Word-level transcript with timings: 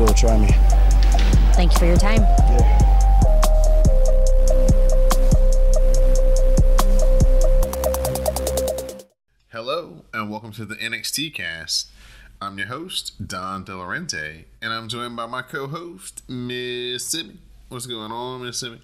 will. 0.00 0.14
Try 0.14 0.38
me. 0.38 0.48
Thank 1.52 1.72
you 1.72 1.78
for 1.78 1.84
your 1.86 1.96
time. 1.96 2.22
Yeah. 2.22 2.86
Hello, 9.52 10.04
and 10.14 10.30
welcome 10.30 10.52
to 10.52 10.64
the 10.64 10.76
NXT 10.76 11.34
cast. 11.34 11.90
I'm 12.40 12.56
your 12.56 12.68
host, 12.68 13.28
Don 13.28 13.64
Delarente, 13.64 14.44
and 14.62 14.72
I'm 14.72 14.88
joined 14.88 15.16
by 15.16 15.26
my 15.26 15.42
co 15.42 15.66
host, 15.66 16.22
Miss 16.28 17.04
Simi. 17.04 17.38
What's 17.68 17.86
going 17.86 18.10
on, 18.10 18.42
Miss 18.42 18.60
Simi? 18.60 18.80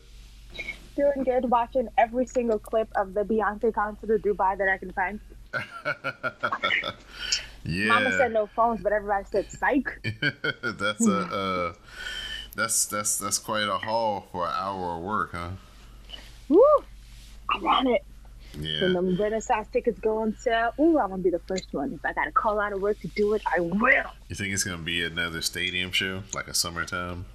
Doing 0.97 1.25
good, 1.25 1.51
watching 1.51 1.89
every 1.97 2.27
single 2.27 2.59
clip 2.59 2.89
of 2.95 3.15
the 3.15 3.23
Beyonce 3.23 3.73
concert 3.73 4.11
in 4.11 4.21
Dubai 4.21 4.59
that 4.59 4.69
I 4.69 4.77
can 4.77 4.93
find. 4.93 5.21
yeah. 7.67 7.89
Mama 7.89 8.13
said 8.17 8.33
no 8.33 8.47
phones, 8.47 8.83
but 8.83 8.93
everybody 8.93 9.25
said 9.31 9.51
psych. 9.51 10.01
that's 10.63 11.07
a 11.07 11.19
uh, 11.19 11.75
that's 12.55 12.87
that's 12.87 13.19
that's 13.19 13.39
quite 13.39 13.69
a 13.69 13.79
haul 13.79 14.27
for 14.33 14.47
an 14.47 14.53
hour 14.55 14.97
of 14.97 15.03
work, 15.03 15.33
huh? 15.33 15.51
Woo! 16.49 16.63
I 17.51 17.59
want 17.61 17.89
it. 17.89 18.05
Yeah. 18.59 18.83
When 18.83 18.93
the 18.95 19.23
Renaissance 19.23 19.69
tickets 19.73 19.99
go 20.01 20.19
on 20.19 20.37
sale, 20.39 20.73
ooh, 20.81 20.99
I'm 20.99 21.11
gonna 21.11 21.23
be 21.23 21.31
the 21.31 21.41
first 21.41 21.73
one. 21.73 21.93
If 21.93 22.05
I 22.05 22.13
gotta 22.13 22.33
call 22.33 22.59
out 22.59 22.73
of 22.73 22.81
work 22.81 22.99
to 23.01 23.09
do 23.09 23.35
it, 23.35 23.43
I 23.55 23.61
will. 23.61 24.05
You 24.29 24.37
think 24.37 24.55
it's 24.55 24.65
gonna 24.65 24.79
be 24.79 25.05
another 25.05 25.43
stadium 25.43 25.93
show, 25.93 26.23
like 26.35 26.49
a 26.49 26.55
summertime? 26.55 27.27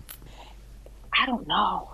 I 1.17 1.25
don't 1.25 1.47
know. 1.47 1.89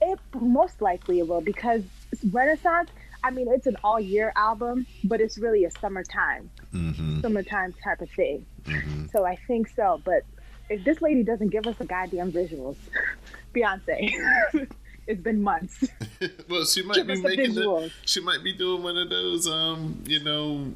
It 0.00 0.18
most 0.40 0.80
likely 0.80 1.18
it 1.18 1.28
will 1.28 1.40
because 1.40 1.82
Renaissance. 2.30 2.90
I 3.24 3.30
mean, 3.30 3.46
it's 3.48 3.68
an 3.68 3.76
all 3.84 4.00
year 4.00 4.32
album, 4.34 4.84
but 5.04 5.20
it's 5.20 5.38
really 5.38 5.64
a 5.64 5.70
summertime, 5.70 6.50
Mm-hmm. 6.72 7.20
summertime 7.20 7.74
type 7.84 8.00
of 8.00 8.10
thing. 8.10 8.46
Mm-hmm. 8.64 9.06
So 9.12 9.26
I 9.26 9.36
think 9.46 9.68
so. 9.68 10.00
But 10.04 10.24
if 10.70 10.84
this 10.84 11.02
lady 11.02 11.22
doesn't 11.22 11.48
give 11.48 11.66
us 11.66 11.76
the 11.76 11.84
goddamn 11.84 12.32
visuals, 12.32 12.76
Beyonce, 13.54 14.68
it's 15.06 15.20
been 15.20 15.42
months. 15.42 15.86
well, 16.48 16.64
she 16.64 16.82
might 16.82 16.96
Give 16.96 17.08
be 17.08 17.20
making 17.20 17.54
the, 17.54 17.90
she 18.06 18.20
might 18.20 18.42
be 18.42 18.52
doing 18.52 18.82
one 18.82 18.96
of 18.96 19.10
those 19.10 19.46
um, 19.46 20.02
you 20.06 20.22
know, 20.22 20.72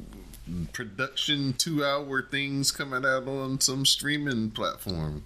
production 0.73 1.53
two 1.53 1.83
hour 1.83 2.21
things 2.21 2.71
coming 2.71 3.05
out 3.05 3.27
on 3.27 3.59
some 3.59 3.85
streaming 3.85 4.51
platform. 4.51 5.23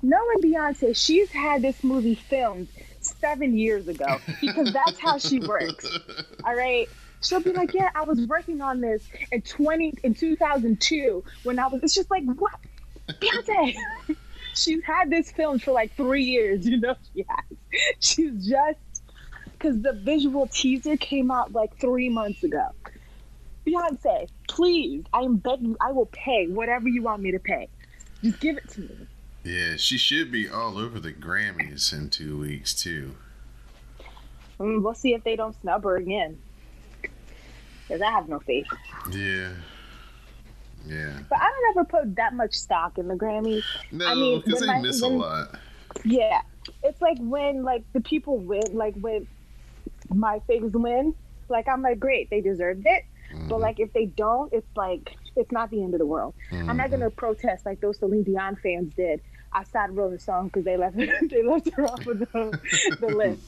Knowing 0.00 0.38
Beyonce, 0.42 0.96
she's 0.96 1.30
had 1.30 1.62
this 1.62 1.84
movie 1.84 2.16
filmed 2.16 2.66
seven 3.00 3.56
years 3.56 3.86
ago 3.88 4.18
because 4.40 4.72
that's 4.72 4.98
how 4.98 5.18
she 5.18 5.38
works. 5.38 5.86
All 6.44 6.56
right. 6.56 6.88
She'll 7.22 7.40
be 7.40 7.52
like, 7.52 7.72
Yeah, 7.74 7.90
I 7.94 8.02
was 8.02 8.26
working 8.26 8.60
on 8.60 8.80
this 8.80 9.08
in 9.30 9.42
twenty 9.42 9.94
in 10.02 10.14
two 10.14 10.36
thousand 10.36 10.80
two 10.80 11.24
when 11.44 11.58
I 11.58 11.66
was 11.68 11.82
it's 11.82 11.94
just 11.94 12.10
like 12.10 12.24
what? 12.24 12.52
Beyonce 13.08 13.74
She's 14.54 14.84
had 14.84 15.08
this 15.08 15.32
film 15.32 15.58
for 15.58 15.72
like 15.72 15.94
three 15.94 16.24
years, 16.24 16.66
you 16.66 16.78
know 16.78 16.94
she 17.14 17.24
has. 17.28 17.58
She's 18.00 18.46
just 18.46 18.78
because 19.52 19.80
the 19.80 19.92
visual 19.92 20.46
teaser 20.48 20.96
came 20.96 21.30
out 21.30 21.52
like 21.52 21.76
three 21.78 22.08
months 22.08 22.42
ago. 22.42 22.66
Beyonce, 23.66 24.28
please, 24.48 25.04
I 25.12 25.20
am 25.20 25.36
begging 25.36 25.76
I 25.80 25.92
will 25.92 26.06
pay 26.06 26.48
whatever 26.48 26.88
you 26.88 27.02
want 27.02 27.22
me 27.22 27.30
to 27.32 27.38
pay. 27.38 27.68
Just 28.22 28.40
give 28.40 28.56
it 28.56 28.68
to 28.70 28.80
me. 28.80 29.06
Yeah, 29.44 29.76
she 29.76 29.98
should 29.98 30.30
be 30.30 30.48
all 30.48 30.78
over 30.78 31.00
the 31.00 31.12
Grammys 31.12 31.92
in 31.92 32.10
two 32.10 32.38
weeks 32.38 32.74
too. 32.74 33.14
Mm, 34.60 34.82
we'll 34.82 34.94
see 34.94 35.14
if 35.14 35.24
they 35.24 35.34
don't 35.34 35.60
snub 35.60 35.84
her 35.84 35.96
again. 35.96 36.38
Because 37.92 38.08
I 38.08 38.10
have 38.10 38.26
no 38.26 38.38
faith. 38.38 38.66
Yeah. 39.10 39.50
Yeah. 40.86 41.12
But 41.28 41.38
I 41.40 41.44
don't 41.44 41.76
ever 41.76 41.84
put 41.84 42.16
that 42.16 42.32
much 42.32 42.54
stock 42.54 42.96
in 42.96 43.06
the 43.06 43.14
Grammys. 43.14 43.62
No, 43.90 44.06
I 44.06 44.14
mean, 44.14 44.40
because 44.40 44.60
they 44.60 44.66
my- 44.66 44.80
miss 44.80 45.02
a 45.02 45.08
lot. 45.08 45.58
Yeah. 46.02 46.40
It's 46.82 47.02
like 47.02 47.18
when 47.20 47.64
like 47.64 47.84
the 47.92 48.00
people 48.00 48.38
win, 48.38 48.62
like 48.72 48.94
when 48.96 49.26
my 50.08 50.40
faves 50.48 50.72
win, 50.72 51.14
like 51.50 51.68
I'm 51.68 51.82
like, 51.82 52.00
great, 52.00 52.30
they 52.30 52.40
deserved 52.40 52.86
it. 52.86 53.04
But 53.48 53.58
Mhm. 53.58 53.60
like 53.60 53.78
if 53.78 53.92
they 53.92 54.06
don't, 54.06 54.50
it's 54.54 54.66
like 54.74 55.14
it's 55.36 55.52
not 55.52 55.68
the 55.70 55.82
end 55.82 55.92
of 55.94 55.98
the 55.98 56.06
world. 56.06 56.32
I'm 56.50 56.78
not 56.78 56.90
gonna 56.90 57.10
protest 57.10 57.66
like 57.66 57.80
those 57.82 57.98
Celine 57.98 58.22
Dion 58.22 58.56
fans 58.56 58.94
did 58.94 59.20
outside 59.52 59.90
of 59.90 59.98
a 59.98 60.18
song 60.18 60.46
because 60.46 60.64
they 60.64 60.78
left 60.78 60.96
they 61.30 61.42
left 61.42 61.68
her 61.74 61.84
off 61.84 62.06
of 62.06 62.18
the, 62.20 62.96
the 63.00 63.06
list. 63.06 63.42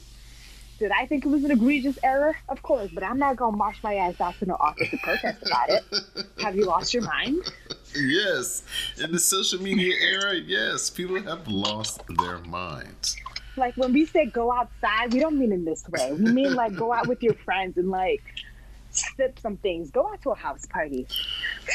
Did 0.77 0.91
I 0.91 1.05
think 1.05 1.25
it 1.25 1.29
was 1.29 1.43
an 1.45 1.51
egregious 1.51 1.97
error? 2.03 2.35
Of 2.49 2.61
course, 2.61 2.89
but 2.93 3.03
I'm 3.03 3.17
not 3.17 3.37
gonna 3.37 3.55
march 3.55 3.77
my 3.81 3.95
ass 3.95 4.19
out 4.19 4.37
to 4.39 4.45
no 4.45 4.55
office 4.59 4.89
to 4.89 4.97
protest 4.97 5.41
about 5.45 5.69
it. 5.69 5.83
Have 6.39 6.55
you 6.55 6.65
lost 6.65 6.93
your 6.93 7.03
mind? 7.03 7.41
yes. 7.95 8.63
In 9.01 9.11
the 9.11 9.19
social 9.19 9.61
media 9.61 9.93
era, 10.01 10.35
yes, 10.35 10.89
people 10.89 11.21
have 11.23 11.47
lost 11.47 12.01
their 12.19 12.39
minds. 12.39 13.15
Like 13.57 13.75
when 13.77 13.93
we 13.93 14.05
say 14.05 14.25
go 14.25 14.51
outside, 14.51 15.13
we 15.13 15.19
don't 15.19 15.39
mean 15.39 15.53
in 15.53 15.63
this 15.63 15.87
way. 15.87 16.11
We 16.11 16.31
mean 16.31 16.55
like 16.55 16.75
go 16.75 16.91
out 16.91 17.07
with 17.07 17.23
your 17.23 17.35
friends 17.35 17.77
and 17.77 17.89
like 17.89 18.21
sip 18.95 19.39
some 19.39 19.57
things. 19.57 19.91
Go 19.91 20.07
out 20.07 20.21
to 20.23 20.31
a 20.31 20.35
house 20.35 20.65
party, 20.65 21.07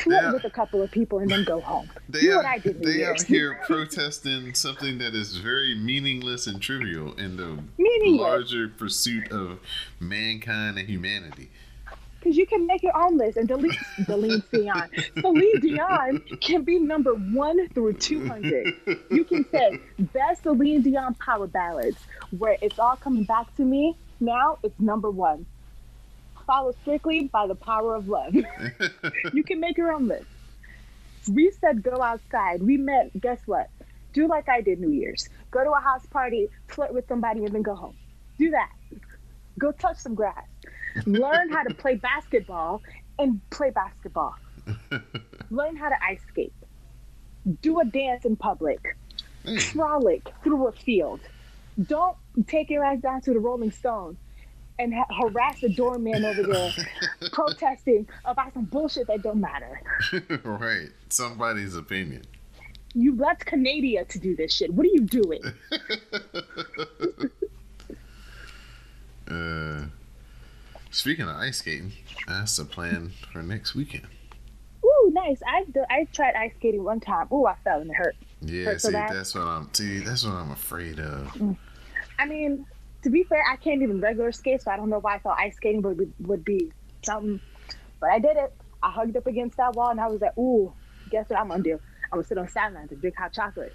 flirt 0.03 0.23
Yeah. 0.23 0.33
with 0.33 0.45
a 0.45 0.51
couple 0.51 0.83
of 0.83 0.91
people, 0.91 1.19
and 1.19 1.31
then 1.31 1.45
go 1.45 1.61
home. 1.61 1.89
They 2.09 2.29
are, 2.31 2.37
what 2.39 2.47
I 2.47 2.59
did. 2.59 2.83
They 2.83 2.95
Year's. 2.99 3.23
out 3.23 3.27
here 3.27 3.61
protesting 3.67 4.55
something 4.55 4.99
that 4.99 5.15
is 5.15 5.37
very 5.37 5.75
meaningless 5.75 6.47
and 6.47 6.61
trivial 6.61 7.13
in 7.15 7.37
the 7.37 7.59
Meaningless. 7.79 8.21
larger 8.21 8.69
pursuit 8.69 9.31
of 9.31 9.59
mankind 10.01 10.79
and 10.79 10.89
humanity. 10.89 11.51
Because 12.19 12.37
you 12.37 12.45
can 12.47 12.67
make 12.67 12.83
your 12.83 12.95
own 12.97 13.17
list 13.17 13.39
and 13.39 13.49
delete 13.49 13.79
Celine 14.05 14.43
Dion. 14.53 14.91
Celine 15.21 15.61
Dion 15.61 16.21
can 16.43 16.63
be 16.65 16.79
number 16.79 17.15
one 17.15 17.67
through 17.71 17.95
200. 17.95 18.75
You 19.11 19.25
can 19.25 19.47
say 19.51 19.79
best 19.99 20.43
Celine 20.43 20.83
Dion 20.83 21.15
power 21.15 21.47
ballads, 21.47 21.97
where 22.37 22.59
it's 22.61 22.79
all 22.79 22.97
coming 22.97 23.25
back 23.25 23.55
to 23.57 23.63
me. 23.63 23.97
Now 24.21 24.59
it's 24.63 24.79
number 24.79 25.11
one. 25.11 25.47
Followed 26.51 26.75
strictly 26.83 27.29
by 27.29 27.47
the 27.47 27.55
power 27.55 27.95
of 27.95 28.09
love. 28.09 28.35
you 29.33 29.45
can 29.45 29.61
make 29.61 29.79
your 29.79 29.93
own 29.93 30.09
list. 30.09 30.27
We 31.31 31.53
said 31.61 31.81
go 31.81 32.03
outside. 32.03 32.61
We 32.61 32.77
met, 32.77 33.13
guess 33.21 33.39
what? 33.47 33.71
Do 34.13 34.27
like 34.27 34.49
I 34.49 34.61
did 34.61 34.81
New 34.81 34.91
Year's. 34.91 35.29
Go 35.53 35.63
to 35.63 35.71
a 35.71 35.81
house 35.81 36.05
party, 36.07 36.49
flirt 36.67 36.93
with 36.93 37.07
somebody, 37.07 37.45
and 37.45 37.55
then 37.55 37.63
go 37.63 37.77
home. 37.77 37.95
Do 38.37 38.51
that. 38.51 38.73
Go 39.61 39.71
touch 39.71 39.99
some 39.99 40.17
grass. 40.17 40.45
Learn 41.07 41.51
how 41.51 41.63
to 41.63 41.73
play 41.73 41.95
basketball 41.95 42.83
and 43.21 43.41
play 43.51 43.71
basketball. 43.71 44.35
Learn 45.53 45.77
how 45.77 45.89
to 45.89 46.05
ice 46.05 46.23
skate. 46.31 46.53
Do 47.63 47.79
a 47.79 47.85
dance 47.85 48.25
in 48.25 48.35
public. 48.35 48.97
Frolic 49.71 50.29
through 50.43 50.67
a 50.67 50.73
field. 50.73 51.21
Don't 51.81 52.17
take 52.49 52.71
your 52.71 52.85
ass 52.85 52.99
down 52.99 53.21
to 53.21 53.33
the 53.35 53.39
Rolling 53.39 53.71
Stone 53.71 54.17
and 54.81 54.95
ha- 54.95 55.07
harass 55.21 55.61
the 55.61 55.69
doorman 55.69 56.25
over 56.25 56.43
there 56.43 56.71
protesting 57.33 58.09
about 58.25 58.53
some 58.55 58.65
bullshit 58.65 59.07
that 59.09 59.23
don't 59.23 59.41
matter. 59.41 59.81
right. 60.45 60.89
Somebody's 61.09 61.77
opinion. 61.77 62.23
You 62.95 63.15
left 63.17 63.47
Canada 63.47 64.05
to 64.09 64.19
do 64.19 64.35
this 64.35 64.53
shit. 64.53 64.73
What 64.73 64.85
are 64.87 64.91
you 64.91 65.01
doing? 65.01 65.43
Uh, 69.31 69.83
speaking 70.91 71.25
of 71.25 71.37
ice 71.37 71.59
skating, 71.59 71.93
that's 72.27 72.57
the 72.57 72.65
plan 72.65 73.13
for 73.33 73.43
next 73.43 73.77
weekend. 73.77 74.07
Ooh, 74.85 75.11
nice. 75.13 75.41
I 75.47 75.65
I 75.89 76.09
tried 76.13 76.35
ice 76.35 76.53
skating 76.59 76.83
one 76.83 76.99
time. 76.99 77.29
Ooh, 77.33 77.47
I 77.47 77.55
fell 77.63 77.81
and 77.81 77.91
it 77.91 77.97
hurt. 77.97 78.17
Yeah, 78.41 78.65
So- 78.65 78.79
so 78.79 78.89
see, 78.89 78.93
that- 78.95 79.13
that's 79.13 79.35
what 79.37 79.43
I'm. 79.47 79.73
See, 79.73 79.99
that's 80.01 80.25
what 80.25 80.33
I'm 80.35 80.51
afraid 80.51 80.99
of. 80.99 81.57
I 82.19 82.27
mean, 82.27 82.67
to 83.03 83.11
be 83.11 83.25
fair, 83.25 83.43
I 83.51 83.57
can't 83.57 83.83
even 83.83 84.01
regular 84.01 84.33
skate, 84.33 84.63
so 84.63 84.71
I 84.71 84.77
don't 84.77 84.91
know 84.91 84.99
why 84.99 85.17
I 85.17 85.19
thought 85.19 85.39
ice 85.39 85.57
skating 85.57 85.83
would 85.83 85.99
be, 85.99 86.09
would 86.21 86.45
be 86.45 86.73
something. 87.03 87.41
But 88.01 88.11
I 88.11 88.19
did 88.19 88.37
it. 88.37 88.53
I 88.83 88.91
hugged 88.91 89.17
up 89.17 89.27
against 89.27 89.57
that 89.59 89.75
wall 89.75 89.91
and 89.91 90.01
I 90.01 90.07
was 90.07 90.21
like, 90.21 90.37
ooh, 90.39 90.73
guess 91.11 91.29
what 91.29 91.39
I'm 91.39 91.49
gonna 91.49 91.63
do? 91.63 91.75
I'm 92.05 92.19
gonna 92.19 92.25
sit 92.25 92.39
on 92.39 92.47
the 92.47 92.51
sidelines 92.51 92.91
and 92.93 93.01
drink 93.01 93.17
hot 93.17 93.33
chocolate. 93.33 93.75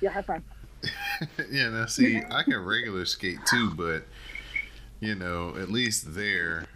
Y'all 0.00 0.12
have 0.12 0.26
fun. 0.26 0.42
yeah, 1.50 1.68
now 1.70 1.86
see, 1.86 2.22
I 2.30 2.42
can 2.42 2.58
regular 2.64 3.04
skate 3.04 3.38
too, 3.46 3.72
but 3.74 4.04
you 5.00 5.14
know, 5.14 5.54
at 5.56 5.70
least 5.70 6.14
there, 6.14 6.66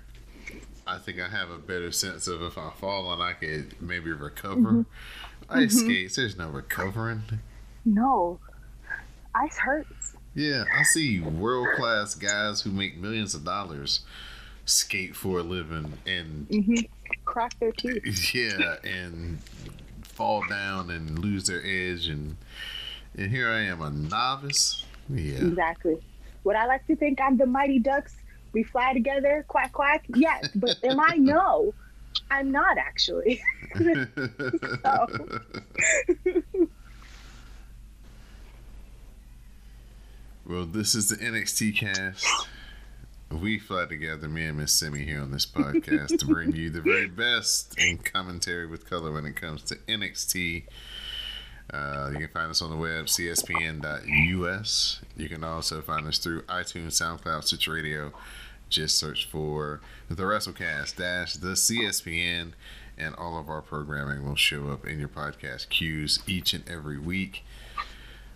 I 0.87 0.99
think 0.99 1.21
I 1.21 1.29
have 1.29 1.51
a 1.51 1.59
better 1.59 1.93
sense 1.93 2.27
of 2.27 2.43
if 2.43 2.59
I 2.59 2.71
fall 2.71 3.13
and 3.13 3.23
I 3.23 3.33
could 3.33 3.81
maybe 3.81 4.13
recover. 4.13 4.73
Mm-hmm. 4.73 4.83
Ice 5.59 5.81
skates, 5.81 6.17
there's 6.17 6.37
no 6.37 6.49
recovering. 6.49 7.23
No, 7.85 8.39
ice 9.35 9.57
hurts. 9.59 10.00
Yeah, 10.35 10.65
I 10.79 10.85
see 10.85 11.21
world 11.21 11.69
class 11.77 12.15
guys 12.15 12.61
who 12.63 12.71
make 12.71 12.97
millions 12.97 13.35
of 13.35 13.45
dollars 13.45 14.01
skate 14.65 15.17
for 15.17 15.41
a 15.41 15.43
living 15.43 15.95
and 16.07 16.49
Mm-hmm. 16.49 16.77
Crack 17.25 17.59
their 17.59 17.73
teeth. 17.73 18.35
yeah, 18.35 18.77
and 18.85 19.39
fall 20.03 20.45
down 20.49 20.91
and 20.91 21.19
lose 21.19 21.47
their 21.47 21.63
edge 21.65 22.07
and 22.07 22.37
and 23.17 23.31
here 23.31 23.49
I 23.49 23.63
am 23.63 23.83
a 23.83 23.91
novice. 23.91 24.85
Yeah. 25.09 25.39
Exactly. 25.39 25.99
Would 26.45 26.57
I 26.57 26.67
like 26.67 26.87
to 26.87 26.97
think 26.97 27.21
I'm 27.21 27.37
the 27.37 27.47
Mighty 27.47 27.79
Ducks? 27.81 28.15
We 28.53 28.63
fly 28.63 28.93
together, 28.93 29.45
quack 29.49 29.73
quack. 29.73 30.05
Yes, 30.15 30.49
but 30.55 30.77
am 30.85 31.01
I? 31.01 31.17
No, 31.19 31.75
I'm 32.31 32.51
not 32.51 32.79
actually. 32.79 33.43
so, 33.77 35.07
Well, 40.51 40.65
this 40.65 40.97
is 40.97 41.09
the 41.09 41.17
NXT 41.17 41.77
cast. 41.77 42.27
We 43.31 43.61
fly 43.61 43.87
together, 43.87 44.29
me 44.29 44.47
and 44.47 44.59
Miss 44.59 44.73
Simi 44.73 45.05
here 45.05 45.21
on 45.21 45.31
this 45.31 45.47
podcast 45.47 46.19
to 46.19 46.27
bring 46.27 46.57
you 46.57 46.71
the 46.71 46.81
very 46.81 47.07
best 47.07 47.79
in 47.79 47.99
commentary 47.99 48.67
with 48.67 48.91
color 48.91 49.13
when 49.13 49.27
it 49.27 49.37
comes 49.37 49.63
to 49.63 49.77
NXT. 49.77 50.65
Uh, 51.73 52.11
you 52.13 52.19
can 52.19 52.29
find 52.35 52.51
us 52.51 52.61
on 52.63 52.71
the 52.71 52.77
web, 52.77 53.05
cspn.us. 53.07 55.01
You 55.17 55.29
can 55.29 55.45
also 55.45 55.83
find 55.83 56.09
us 56.09 56.19
through 56.19 56.43
iTunes, 56.43 57.01
SoundCloud, 57.01 57.45
Stitch 57.45 57.69
Radio. 57.69 58.13
Just 58.69 58.99
search 58.99 59.27
for 59.27 59.81
the 60.09 60.25
WrestleCast 60.25 60.97
dash 60.97 61.35
the 61.35 61.53
CSPN, 61.53 62.55
and 62.99 63.15
all 63.15 63.39
of 63.39 63.49
our 63.49 63.63
programming 63.63 64.27
will 64.27 64.35
show 64.35 64.71
up 64.71 64.85
in 64.85 64.99
your 64.99 65.09
podcast 65.09 65.69
queues 65.69 66.19
each 66.27 66.55
and 66.55 66.69
every 66.69 66.99
week. 66.99 67.45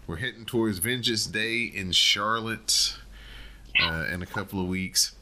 We're 0.06 0.16
heading 0.16 0.44
towards 0.44 0.78
Vengeance 0.78 1.26
Day 1.26 1.62
in 1.64 1.92
Charlotte 1.92 2.96
uh, 3.80 4.06
in 4.12 4.22
a 4.22 4.26
couple 4.26 4.60
of 4.60 4.66
weeks. 4.66 5.14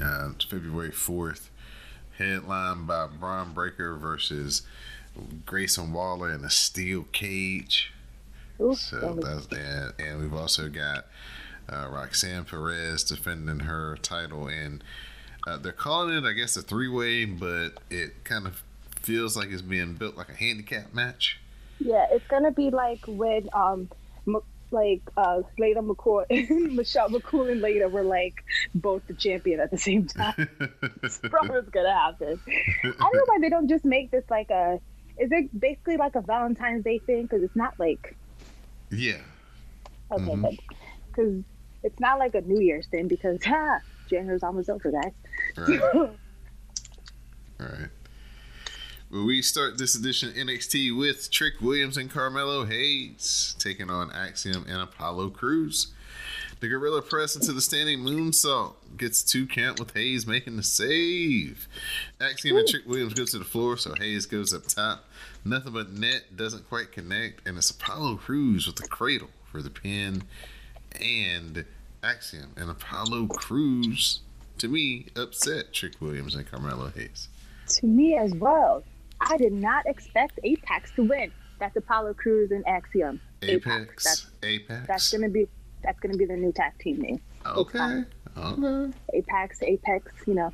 Uh, 0.00 0.30
it's 0.34 0.44
February 0.44 0.90
4th. 0.90 1.48
Headlined 2.18 2.86
by 2.86 3.06
Bron 3.06 3.52
Breakker 3.52 3.94
versus 3.94 4.62
Grayson 5.44 5.92
Waller 5.92 6.32
in 6.32 6.44
a 6.44 6.50
steel 6.50 7.04
cage. 7.12 7.92
ooh, 8.60 8.74
So 8.74 9.14
that's 9.22 9.46
that. 9.46 9.94
And 9.98 10.20
we've 10.20 10.34
also 10.34 10.68
got 10.68 11.06
uh, 11.68 11.88
Roxanne 11.90 12.44
Perez 12.44 13.04
defending 13.04 13.60
her 13.60 13.96
title. 14.02 14.48
And 14.48 14.82
uh, 15.46 15.56
they're 15.58 15.72
calling 15.72 16.16
it, 16.16 16.24
I 16.24 16.32
guess, 16.32 16.56
a 16.56 16.62
three 16.62 16.88
way, 16.88 17.26
but 17.26 17.70
it 17.90 18.24
kind 18.24 18.46
of 18.46 18.64
feels 19.02 19.36
like 19.36 19.50
it's 19.50 19.62
being 19.62 19.94
built 19.94 20.16
like 20.16 20.30
a 20.30 20.34
handicap 20.34 20.92
match. 20.92 21.38
Yeah, 21.78 22.06
it's 22.10 22.26
gonna 22.28 22.52
be 22.52 22.70
like 22.70 23.00
when 23.06 23.48
um, 23.52 23.88
M- 24.26 24.40
like 24.70 25.02
uh, 25.16 25.42
Layla 25.60 25.86
McCoy, 25.86 26.24
Michelle 26.72 27.10
McCool 27.10 27.50
and 27.50 27.62
Layla 27.62 27.90
were 27.90 28.04
like 28.04 28.34
both 28.74 29.06
the 29.06 29.14
champion 29.14 29.60
at 29.60 29.70
the 29.70 29.78
same 29.78 30.06
time. 30.06 30.48
It's 31.02 31.18
probably 31.18 31.60
gonna 31.70 31.92
happen. 31.92 32.40
I 32.46 32.88
don't 32.88 32.98
know 32.98 33.24
why 33.26 33.38
they 33.40 33.50
don't 33.50 33.68
just 33.68 33.84
make 33.84 34.10
this 34.10 34.24
like 34.30 34.50
a. 34.50 34.80
Is 35.18 35.30
it 35.32 35.58
basically 35.58 35.96
like 35.96 36.14
a 36.14 36.20
Valentine's 36.20 36.84
Day 36.84 36.98
thing? 36.98 37.22
Because 37.22 37.42
it's 37.42 37.56
not 37.56 37.74
like 37.78 38.16
yeah. 38.90 39.20
okay, 40.12 40.58
because 41.08 41.44
it's 41.82 42.00
not 42.00 42.18
like 42.18 42.34
a 42.34 42.40
New 42.40 42.60
Year's 42.60 42.86
thing. 42.88 43.08
Because 43.08 43.42
ha, 43.44 43.80
January's 44.08 44.42
almost 44.42 44.70
over, 44.70 44.90
guys. 44.90 45.12
Right. 45.56 45.80
All 47.60 47.66
right. 47.66 47.88
Well, 49.10 49.24
we 49.24 49.40
start 49.40 49.78
this 49.78 49.94
edition 49.94 50.32
NXT 50.32 50.96
with 50.98 51.30
Trick 51.30 51.60
Williams 51.60 51.96
and 51.96 52.10
Carmelo 52.10 52.64
Hayes 52.64 53.54
taking 53.58 53.88
on 53.88 54.10
Axiom 54.10 54.66
and 54.68 54.82
Apollo 54.82 55.30
Crews. 55.30 55.92
The 56.58 56.68
Gorilla 56.68 57.02
press 57.02 57.36
into 57.36 57.52
the 57.52 57.60
standing 57.60 58.00
moonsault 58.00 58.74
gets 58.96 59.22
two 59.22 59.46
count 59.46 59.78
with 59.78 59.94
Hayes 59.94 60.26
making 60.26 60.56
the 60.56 60.62
save. 60.64 61.68
Axiom 62.20 62.56
and 62.56 62.66
Trick 62.66 62.84
Williams 62.86 63.14
go 63.14 63.24
to 63.24 63.38
the 63.38 63.44
floor, 63.44 63.76
so 63.76 63.94
Hayes 63.94 64.26
goes 64.26 64.52
up 64.52 64.64
top. 64.66 65.04
Nothing 65.44 65.74
but 65.74 65.92
net 65.92 66.36
doesn't 66.36 66.68
quite 66.68 66.90
connect, 66.90 67.46
and 67.46 67.56
it's 67.56 67.70
Apollo 67.70 68.16
Crews 68.16 68.66
with 68.66 68.76
the 68.76 68.88
cradle 68.88 69.30
for 69.52 69.62
the 69.62 69.70
pin. 69.70 70.24
And 71.00 71.64
Axiom 72.02 72.54
and 72.56 72.70
Apollo 72.70 73.28
Crews, 73.28 74.20
to 74.58 74.66
me, 74.66 75.06
upset 75.14 75.72
Trick 75.72 76.00
Williams 76.00 76.34
and 76.34 76.50
Carmelo 76.50 76.88
Hayes. 76.88 77.28
to 77.68 77.86
me 77.86 78.16
as 78.16 78.34
well. 78.34 78.82
I 79.20 79.36
did 79.36 79.52
not 79.52 79.86
expect 79.86 80.38
Apex 80.44 80.90
to 80.96 81.04
win. 81.04 81.30
That's 81.58 81.76
Apollo 81.76 82.14
Crews 82.14 82.50
and 82.50 82.66
Axiom. 82.68 83.20
Apex, 83.42 84.04
That's, 84.04 84.26
Apex. 84.42 84.86
that's 84.86 85.10
gonna 85.12 85.28
be 85.28 85.46
that's 85.82 85.98
gonna 86.00 86.16
be 86.16 86.24
their 86.24 86.36
new 86.36 86.52
tag 86.52 86.72
team 86.78 87.00
name. 87.00 87.20
okay. 87.46 88.04
Okay. 88.36 88.92
Apex, 89.14 89.62
Apex, 89.62 90.12
you 90.26 90.34
know, 90.34 90.52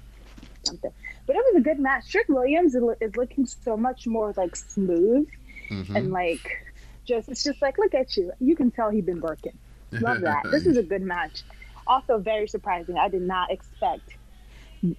something. 0.63 0.93
But 1.27 1.37
it 1.37 1.45
was 1.53 1.57
a 1.57 1.61
good 1.61 1.81
match. 1.81 2.09
Trick 2.11 2.29
Williams 2.29 2.75
is, 2.77 3.17
looking 3.17 3.47
so 3.47 3.77
much 3.77 4.07
more 4.07 4.33
like 4.37 4.55
smooth 4.55 5.29
Mhm. 5.71 5.95
and 5.97 6.13
like 6.13 6.67
just 7.05 7.29
it's 7.29 7.43
just 7.43 7.61
like 7.63 7.79
look 7.79 7.95
at 7.95 8.17
you. 8.17 8.31
You 8.41 8.55
can 8.55 8.71
tell 8.71 8.91
he's 8.91 9.05
been 9.05 9.21
working. 9.21 9.57
Love 9.93 10.21
that. 10.29 10.43
this 10.51 10.67
is 10.67 10.77
a 10.77 10.83
good 10.83 11.03
match. 11.03 11.43
Also 11.87 12.19
very 12.19 12.47
surprising. 12.47 12.97
I 12.99 13.09
did 13.09 13.23
not 13.23 13.51
expect 13.51 14.11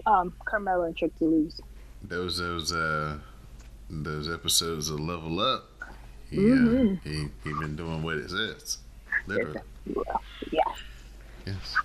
um, 0.06 0.34
Carmelo 0.44 0.84
and 0.84 0.96
Trick 0.96 1.16
to 1.18 1.24
lose. 1.24 1.60
those 2.02 2.38
those 2.38 2.72
uh 2.72 3.18
those 4.02 4.28
episodes 4.32 4.90
of 4.90 5.00
Level 5.00 5.40
Up. 5.40 5.70
He, 6.30 6.38
uh, 6.38 6.40
Mhm. 6.40 7.02
he 7.04 7.28
he 7.44 7.54
been 7.60 7.76
doing 7.76 8.02
what 8.02 8.16
it 8.16 8.30
says, 8.30 8.78
literally. 9.26 9.60
Yeah. 10.50 10.62
Yes. 11.46 11.76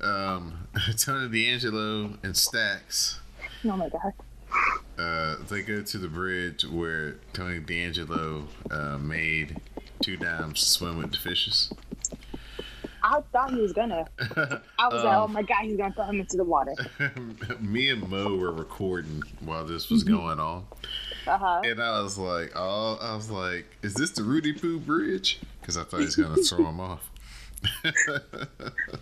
Um, 0.00 0.68
Tony 0.96 1.28
D'Angelo 1.28 2.16
and 2.22 2.36
Stacks. 2.36 3.20
Oh 3.64 3.76
my 3.76 3.88
god. 3.88 4.12
Uh, 4.98 5.36
they 5.50 5.62
go 5.62 5.82
to 5.82 5.98
the 5.98 6.08
bridge 6.08 6.64
where 6.64 7.16
Tony 7.32 7.58
D'Angelo 7.60 8.48
uh, 8.70 8.96
made 8.98 9.60
two 10.02 10.16
dimes 10.16 10.60
swim 10.66 10.98
with 10.98 11.10
the 11.12 11.18
fishes. 11.18 11.72
I 13.02 13.20
thought 13.32 13.50
he 13.52 13.60
was 13.60 13.72
gonna. 13.72 14.06
I 14.78 14.88
was 14.88 15.04
like, 15.04 15.14
Um, 15.14 15.22
oh 15.24 15.28
my 15.28 15.42
god, 15.42 15.62
he's 15.62 15.76
gonna 15.76 15.94
throw 15.94 16.04
him 16.04 16.20
into 16.20 16.36
the 16.36 16.44
water. 16.44 16.74
Me 17.60 17.90
and 17.90 18.08
Mo 18.08 18.36
were 18.36 18.52
recording 18.52 19.22
while 19.40 19.64
this 19.64 19.90
was 19.90 20.02
going 20.04 20.38
on. 20.40 20.64
Uh 21.26 21.38
huh. 21.38 21.60
And 21.64 21.82
I 21.82 22.00
was 22.00 22.16
like, 22.18 22.52
oh, 22.56 22.98
I 23.00 23.14
was 23.14 23.30
like, 23.30 23.66
is 23.82 23.94
this 23.94 24.10
the 24.10 24.22
Rudy 24.22 24.52
Poo 24.52 24.78
Bridge? 24.78 25.38
Because 25.60 25.76
I 25.76 25.84
thought 25.84 26.00
he 26.00 26.06
was 26.06 26.16
gonna 26.16 26.36
throw 26.42 26.64
him 26.66 26.80
off. 26.80 27.10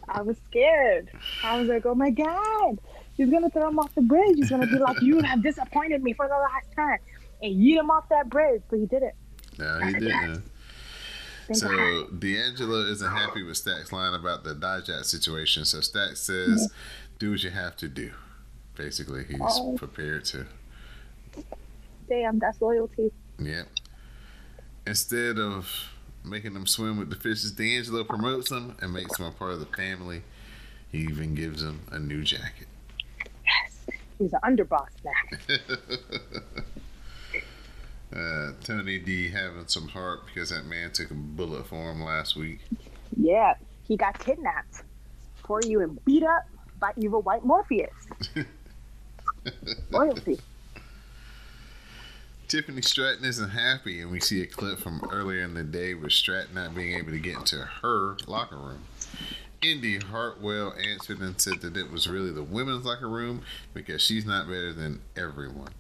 I 0.08 0.22
was 0.22 0.36
scared. 0.48 1.10
I 1.42 1.58
was 1.58 1.68
like, 1.68 1.84
oh 1.86 1.94
my 1.94 2.10
god, 2.10 2.78
he's 3.14 3.30
gonna 3.30 3.50
throw 3.50 3.68
him 3.68 3.78
off 3.78 3.94
the 3.94 4.02
bridge. 4.02 4.36
He's 4.36 4.50
gonna 4.50 4.66
be 4.66 4.78
like, 4.78 5.00
you 5.02 5.20
have 5.20 5.42
disappointed 5.42 6.02
me 6.02 6.12
for 6.12 6.26
the 6.28 6.34
last 6.34 6.72
time, 6.74 6.98
and 7.42 7.54
yeet 7.54 7.78
him 7.78 7.90
off 7.90 8.08
that 8.08 8.28
bridge. 8.28 8.62
But 8.68 8.78
he 8.78 8.86
did 8.86 9.02
it. 9.02 9.14
no, 9.58 9.78
he 9.80 9.92
didn't. 9.92 10.42
Thank 11.46 11.62
God. 11.62 11.70
So 11.70 12.06
D'Angelo 12.18 12.80
isn't 12.90 13.10
happy 13.10 13.42
with 13.42 13.56
Stack's 13.56 13.92
line 13.92 14.14
about 14.14 14.44
the 14.44 14.54
Dijak 14.54 15.04
situation. 15.04 15.64
So 15.64 15.80
Stack 15.80 16.16
says, 16.16 16.70
"Do 17.18 17.30
what 17.32 17.42
you 17.42 17.50
have 17.50 17.76
to 17.78 17.88
do." 17.88 18.12
Basically, 18.76 19.24
he's 19.24 19.38
Oh. 19.40 19.76
prepared 19.78 20.24
to. 20.26 20.46
Damn, 22.08 22.38
that's 22.38 22.60
loyalty. 22.60 23.12
Yep. 23.38 23.68
Instead 24.86 25.38
of 25.38 25.70
making 26.24 26.54
them 26.54 26.66
swim 26.66 26.98
with 26.98 27.10
the 27.10 27.16
fishes, 27.16 27.52
D'Angelo 27.52 28.04
promotes 28.04 28.50
them 28.50 28.76
and 28.80 28.92
makes 28.92 29.16
them 29.18 29.26
a 29.26 29.32
part 29.32 29.52
of 29.52 29.60
the 29.60 29.66
family. 29.66 30.22
He 30.90 30.98
even 30.98 31.34
gives 31.34 31.62
them 31.62 31.80
a 31.90 31.98
new 31.98 32.22
jacket. 32.22 32.68
Yes, 33.44 33.86
he's 34.18 34.32
an 34.32 34.40
underboss 34.44 34.88
now. 35.04 35.58
Uh, 38.16 38.52
Tony 38.64 38.98
D 38.98 39.28
having 39.28 39.66
some 39.66 39.88
heart 39.88 40.20
because 40.26 40.48
that 40.48 40.64
man 40.64 40.90
took 40.92 41.10
a 41.10 41.14
bullet 41.14 41.66
for 41.66 41.90
him 41.90 42.02
last 42.02 42.34
week. 42.34 42.60
Yeah, 43.16 43.54
he 43.82 43.96
got 43.96 44.18
kidnapped 44.18 44.82
for 45.46 45.60
you 45.62 45.82
and 45.82 46.02
beat 46.04 46.22
up 46.22 46.44
by 46.80 46.92
evil 46.96 47.20
white 47.22 47.44
Morpheus. 47.44 47.90
loyalty. 49.90 50.38
Tiffany 52.48 52.80
Stratton 52.80 53.24
isn't 53.24 53.50
happy, 53.50 54.00
and 54.00 54.10
we 54.10 54.20
see 54.20 54.40
a 54.40 54.46
clip 54.46 54.78
from 54.78 55.02
earlier 55.10 55.42
in 55.42 55.54
the 55.54 55.64
day 55.64 55.94
with 55.94 56.12
Stratton 56.12 56.54
not 56.54 56.74
being 56.74 56.96
able 56.96 57.10
to 57.10 57.18
get 57.18 57.36
into 57.36 57.56
her 57.82 58.16
locker 58.26 58.56
room. 58.56 58.84
Indi 59.62 59.98
Hartwell 59.98 60.72
answered 60.80 61.18
and 61.18 61.40
said 61.40 61.60
that 61.62 61.76
it 61.76 61.90
was 61.90 62.08
really 62.08 62.30
the 62.30 62.42
women's 62.42 62.84
locker 62.84 63.08
room 63.08 63.42
because 63.74 64.00
she's 64.00 64.24
not 64.24 64.46
better 64.46 64.72
than 64.72 65.00
everyone. 65.16 65.72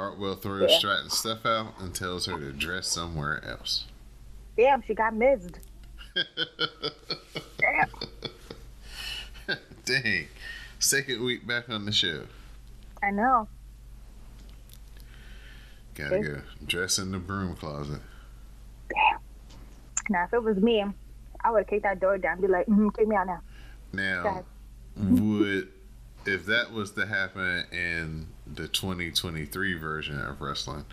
Hartwell 0.00 0.34
throws 0.34 0.70
Yeah. 0.70 0.78
Stratton's 0.78 1.18
stuff 1.18 1.44
out 1.44 1.74
and 1.78 1.94
tells 1.94 2.24
her 2.24 2.38
to 2.38 2.52
dress 2.52 2.88
somewhere 2.88 3.44
else. 3.44 3.84
Damn, 4.56 4.82
she 4.82 4.94
got 4.94 5.14
missed. 5.14 5.58
Damn. 7.58 7.90
Dang. 9.84 10.26
Second 10.78 11.22
week 11.22 11.46
back 11.46 11.68
on 11.68 11.84
the 11.84 11.92
show. 11.92 12.24
I 13.02 13.10
know. 13.10 13.46
Gotta 15.94 16.14
Okay. 16.16 16.28
go 16.28 16.40
dress 16.66 16.98
in 16.98 17.12
the 17.12 17.18
broom 17.18 17.54
closet. 17.56 18.00
Damn. 18.88 19.18
Now, 20.08 20.24
if 20.24 20.32
it 20.32 20.42
was 20.42 20.56
me, 20.56 20.82
I 21.44 21.50
would 21.50 21.66
kick 21.68 21.82
that 21.82 22.00
door 22.00 22.16
down 22.16 22.32
and 22.34 22.42
be 22.42 22.48
like, 22.48 22.66
mm 22.66 22.94
kick 22.96 23.06
me 23.06 23.16
out 23.16 23.26
now. 23.26 23.40
Now, 23.92 24.44
would 24.96 25.68
if 26.24 26.46
that 26.46 26.72
was 26.72 26.92
to 26.92 27.06
happen 27.06 27.66
in 27.72 28.26
the 28.54 28.68
2023 28.68 29.74
version 29.74 30.20
of 30.20 30.40
wrestling, 30.40 30.84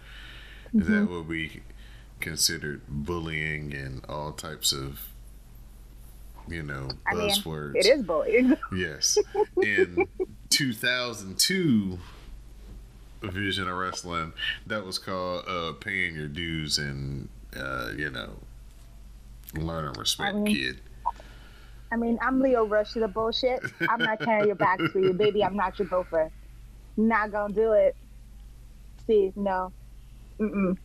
Mm-hmm. 0.75 0.93
that 0.93 1.09
would 1.09 1.29
be 1.29 1.61
considered 2.19 2.81
bullying 2.89 3.73
and 3.73 4.03
all 4.09 4.33
types 4.33 4.73
of, 4.73 4.99
you 6.49 6.61
know, 6.61 6.89
I 7.09 7.15
mean, 7.15 7.29
buzzwords. 7.29 7.75
it 7.75 7.85
is 7.85 8.03
bullying. 8.03 8.53
Yes. 8.75 9.17
In 9.63 10.05
2002 10.49 11.97
Vision 13.23 13.67
of 13.69 13.77
Wrestling, 13.77 14.33
that 14.67 14.85
was 14.85 14.99
called 14.99 15.45
uh, 15.47 15.71
paying 15.79 16.15
your 16.15 16.27
dues 16.27 16.77
and, 16.77 17.29
uh, 17.55 17.91
you 17.95 18.09
know, 18.11 18.31
learn 19.55 19.85
and 19.85 19.95
respect, 19.97 20.35
I 20.35 20.37
mean- 20.37 20.53
kid. 20.55 20.81
I 21.89 21.95
mean, 21.95 22.19
I'm 22.21 22.41
Leo 22.41 22.65
Rush 22.65 22.91
to 22.93 22.99
the 22.99 23.07
bullshit. 23.07 23.61
I'm 23.89 23.99
not 24.03 24.19
carrying 24.19 24.47
your 24.47 24.55
back 24.57 24.77
for 24.91 24.99
you, 24.99 25.13
baby. 25.13 25.41
I'm 25.45 25.55
not 25.55 25.79
your 25.79 25.87
gopher. 25.87 26.29
Not 26.97 27.31
gonna 27.31 27.53
do 27.53 27.73
it. 27.73 27.95
See, 29.05 29.31
no. 29.35 29.71
Mm-mm. 30.39 30.77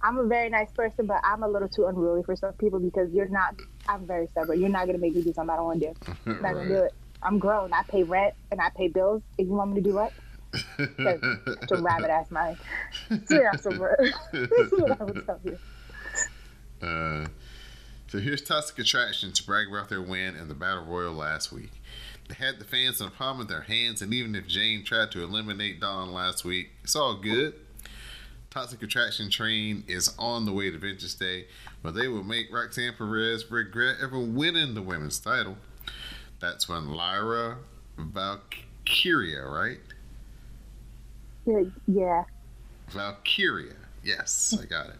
I'm 0.00 0.18
a 0.18 0.26
very 0.26 0.48
nice 0.48 0.70
person, 0.70 1.06
but 1.06 1.20
I'm 1.24 1.42
a 1.42 1.48
little 1.48 1.68
too 1.68 1.86
unruly 1.86 2.22
for 2.22 2.36
some 2.36 2.52
people 2.54 2.78
because 2.78 3.12
you're 3.12 3.28
not. 3.28 3.56
I'm 3.88 4.06
very 4.06 4.28
stubborn. 4.28 4.60
You're 4.60 4.68
not 4.68 4.86
gonna 4.86 4.98
make 4.98 5.14
me 5.14 5.22
do 5.22 5.32
something 5.32 5.50
I 5.50 5.56
don't 5.56 5.64
want 5.64 5.80
to 5.82 5.88
do. 5.88 6.12
I'm 6.26 6.42
not 6.42 6.54
gonna 6.54 6.68
do 6.68 6.76
it. 6.84 6.94
I'm 7.22 7.38
grown. 7.38 7.72
I 7.72 7.82
pay 7.82 8.04
rent 8.04 8.34
and 8.52 8.60
I 8.60 8.70
pay 8.70 8.88
bills. 8.88 9.22
If 9.36 9.46
you 9.46 9.52
want 9.52 9.72
me 9.72 9.82
to 9.82 9.88
do 9.88 9.94
what? 9.94 10.12
It's 10.78 11.72
a 11.72 11.76
rabbit 11.82 12.10
ass 12.10 12.30
mind. 12.30 12.56
So 13.08 13.16
That's 14.32 14.72
what 14.72 15.00
I 15.00 15.04
would 15.04 15.26
tell 15.26 15.40
you. 15.44 15.58
Uh, 16.80 17.26
so 18.08 18.18
here's 18.18 18.42
Toxic 18.42 18.78
Attraction 18.78 19.32
to 19.32 19.42
brag 19.44 19.68
about 19.68 19.88
their 19.88 20.02
win 20.02 20.36
in 20.36 20.48
the 20.48 20.54
Battle 20.54 20.84
Royal 20.84 21.12
last 21.12 21.52
week. 21.52 21.72
Had 22.34 22.58
the 22.58 22.64
fans 22.64 23.00
in 23.00 23.06
the 23.06 23.12
palm 23.12 23.40
of 23.40 23.48
their 23.48 23.62
hands, 23.62 24.02
and 24.02 24.12
even 24.12 24.34
if 24.34 24.46
Jayne 24.48 24.84
tried 24.84 25.12
to 25.12 25.22
eliminate 25.22 25.80
Dawn 25.80 26.12
last 26.12 26.44
week, 26.44 26.70
it's 26.82 26.96
all 26.96 27.14
good. 27.14 27.54
Toxic 28.50 28.82
Attraction 28.82 29.30
train 29.30 29.84
is 29.86 30.14
on 30.18 30.44
the 30.44 30.52
way 30.52 30.70
to 30.70 30.78
Vengeance 30.78 31.14
Day, 31.14 31.46
but 31.82 31.94
they 31.94 32.08
will 32.08 32.24
make 32.24 32.52
Roxanne 32.52 32.94
Perez 32.96 33.50
regret 33.50 33.96
ever 34.02 34.18
winning 34.18 34.74
the 34.74 34.82
women's 34.82 35.18
title. 35.18 35.56
That's 36.40 36.68
when 36.68 36.90
Lyra 36.90 37.58
Valkyria, 37.98 39.46
right? 39.46 39.78
Yeah, 41.44 41.62
yeah. 41.86 42.24
Valkyria. 42.88 43.74
Yes, 44.02 44.56
I 44.60 44.64
got 44.66 44.88
it. 44.88 44.96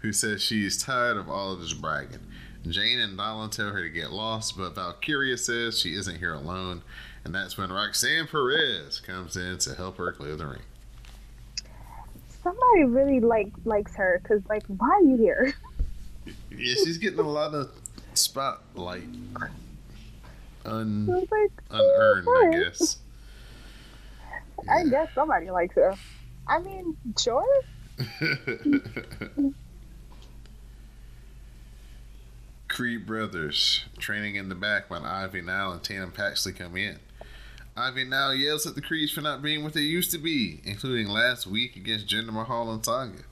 Who 0.00 0.12
says 0.12 0.42
she 0.42 0.64
is 0.64 0.76
tired 0.76 1.16
of 1.16 1.28
all 1.28 1.52
of 1.52 1.60
this 1.60 1.72
bragging. 1.72 2.26
Jayne 2.68 2.98
and 2.98 3.18
Dolin 3.18 3.50
tell 3.50 3.70
her 3.70 3.82
to 3.82 3.88
get 3.88 4.12
lost, 4.12 4.56
but 4.56 4.74
Valkyria 4.74 5.36
says 5.36 5.78
she 5.78 5.94
isn't 5.94 6.18
here 6.18 6.34
alone, 6.34 6.82
and 7.24 7.34
that's 7.34 7.56
when 7.56 7.72
Roxanne 7.72 8.26
Perez 8.26 9.00
comes 9.00 9.36
in 9.36 9.58
to 9.58 9.74
help 9.74 9.96
her 9.96 10.12
clear 10.12 10.36
the 10.36 10.46
ring. 10.46 10.62
Somebody 12.42 12.84
really 12.84 13.20
like 13.20 13.50
likes 13.64 13.94
her 13.96 14.20
because 14.22 14.42
like, 14.48 14.62
why 14.66 14.88
are 14.88 15.02
you 15.02 15.16
here? 15.16 15.54
Yeah, 16.50 16.74
she's 16.74 16.98
getting 16.98 17.18
a 17.18 17.22
lot 17.22 17.54
of 17.54 17.70
spotlight. 18.14 19.08
Un- 20.66 21.06
like, 21.06 21.50
unearned, 21.70 22.28
I 22.28 22.50
guess. 22.52 22.98
I 24.68 24.84
guess 24.84 25.08
somebody 25.14 25.50
likes 25.50 25.74
her. 25.76 25.94
I 26.46 26.58
mean, 26.60 26.96
sure. 27.18 27.46
Creed 32.70 33.04
Brothers 33.04 33.84
training 33.98 34.36
in 34.36 34.48
the 34.48 34.54
back 34.54 34.88
when 34.88 35.04
Ivy 35.04 35.42
Nile 35.42 35.72
and 35.72 35.82
Tatum 35.82 36.12
Paxley 36.12 36.52
come 36.52 36.76
in. 36.76 37.00
Ivy 37.76 38.04
Nile 38.04 38.34
yells 38.34 38.64
at 38.64 38.76
the 38.76 38.80
Creeds 38.80 39.12
for 39.12 39.20
not 39.20 39.42
being 39.42 39.64
what 39.64 39.74
they 39.74 39.80
used 39.80 40.12
to 40.12 40.18
be, 40.18 40.60
including 40.64 41.08
last 41.08 41.46
week 41.46 41.74
against 41.74 42.06
Jinder 42.06 42.32
Mahal 42.32 42.70
and 42.72 42.82
Tonga. 42.82 43.24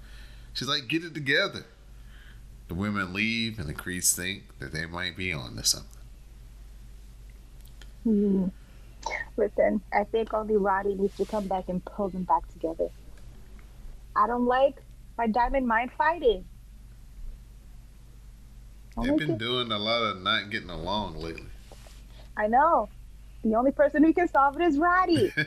She's 0.52 0.68
like, 0.68 0.88
get 0.88 1.04
it 1.04 1.14
together. 1.14 1.64
The 2.66 2.74
women 2.74 3.14
leave, 3.14 3.60
and 3.60 3.68
the 3.68 3.74
Creeds 3.74 4.14
think 4.14 4.42
that 4.58 4.72
they 4.72 4.86
might 4.86 5.16
be 5.16 5.32
on 5.32 5.54
to 5.56 5.64
something. 5.64 6.02
Hmm. 8.02 8.46
Listen, 9.36 9.80
I 9.92 10.02
think 10.04 10.34
only 10.34 10.56
Roddy 10.56 10.94
needs 10.94 11.16
to 11.16 11.24
come 11.24 11.46
back 11.46 11.68
and 11.68 11.82
pull 11.84 12.08
them 12.08 12.24
back 12.24 12.46
together. 12.52 12.88
I 14.16 14.26
don't 14.26 14.46
like 14.46 14.82
my 15.16 15.28
Diamond 15.28 15.68
Mine 15.68 15.92
fighting. 15.96 16.44
They've 19.02 19.16
been 19.16 19.38
doing 19.38 19.72
a 19.72 19.78
lot 19.78 20.02
of 20.02 20.22
not 20.22 20.50
getting 20.50 20.70
along 20.70 21.16
lately. 21.16 21.44
I 22.36 22.46
know. 22.46 22.88
The 23.44 23.54
only 23.54 23.72
person 23.72 24.02
who 24.02 24.12
can 24.12 24.28
solve 24.28 24.60
it 24.60 24.64
is 24.64 24.78
Roddy. 24.78 25.32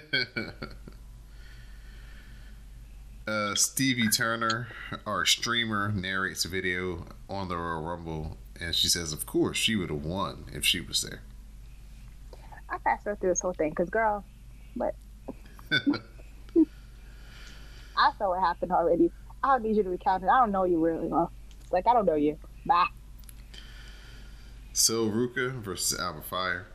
uh, 3.27 3.55
Stevie 3.55 4.07
Turner, 4.07 4.67
our 5.05 5.25
streamer, 5.25 5.91
narrates 5.91 6.45
a 6.45 6.47
video 6.47 7.05
on 7.29 7.49
the 7.49 7.57
Royal 7.57 7.81
Rumble, 7.81 8.37
and 8.59 8.73
she 8.73 8.87
says, 8.87 9.11
"Of 9.11 9.25
course, 9.25 9.57
she 9.57 9.75
would 9.75 9.89
have 9.89 10.05
won 10.05 10.45
if 10.53 10.65
she 10.65 10.79
was 10.79 11.01
there." 11.01 11.21
I 12.69 12.77
fast 12.77 13.05
her 13.05 13.17
through 13.17 13.29
this 13.29 13.41
whole 13.41 13.53
thing 13.53 13.71
because, 13.71 13.89
girl, 13.89 14.23
but 14.75 14.95
I 17.97 18.11
saw 18.17 18.29
what 18.29 18.39
happened 18.39 18.71
already. 18.71 19.11
I 19.43 19.49
don't 19.49 19.63
need 19.63 19.75
you 19.75 19.83
to 19.83 19.89
recount 19.89 20.23
it. 20.23 20.29
I 20.29 20.39
don't 20.39 20.51
know 20.51 20.63
you 20.63 20.79
really 20.79 21.07
well. 21.07 21.31
Like, 21.71 21.87
I 21.87 21.93
don't 21.93 22.05
know 22.05 22.15
you. 22.15 22.37
Bye. 22.65 22.87
Sol 24.73 25.09
Ruca 25.09 25.51
versus 25.51 25.99
Alba 25.99 26.21
Fyre. 26.21 26.65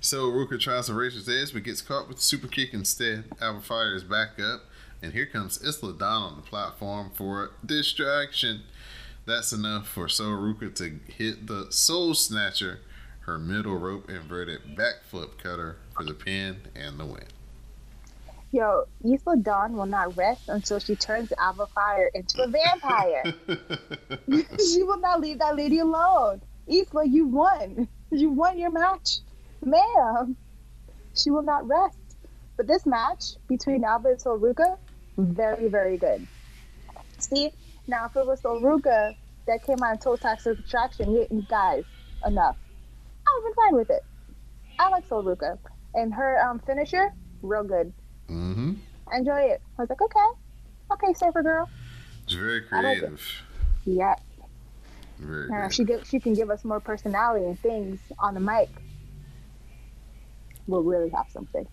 Sol 0.00 0.30
Ruca 0.30 0.60
tries 0.60 0.86
to 0.86 0.94
raise 0.94 1.14
his 1.14 1.28
edge 1.28 1.52
but 1.54 1.64
gets 1.64 1.80
caught 1.80 2.06
with 2.06 2.18
the 2.18 2.22
super 2.22 2.48
kick 2.48 2.74
instead. 2.74 3.24
Alba 3.40 3.60
Fyre 3.60 3.94
is 3.94 4.04
back 4.04 4.38
up, 4.38 4.62
and 5.02 5.12
here 5.12 5.24
comes 5.24 5.62
Isla 5.64 5.94
Dawn 5.94 6.32
on 6.32 6.36
the 6.36 6.42
platform 6.42 7.10
for 7.14 7.44
a 7.44 7.66
distraction. 7.66 8.62
That's 9.24 9.52
enough 9.52 9.88
for 9.88 10.08
Sol 10.08 10.36
Ruca 10.36 10.74
to 10.76 11.00
hit 11.10 11.46
the 11.46 11.68
Sol 11.70 12.14
Snatcher, 12.14 12.80
her 13.20 13.38
middle 13.38 13.76
rope 13.76 14.10
inverted 14.10 14.76
backflip 14.76 15.38
cutter 15.38 15.76
for 15.96 16.04
the 16.04 16.14
pin 16.14 16.58
and 16.76 17.00
the 17.00 17.06
win. 17.06 17.24
Yo, 18.52 18.84
Isla 19.04 19.36
Dawn 19.36 19.76
will 19.76 19.86
not 19.86 20.16
rest 20.16 20.48
until 20.48 20.78
she 20.78 20.94
turns 20.96 21.32
Alba 21.38 21.66
Fyre 21.74 22.10
into 22.14 22.42
a 22.42 22.48
vampire. 22.48 23.22
she 24.58 24.82
will 24.82 25.00
not 25.00 25.20
leave 25.20 25.38
that 25.38 25.56
lady 25.56 25.78
alone. 25.80 26.40
Isla, 26.70 27.06
you 27.06 27.26
won. 27.26 27.88
You 28.10 28.30
won 28.30 28.58
your 28.58 28.70
match. 28.70 29.18
Ma'am. 29.62 30.34
She 31.14 31.30
will 31.30 31.42
not 31.42 31.68
rest. 31.68 31.98
But 32.56 32.66
this 32.66 32.86
match 32.86 33.34
between 33.46 33.84
Alba 33.84 34.08
and 34.08 34.20
Sol 34.20 34.38
Ruca, 34.38 34.78
very, 35.18 35.68
very 35.68 35.98
good. 35.98 36.26
See, 37.18 37.52
now 37.86 38.06
if 38.06 38.16
it 38.16 38.26
was 38.26 38.40
Sol 38.40 38.62
Ruca 38.62 39.14
that 39.46 39.62
came 39.62 39.82
out 39.82 39.90
and 39.92 40.00
told 40.00 40.22
Toxic 40.22 40.58
Attraction, 40.58 41.12
you, 41.12 41.26
you 41.30 41.44
guys, 41.50 41.84
enough. 42.26 42.56
I 43.26 43.30
would 43.34 43.44
have 43.44 43.54
been 43.54 43.64
fine 43.64 43.76
with 43.76 43.90
it. 43.90 44.04
I 44.78 44.88
like 44.88 45.06
Sol 45.06 45.22
Ruca. 45.22 45.58
And 45.94 46.14
her 46.14 46.40
um, 46.42 46.60
finisher, 46.60 47.12
real 47.42 47.64
good. 47.64 47.92
mm-hmm. 48.30 48.72
I 49.12 49.18
enjoy 49.18 49.40
it. 49.40 49.60
I 49.78 49.82
was 49.82 49.90
like, 49.90 50.00
okay, 50.00 50.28
okay, 50.92 51.12
Surfer 51.12 51.42
Girl. 51.42 51.68
It's 52.24 52.32
very 52.32 52.62
I 52.72 52.80
like 52.80 52.96
it. 52.96 53.00
creative. 53.00 53.42
Yeah, 53.84 54.14
Very 55.18 55.48
good. 55.48 55.74
she 55.74 55.84
give, 55.84 56.06
she 56.06 56.20
can 56.20 56.34
give 56.34 56.50
us 56.50 56.64
more 56.64 56.80
personality 56.80 57.44
and 57.44 57.58
things 57.58 58.00
on 58.18 58.34
the 58.34 58.40
mic. 58.40 58.68
We'll 60.66 60.82
really 60.82 61.10
have 61.10 61.26
something. 61.32 61.66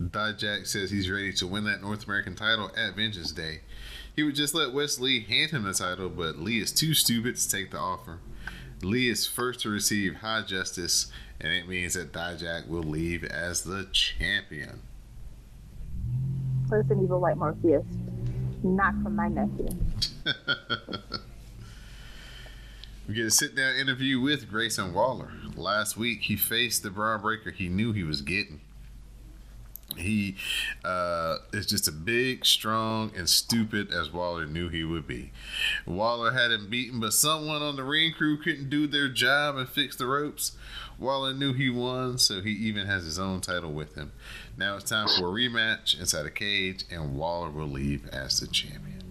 Dijak 0.00 0.66
says 0.66 0.90
he's 0.90 1.10
ready 1.10 1.32
to 1.34 1.46
win 1.46 1.64
that 1.64 1.80
North 1.80 2.04
American 2.04 2.34
title 2.34 2.70
at 2.76 2.96
Vengeance 2.96 3.32
Day. 3.32 3.60
He 4.14 4.22
would 4.22 4.34
just 4.34 4.54
let 4.54 4.74
Wes 4.74 4.98
Lee 4.98 5.20
hand 5.20 5.52
him 5.52 5.62
the 5.62 5.72
title, 5.72 6.10
but 6.10 6.38
Lee 6.38 6.60
is 6.60 6.72
too 6.72 6.92
stupid 6.92 7.36
to 7.36 7.48
take 7.48 7.70
the 7.70 7.78
offer. 7.78 8.18
Lee 8.82 9.08
is 9.08 9.26
first 9.26 9.60
to 9.60 9.70
receive 9.70 10.16
high 10.16 10.42
justice, 10.42 11.10
and 11.40 11.52
it 11.52 11.66
means 11.66 11.94
that 11.94 12.12
Dijak 12.12 12.68
will 12.68 12.82
leave 12.82 13.24
as 13.24 13.62
the 13.62 13.88
champion. 13.92 14.80
Listen, 16.70 17.02
evil 17.02 17.20
white 17.20 17.38
Morpheus, 17.38 17.84
not 18.62 18.92
from 19.02 19.16
my 19.16 19.28
nephew. 19.28 19.68
We 23.06 23.14
get 23.14 23.26
a 23.26 23.30
sit 23.30 23.54
down 23.54 23.76
interview 23.76 24.18
with 24.20 24.50
Grayson 24.50 24.92
Waller. 24.92 25.30
Last 25.54 25.96
week, 25.96 26.22
he 26.22 26.36
faced 26.36 26.82
the 26.82 26.90
Bron 26.90 27.20
Breakker 27.20 27.52
he 27.52 27.68
knew 27.68 27.92
he 27.92 28.02
was 28.02 28.20
getting. 28.20 28.60
He 29.96 30.34
uh, 30.84 31.36
is 31.52 31.66
just 31.66 31.86
a 31.86 31.92
big, 31.92 32.44
strong, 32.44 33.12
and 33.16 33.28
stupid 33.28 33.92
as 33.92 34.12
Waller 34.12 34.44
knew 34.44 34.68
he 34.68 34.82
would 34.82 35.06
be. 35.06 35.30
Waller 35.86 36.32
had 36.32 36.50
him 36.50 36.68
beaten, 36.68 36.98
but 36.98 37.12
someone 37.12 37.62
on 37.62 37.76
the 37.76 37.84
ring 37.84 38.12
crew 38.12 38.38
couldn't 38.38 38.70
do 38.70 38.88
their 38.88 39.08
job 39.08 39.56
and 39.56 39.68
fix 39.68 39.94
the 39.94 40.06
ropes. 40.06 40.56
Waller 40.98 41.32
knew 41.32 41.52
he 41.52 41.70
won, 41.70 42.18
so 42.18 42.40
he 42.40 42.50
even 42.50 42.86
has 42.86 43.04
his 43.04 43.20
own 43.20 43.40
title 43.40 43.72
with 43.72 43.94
him. 43.94 44.10
Now 44.56 44.76
it's 44.76 44.90
time 44.90 45.06
for 45.16 45.28
a 45.28 45.32
rematch 45.32 45.98
inside 45.98 46.26
a 46.26 46.30
cage, 46.30 46.84
and 46.90 47.14
Waller 47.14 47.50
will 47.50 47.68
leave 47.68 48.08
as 48.08 48.40
the 48.40 48.48
champion. 48.48 49.05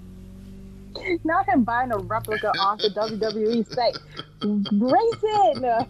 Not 1.23 1.47
him 1.47 1.63
buying 1.63 1.91
a 1.91 1.97
replica 1.97 2.49
off 2.59 2.79
the 2.79 2.89
WWE 2.89 3.67
site. 3.73 3.97
Grayson! 4.39 5.63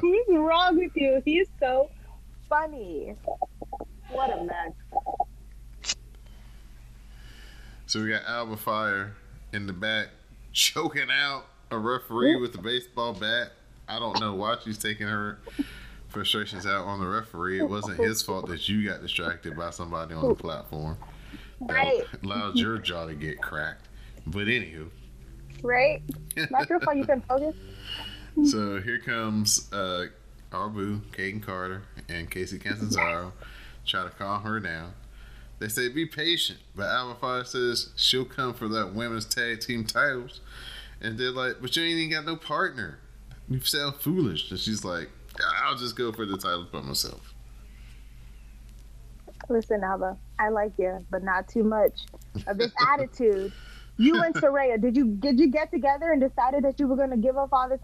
What's 0.00 0.28
wrong 0.28 0.76
with 0.76 0.92
you? 0.94 1.22
He's 1.24 1.48
so 1.60 1.90
funny. 2.48 3.14
What 4.10 4.30
a 4.30 4.44
mess. 4.44 5.94
So 7.86 8.02
we 8.02 8.10
got 8.10 8.24
Alba 8.26 8.56
Fyre 8.56 9.14
in 9.52 9.66
the 9.66 9.72
back 9.72 10.08
choking 10.52 11.08
out 11.10 11.44
a 11.70 11.78
referee 11.78 12.36
with 12.36 12.54
a 12.54 12.58
baseball 12.58 13.12
bat. 13.12 13.52
I 13.88 13.98
don't 13.98 14.18
know 14.20 14.34
why 14.34 14.56
she's 14.64 14.78
taking 14.78 15.06
her 15.06 15.38
frustrations 16.08 16.66
out 16.66 16.84
on 16.84 16.98
the 16.98 17.06
referee. 17.06 17.60
It 17.60 17.68
wasn't 17.68 17.98
his 17.98 18.22
fault 18.22 18.48
that 18.48 18.68
you 18.68 18.88
got 18.88 19.02
distracted 19.02 19.56
by 19.56 19.70
somebody 19.70 20.14
on 20.14 20.28
the 20.28 20.34
platform. 20.34 20.96
Right. 21.60 22.02
Allowed 22.24 22.56
your 22.56 22.78
jaw 22.78 23.06
to 23.06 23.14
get 23.14 23.40
cracked. 23.40 23.88
But 24.26 24.46
anywho, 24.46 24.88
Right? 25.62 26.02
Your 26.36 26.46
you 26.94 27.04
couldn't 27.04 27.26
focus. 27.26 27.54
so 28.44 28.80
here 28.80 28.98
comes 28.98 29.72
uh, 29.72 30.06
boo, 30.50 31.00
Kayden 31.12 31.42
Carter, 31.42 31.82
and 32.08 32.30
Kacy 32.30 32.60
Catanzaro 32.60 33.32
try 33.86 34.04
to 34.04 34.10
calm 34.10 34.42
her 34.42 34.60
down. 34.60 34.92
They 35.58 35.68
say 35.68 35.88
be 35.88 36.04
patient, 36.06 36.58
but 36.74 36.86
Alba 36.86 37.18
Fyre 37.18 37.44
says 37.44 37.90
she'll 37.96 38.26
come 38.26 38.52
for 38.52 38.68
that 38.68 38.94
women's 38.94 39.24
tag 39.24 39.60
team 39.60 39.84
titles. 39.84 40.40
And 41.00 41.18
they're 41.18 41.30
like, 41.30 41.56
but 41.60 41.74
you 41.76 41.82
ain't 41.82 41.98
even 41.98 42.10
got 42.10 42.26
no 42.26 42.36
partner. 42.36 42.98
You 43.48 43.60
sound 43.60 43.96
foolish. 43.96 44.50
And 44.50 44.58
she's 44.60 44.84
like, 44.84 45.08
I'll 45.62 45.76
just 45.76 45.96
go 45.96 46.12
for 46.12 46.26
the 46.26 46.36
titles 46.36 46.66
by 46.72 46.80
myself. 46.80 47.34
Listen, 49.48 49.84
Alba, 49.84 50.16
I 50.38 50.50
like 50.50 50.72
you, 50.78 51.04
but 51.10 51.22
not 51.22 51.48
too 51.48 51.64
much 51.64 52.00
of 52.46 52.58
this 52.58 52.72
attitude. 52.92 53.52
You 53.98 54.22
and 54.22 54.34
Soraya, 54.34 54.80
did 54.80 54.96
you 54.96 55.16
did 55.18 55.40
you 55.40 55.50
get 55.50 55.70
together 55.70 56.12
and 56.12 56.20
decided 56.20 56.64
that 56.64 56.78
you 56.78 56.86
were 56.86 56.96
going 56.96 57.10
to 57.10 57.16
give 57.16 57.36
up 57.36 57.50
all 57.52 57.68
this 57.68 57.80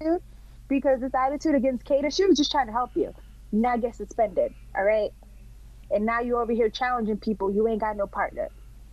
attitude? 0.00 0.20
Because 0.68 1.00
this 1.00 1.12
attitude 1.14 1.56
against 1.56 1.84
Kata, 1.84 2.10
she 2.10 2.24
was 2.26 2.36
just 2.36 2.52
trying 2.52 2.66
to 2.66 2.72
help 2.72 2.92
you. 2.94 3.12
Now 3.52 3.76
get 3.76 3.96
suspended, 3.96 4.54
all 4.76 4.84
right? 4.84 5.10
And 5.90 6.06
now 6.06 6.20
you're 6.20 6.40
over 6.40 6.52
here 6.52 6.70
challenging 6.70 7.18
people. 7.18 7.52
You 7.52 7.66
ain't 7.66 7.80
got 7.80 7.96
no 7.96 8.06
partner. 8.06 8.48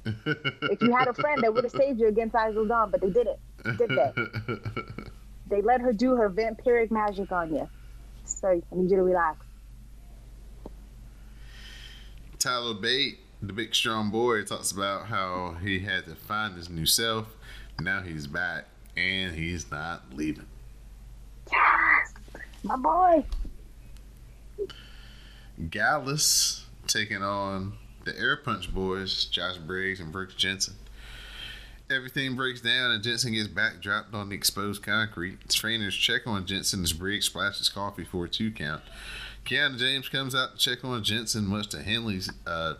If 0.05 0.81
you 0.81 0.95
had 0.95 1.07
a 1.07 1.13
friend 1.13 1.43
that 1.43 1.53
would 1.53 1.63
have 1.65 1.71
saved 1.71 1.99
you 1.99 2.07
against 2.07 2.35
Isla 2.35 2.67
Dawn, 2.67 2.89
but 2.91 3.01
they 3.01 3.11
didn't. 3.11 3.39
Did 3.77 3.89
they? 3.89 4.13
They 5.49 5.61
let 5.61 5.81
her 5.81 5.93
do 5.93 6.15
her 6.15 6.29
vampiric 6.29 6.91
magic 6.91 7.31
on 7.31 7.53
you. 7.53 7.69
So 8.25 8.49
I 8.49 8.75
need 8.75 8.91
you 8.91 8.97
to 8.97 9.03
relax. 9.03 9.46
Tyler 12.47 12.75
Bate, 12.75 13.19
the 13.41 13.51
big 13.51 13.75
strong 13.75 14.09
boy, 14.09 14.41
talks 14.41 14.71
about 14.71 15.07
how 15.07 15.57
he 15.61 15.79
had 15.79 16.05
to 16.05 16.15
find 16.15 16.55
his 16.55 16.69
new 16.69 16.85
self. 16.85 17.27
Now 17.77 17.99
he's 17.99 18.25
back 18.25 18.67
and 18.95 19.35
he's 19.35 19.69
not 19.69 20.03
leaving. 20.13 20.45
Yes, 21.51 22.13
my 22.63 22.77
boy. 22.77 23.25
Gallus 25.69 26.63
taking 26.87 27.21
on 27.21 27.73
the 28.05 28.17
Air 28.17 28.37
Punch 28.37 28.73
boys, 28.73 29.25
Josh 29.25 29.57
Briggs 29.57 29.99
and 29.99 30.13
Brooks 30.13 30.35
Jensen. 30.35 30.75
Everything 31.89 32.37
breaks 32.37 32.61
down 32.61 32.91
and 32.91 33.03
Jensen 33.03 33.33
gets 33.33 33.49
backdropped 33.49 34.13
on 34.13 34.29
the 34.29 34.35
exposed 34.35 34.83
concrete. 34.83 35.49
Trainers 35.49 35.97
check 35.97 36.21
on 36.25 36.45
Jensen 36.45 36.81
as 36.81 36.93
Briggs 36.93 37.25
splashes 37.25 37.67
Coffey 37.67 38.05
for 38.05 38.23
a 38.23 38.29
two 38.29 38.51
count. 38.51 38.83
Kiana 39.47 39.77
James 39.77 40.09
comes 40.09 40.35
out 40.35 40.51
to 40.51 40.57
check 40.57 40.83
on 40.83 41.01
Jensen, 41.03 41.45
much 41.47 41.69
to 41.69 41.81
Henley's, 41.81 42.29
uh, 42.45 42.73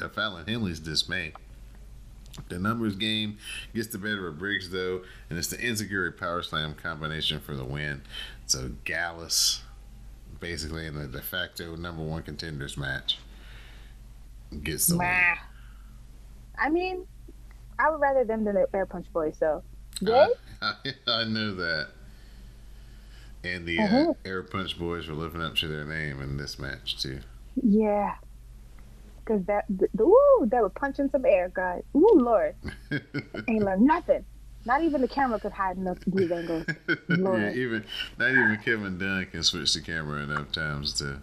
uh, 0.00 0.08
Fallon 0.08 0.46
Henley's 0.46 0.80
dismay. 0.80 1.34
The 2.48 2.58
numbers 2.58 2.96
game 2.96 3.36
gets 3.74 3.88
the 3.88 3.98
better 3.98 4.26
of 4.26 4.38
Briggs 4.38 4.70
though, 4.70 5.02
and 5.28 5.38
it's 5.38 5.48
the 5.48 5.60
insecure 5.60 6.10
power 6.12 6.42
slam 6.42 6.74
combination 6.74 7.40
for 7.40 7.54
the 7.54 7.64
win. 7.64 8.00
So 8.46 8.70
Gallus, 8.84 9.62
basically 10.40 10.86
in 10.86 10.94
the 10.94 11.06
de 11.06 11.20
facto 11.20 11.76
number 11.76 12.02
one 12.02 12.22
contenders 12.22 12.78
match, 12.78 13.18
gets 14.62 14.86
the 14.86 14.96
win. 14.96 15.34
I 16.58 16.70
mean, 16.70 17.06
I 17.78 17.90
would 17.90 18.00
rather 18.00 18.24
them 18.24 18.44
than 18.44 18.54
the 18.54 18.66
Air 18.72 18.86
Punch 18.86 19.12
Boys. 19.12 19.36
So, 19.38 19.62
yay. 20.00 20.28
I, 20.62 20.74
I 21.06 21.24
know 21.24 21.54
that. 21.56 21.88
And 23.44 23.66
the 23.66 23.78
uh, 23.78 23.86
Mhm. 23.88 24.16
Air 24.24 24.42
Punch 24.42 24.78
boys 24.78 25.06
were 25.08 25.14
living 25.14 25.42
up 25.42 25.54
to 25.56 25.68
their 25.68 25.84
name 25.84 26.20
in 26.22 26.36
this 26.36 26.58
match 26.58 27.00
too. 27.02 27.20
yeah. 27.62 28.14
Cause 29.26 29.42
that, 29.46 29.64
the, 29.70 29.88
the, 29.94 30.02
ooh, 30.02 30.46
they 30.50 30.58
were 30.60 30.68
punching 30.68 31.08
some 31.10 31.24
air, 31.24 31.50
guys. 31.54 31.82
Ooh, 31.96 32.10
Lord, 32.14 32.54
ain't 33.48 33.64
learned 33.64 33.80
nothing. 33.86 34.22
Not 34.66 34.82
even 34.82 35.00
the 35.00 35.08
camera 35.08 35.40
could 35.40 35.52
hide 35.52 35.78
enough 35.78 35.96
these 36.06 36.30
angles. 36.30 36.66
yeah, 36.88 36.94
Lord. 37.08 37.56
even 37.56 37.84
not 38.18 38.30
even 38.30 38.58
Kevin 38.62 38.98
Dunn 38.98 39.26
can 39.30 39.42
switch 39.42 39.72
the 39.72 39.80
camera 39.80 40.22
enough 40.22 40.52
times 40.52 40.92
to 40.98 41.22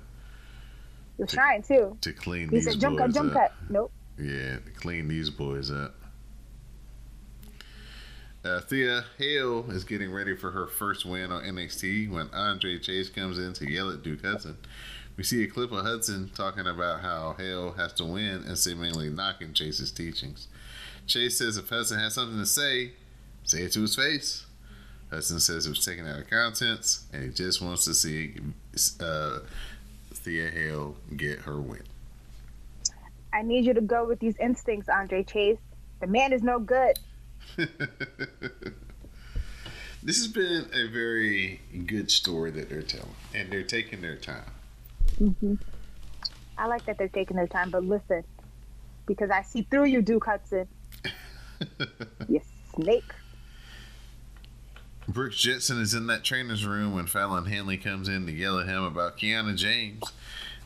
You're 1.19 1.27
trying 1.27 1.61
too. 1.61 1.95
to 2.01 2.11
clean 2.13 2.49
He 2.49 2.55
these 2.55 2.65
said, 2.65 2.79
"Jump 2.79 2.97
boys 2.97 3.05
cut, 3.07 3.13
jump 3.13 3.35
up. 3.35 3.37
cut." 3.37 3.51
Nope. 3.69 3.91
Yeah, 4.19 4.55
to 4.55 4.71
clean 4.75 5.07
these 5.07 5.29
boys 5.29 5.69
up. 5.69 5.93
Uh, 8.43 8.59
Thea 8.59 9.05
Hail 9.19 9.69
is 9.69 9.83
getting 9.83 10.11
ready 10.11 10.35
for 10.35 10.49
her 10.51 10.65
first 10.65 11.05
win 11.05 11.31
on 11.31 11.43
NXT 11.43 12.09
when 12.09 12.27
Andre 12.33 12.79
Chase 12.79 13.09
comes 13.09 13.37
in 13.37 13.53
to 13.53 13.69
yell 13.69 13.91
at 13.91 14.01
Duke 14.01 14.23
Hudson. 14.23 14.57
We 15.15 15.23
see 15.23 15.43
a 15.43 15.47
clip 15.47 15.71
of 15.71 15.85
Hudson 15.85 16.31
talking 16.35 16.65
about 16.65 17.01
how 17.01 17.35
Hail 17.37 17.73
has 17.73 17.93
to 17.93 18.05
win 18.05 18.43
and 18.47 18.57
seemingly 18.57 19.09
knocking 19.09 19.53
Chase's 19.53 19.91
teachings. 19.91 20.47
Chase 21.05 21.37
says 21.37 21.57
if 21.57 21.69
Hudson 21.69 21.99
has 21.99 22.15
something 22.15 22.39
to 22.39 22.45
say, 22.47 22.93
say 23.43 23.63
it 23.63 23.73
to 23.73 23.81
his 23.81 23.95
face. 23.95 24.45
Hudson 25.11 25.39
says 25.39 25.67
it 25.67 25.69
was 25.69 25.85
taken 25.85 26.07
out 26.07 26.19
of 26.19 26.29
contents 26.29 27.03
and 27.13 27.23
he 27.23 27.29
just 27.29 27.61
wants 27.61 27.85
to 27.85 27.93
see 27.93 28.37
uh, 28.99 29.39
Thea 30.13 30.49
Hail 30.49 30.95
get 31.15 31.39
her 31.41 31.61
win. 31.61 31.83
I 33.33 33.43
need 33.43 33.65
you 33.65 33.75
to 33.75 33.81
go 33.81 34.05
with 34.05 34.19
these 34.19 34.37
instincts, 34.37 34.89
Andre 34.89 35.23
Chase. 35.23 35.59
The 35.99 36.07
man 36.07 36.33
is 36.33 36.41
no 36.41 36.57
good. 36.57 36.97
this 40.03 40.17
has 40.17 40.27
been 40.27 40.65
a 40.73 40.87
very 40.87 41.61
good 41.85 42.09
story 42.11 42.51
that 42.51 42.69
they're 42.69 42.81
telling, 42.81 43.15
and 43.33 43.51
they're 43.51 43.63
taking 43.63 44.01
their 44.01 44.15
time. 44.15 44.43
hmm 45.17 45.55
I 46.57 46.67
like 46.67 46.85
that 46.85 46.97
they're 46.97 47.07
taking 47.07 47.37
their 47.37 47.47
time, 47.47 47.71
but 47.71 47.83
listen, 47.83 48.23
because 49.07 49.31
I 49.31 49.41
see 49.41 49.63
through 49.63 49.85
you, 49.85 50.01
Duke 50.01 50.25
Hudson. 50.25 50.67
You 52.27 52.41
snake. 52.75 53.13
Brooks 55.07 55.37
Jensen 55.37 55.79
is 55.79 55.93
in 55.93 56.07
that 56.07 56.23
trainer's 56.23 56.65
room 56.65 56.95
when 56.95 57.05
Fallon 57.05 57.45
Henley 57.45 57.77
comes 57.77 58.07
in 58.07 58.25
to 58.25 58.31
yell 58.31 58.59
at 58.59 58.67
him 58.67 58.83
about 58.83 59.17
Kiana 59.17 59.55
James. 59.55 60.03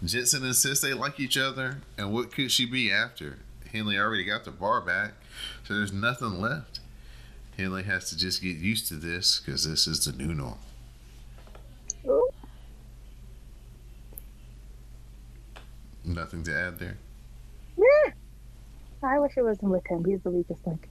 Jensen 0.03 0.45
insists 0.45 0.83
they 0.83 0.93
like 0.93 1.19
each 1.19 1.37
other, 1.37 1.79
and 1.97 2.13
what 2.13 2.31
could 2.31 2.51
she 2.51 2.65
be 2.65 2.91
after? 2.91 3.39
Henley 3.75 3.97
already 3.97 4.23
got 4.23 4.45
the 4.45 4.51
bar 4.51 4.79
back, 4.79 5.13
so 5.65 5.73
there's 5.73 5.91
nothing 5.91 6.39
left. 6.39 6.79
Henley 7.57 7.83
has 7.83 8.09
to 8.09 8.17
just 8.17 8.41
get 8.41 8.55
used 8.55 8.87
to 8.87 8.93
this 8.95 9.41
because 9.41 9.69
this 9.69 9.85
is 9.85 10.05
the 10.05 10.13
new 10.13 10.33
norm. 10.33 10.57
Ooh. 12.07 12.29
Nothing 16.05 16.43
to 16.43 16.57
add 16.57 16.79
there. 16.79 16.97
Yeah. 17.77 18.13
I 19.03 19.19
wish 19.19 19.33
it 19.35 19.43
wasn't 19.43 19.71
with 19.71 19.85
him. 19.87 20.05
He's 20.05 20.21
the 20.21 20.31
weakest 20.31 20.65
link. 20.65 20.87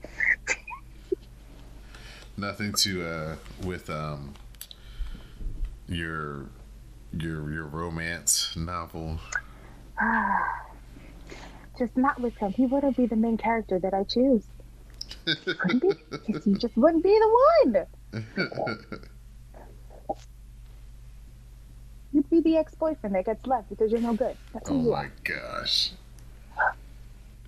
Nothing 2.37 2.73
to 2.73 3.07
uh 3.07 3.35
with 3.63 3.89
um 3.89 4.33
your 5.87 6.49
your 7.13 7.51
your 7.51 7.65
romance 7.65 8.55
novel. 8.55 9.19
Just 11.77 11.97
not 11.97 12.19
with 12.21 12.35
him. 12.37 12.53
He 12.53 12.65
wouldn't 12.65 12.95
be 12.95 13.05
the 13.05 13.15
main 13.15 13.37
character 13.37 13.79
that 13.79 13.93
I 13.93 14.03
choose. 14.03 14.45
Couldn't 15.25 15.81
be. 15.81 15.91
He 16.43 16.53
just 16.53 16.75
wouldn't 16.77 17.03
be 17.03 17.17
the 17.19 17.37
one. 17.73 17.85
You'd 22.13 22.29
be 22.29 22.39
the 22.39 22.57
ex-boyfriend 22.57 23.13
that 23.15 23.25
gets 23.25 23.45
left 23.45 23.69
because 23.69 23.91
you're 23.91 23.99
no 23.99 24.13
good. 24.13 24.37
That's 24.53 24.69
oh 24.69 24.75
my 24.75 25.05
are. 25.05 25.11
gosh. 25.25 25.91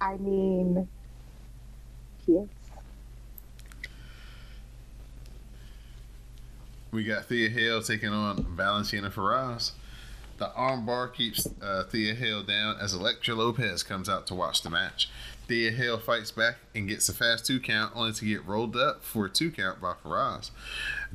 I 0.02 0.18
mean, 0.18 0.90
yes. 2.26 2.48
We 6.92 7.06
got 7.06 7.26
Thea 7.26 7.50
Hail 7.50 7.82
taking 7.82 8.10
on 8.10 8.46
Valentina 8.58 9.10
Feroz. 9.10 9.72
The 10.38 10.50
armbar 10.50 11.14
keeps 11.14 11.48
uh, 11.62 11.84
Thea 11.84 12.14
Hail 12.14 12.44
down 12.44 12.78
as 12.80 12.94
Elektra 12.94 13.34
Lopez 13.34 13.82
comes 13.84 14.08
out 14.08 14.28
to 14.28 14.36
watch 14.36 14.62
the 14.62 14.70
match. 14.70 15.10
Thea 15.48 15.72
Hail 15.72 15.98
fights 15.98 16.32
back 16.32 16.58
and 16.76 16.88
gets 16.88 17.10
a 17.10 17.14
fast 17.14 17.46
two 17.46 17.60
count, 17.60 17.94
only 17.96 18.14
to 18.14 18.26
get 18.26 18.46
rolled 18.46 18.76
up 18.76 19.04
for 19.04 19.26
a 19.26 19.30
two 19.30 19.50
count 19.50 19.82
by 19.82 19.94
Feroz. 20.04 20.52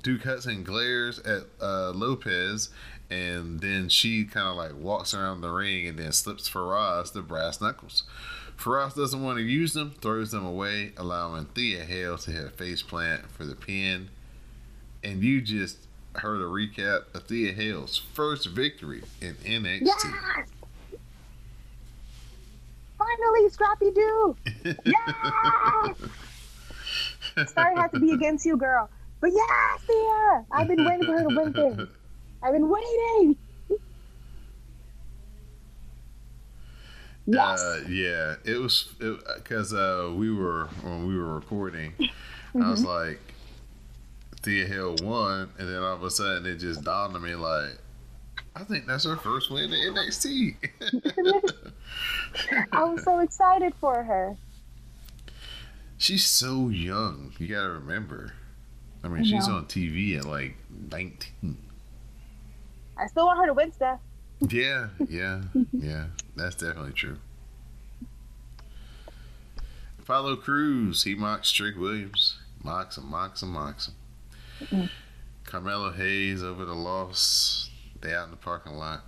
Duke 0.00 0.24
Hudson 0.24 0.64
glares 0.64 1.18
at 1.20 1.42
uh, 1.60 1.90
Lopez, 1.90 2.70
and 3.10 3.60
then 3.60 3.88
she 3.88 4.24
kind 4.24 4.48
of 4.48 4.56
like 4.56 4.74
walks 4.74 5.14
around 5.14 5.42
the 5.42 5.50
ring 5.50 5.86
and 5.86 5.98
then 5.98 6.12
slips 6.12 6.48
Feroz 6.48 7.12
the 7.12 7.22
brass 7.22 7.60
knuckles. 7.60 8.04
Feroz 8.56 8.94
doesn't 8.94 9.22
want 9.22 9.38
to 9.38 9.44
use 9.44 9.72
them, 9.72 9.94
throws 10.00 10.30
them 10.30 10.46
away, 10.46 10.92
allowing 10.96 11.44
Thea 11.46 11.84
Hail 11.84 12.16
to 12.18 12.30
hit 12.30 12.46
a 12.46 12.50
face 12.50 12.82
plant 12.82 13.30
for 13.30 13.44
the 13.44 13.54
pin. 13.54 14.08
And 15.04 15.22
you 15.22 15.40
just 15.40 15.86
heard 16.14 16.40
a 16.40 16.44
recap 16.44 17.14
of 17.14 17.24
Thea 17.24 17.52
Hail's 17.52 17.98
first 17.98 18.48
victory 18.48 19.02
in 19.20 19.34
NXT. 19.34 19.82
Yes! 19.86 20.48
Finally, 22.98 23.48
Scrappy 23.50 23.90
Doo! 23.90 24.36
Yes! 24.84 25.96
Sorry, 27.52 27.74
has 27.76 27.90
to 27.92 28.00
be 28.00 28.12
against 28.12 28.44
you, 28.44 28.56
girl. 28.56 28.88
But 29.20 29.30
yes, 29.32 29.80
Thea! 29.86 30.44
I've 30.52 30.68
been 30.68 30.84
waiting 30.84 31.06
for 31.06 31.12
her 31.12 31.28
to 31.28 31.34
win 31.34 31.52
things. 31.52 31.88
I've 32.42 32.52
been 32.52 32.68
waiting. 32.68 33.36
Yes. 37.26 37.62
Uh, 37.62 37.84
yeah, 37.88 38.34
it 38.44 38.60
was 38.60 38.88
because 38.98 39.72
uh, 39.72 40.12
we 40.14 40.32
were 40.34 40.68
when 40.82 41.06
we 41.06 41.16
were 41.16 41.34
recording. 41.34 41.94
I 42.60 42.68
was 42.70 42.84
like, 42.84 43.20
Thea 44.42 44.66
Hill 44.66 44.96
won, 45.02 45.50
and 45.58 45.68
then 45.68 45.82
all 45.82 45.94
of 45.94 46.02
a 46.02 46.10
sudden 46.10 46.46
it 46.46 46.56
just 46.56 46.82
dawned 46.82 47.14
on 47.14 47.22
me 47.22 47.34
like, 47.34 47.78
I 48.54 48.64
think 48.64 48.86
that's 48.86 49.04
her 49.04 49.16
first 49.16 49.50
win 49.50 49.72
in 49.72 49.94
NXT. 49.94 50.56
I 52.72 52.84
was 52.84 53.02
so 53.04 53.20
excited 53.20 53.72
for 53.80 54.02
her. 54.02 54.36
She's 55.96 56.26
so 56.26 56.68
young. 56.68 57.32
You 57.38 57.46
gotta 57.46 57.70
remember. 57.70 58.32
I 59.04 59.08
mean, 59.08 59.20
I 59.20 59.24
she's 59.24 59.48
on 59.48 59.66
TV 59.66 60.18
at 60.18 60.24
like 60.24 60.56
19. 60.90 61.56
I 62.96 63.06
still 63.06 63.26
want 63.26 63.38
her 63.38 63.46
to 63.46 63.54
win 63.54 63.72
stuff. 63.72 64.00
Yeah, 64.40 64.88
yeah, 65.08 65.42
yeah. 65.72 66.06
That's 66.36 66.56
definitely 66.56 66.92
true. 66.92 67.18
Apollo 70.00 70.36
Crews, 70.36 71.04
he 71.04 71.14
mocks 71.14 71.52
Trick 71.52 71.76
Williams. 71.76 72.38
Mocks 72.62 72.98
him, 72.98 73.06
mocks 73.06 73.42
him, 73.42 73.50
mocks 73.50 73.86
him. 73.88 73.94
Mm. 74.70 74.90
Carmelo 75.44 75.92
Hayes 75.92 76.42
over 76.42 76.64
the 76.64 76.74
loss. 76.74 77.70
They 78.00 78.14
out 78.14 78.24
in 78.24 78.30
the 78.30 78.36
parking 78.36 78.74
lot. 78.74 79.04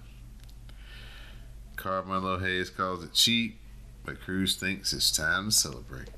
Carmelo 1.76 2.38
Hayes 2.38 2.70
calls 2.70 3.02
it 3.02 3.12
cheap, 3.12 3.58
but 4.04 4.20
Crews 4.20 4.56
thinks 4.56 4.92
it's 4.92 5.10
time 5.10 5.46
to 5.46 5.52
celebrate. 5.52 6.08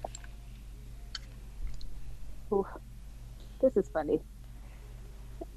Oof. 2.53 2.67
This 3.61 3.77
is 3.77 3.89
funny. 3.89 4.21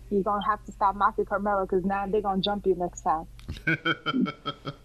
You're 0.09 0.23
gonna 0.23 0.45
have 0.45 0.63
to 0.65 0.71
stop 0.71 0.95
mocking 0.95 1.25
Carmelo 1.25 1.65
because 1.65 1.85
now 1.85 2.07
they're 2.07 2.21
gonna 2.21 2.41
jump 2.41 2.65
you 2.65 2.75
next 2.75 3.01
time. 3.01 3.25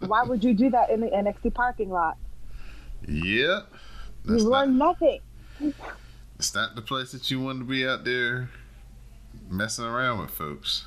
Why 0.00 0.22
would 0.24 0.44
you 0.44 0.52
do 0.52 0.70
that 0.70 0.90
in 0.90 1.00
the 1.00 1.08
NXT 1.08 1.54
parking 1.54 1.90
lot? 1.90 2.16
yeah. 3.06 3.60
You 4.26 4.36
not, 4.36 4.42
learn 4.42 4.78
nothing. 4.78 5.20
it's 6.38 6.54
not 6.54 6.74
the 6.74 6.82
place 6.82 7.12
that 7.12 7.30
you 7.30 7.40
want 7.40 7.58
to 7.60 7.64
be 7.64 7.86
out 7.86 8.04
there 8.04 8.50
messing 9.48 9.84
around 9.84 10.20
with 10.20 10.30
folks. 10.30 10.86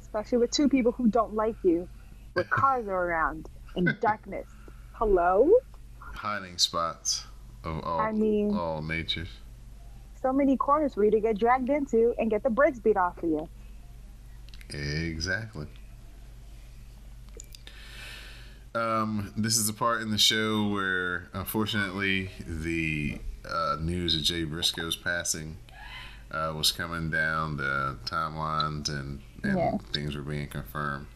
Especially 0.00 0.38
with 0.38 0.50
two 0.50 0.68
people 0.68 0.92
who 0.92 1.08
don't 1.08 1.34
like 1.34 1.56
you, 1.64 1.88
with 2.34 2.48
cars 2.50 2.86
are 2.86 3.08
around 3.08 3.48
in 3.76 3.96
darkness. 4.00 4.46
Hello? 4.92 5.50
Hiding 5.98 6.58
spots 6.58 7.24
of 7.64 7.82
all, 7.84 8.00
I 8.00 8.12
mean- 8.12 8.54
all 8.54 8.82
natures. 8.82 9.28
So 10.22 10.32
many 10.32 10.56
corners 10.56 10.94
for 10.94 11.04
you 11.04 11.10
to 11.10 11.20
get 11.20 11.38
dragged 11.38 11.68
into 11.68 12.14
and 12.18 12.30
get 12.30 12.42
the 12.42 12.48
brakes 12.48 12.78
beat 12.78 12.96
off 12.96 13.22
of 13.22 13.28
you. 13.28 13.48
Exactly. 14.70 15.66
Um, 18.74 19.32
this 19.36 19.56
is 19.56 19.66
the 19.66 19.72
part 19.72 20.00
in 20.00 20.10
the 20.10 20.18
show 20.18 20.68
where, 20.68 21.28
unfortunately, 21.34 22.30
the 22.46 23.18
uh, 23.48 23.76
news 23.80 24.16
of 24.16 24.22
Jay 24.22 24.44
Briscoe's 24.44 24.96
passing 24.96 25.58
uh, 26.34 26.52
was 26.52 26.72
coming 26.72 27.10
down 27.10 27.56
the 27.56 27.96
timelines 28.06 28.88
and, 28.88 29.20
and 29.42 29.56
Yeah. 29.58 29.78
things 29.92 30.16
were 30.16 30.22
being 30.22 30.48
confirmed. 30.48 31.06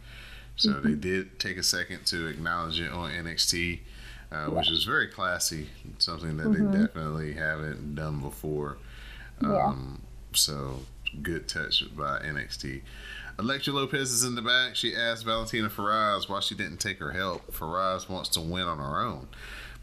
So 0.57 0.72
they 0.81 0.94
did 0.94 1.38
take 1.38 1.57
a 1.57 1.62
second 1.62 2.04
to 2.07 2.26
acknowledge 2.26 2.81
it 2.81 2.90
on 2.90 3.11
NXT, 3.12 3.81
uh, 4.33 4.46
which 4.46 4.70
is 4.70 4.85
very 4.85 5.07
classy, 5.07 5.68
something 5.98 6.37
that 6.38 6.48
they 6.52 6.78
definitely 6.87 7.33
haven't 7.35 7.94
done 7.94 8.20
before. 8.20 8.78
Yeah. 9.40 9.66
Um, 9.66 10.02
so 10.33 10.81
good 11.22 11.48
touch 11.48 11.85
by 11.96 12.18
NXT. 12.20 12.83
Elektra 13.38 13.72
Lopez 13.72 14.11
is 14.11 14.24
in 14.24 14.35
the 14.35 14.42
back. 14.42 14.74
She 14.74 14.96
asked 14.96 15.24
Valentina 15.24 15.70
Feroz 15.70 16.28
why 16.28 16.40
she 16.40 16.57
didn't 16.57 16.78
take 16.78 16.98
her 16.98 17.12
help. 17.12 17.54
Feroz 17.54 18.09
wants 18.09 18.28
to 18.31 18.40
win 18.40 18.64
on 18.64 18.78
her 18.78 19.00
own. 19.00 19.28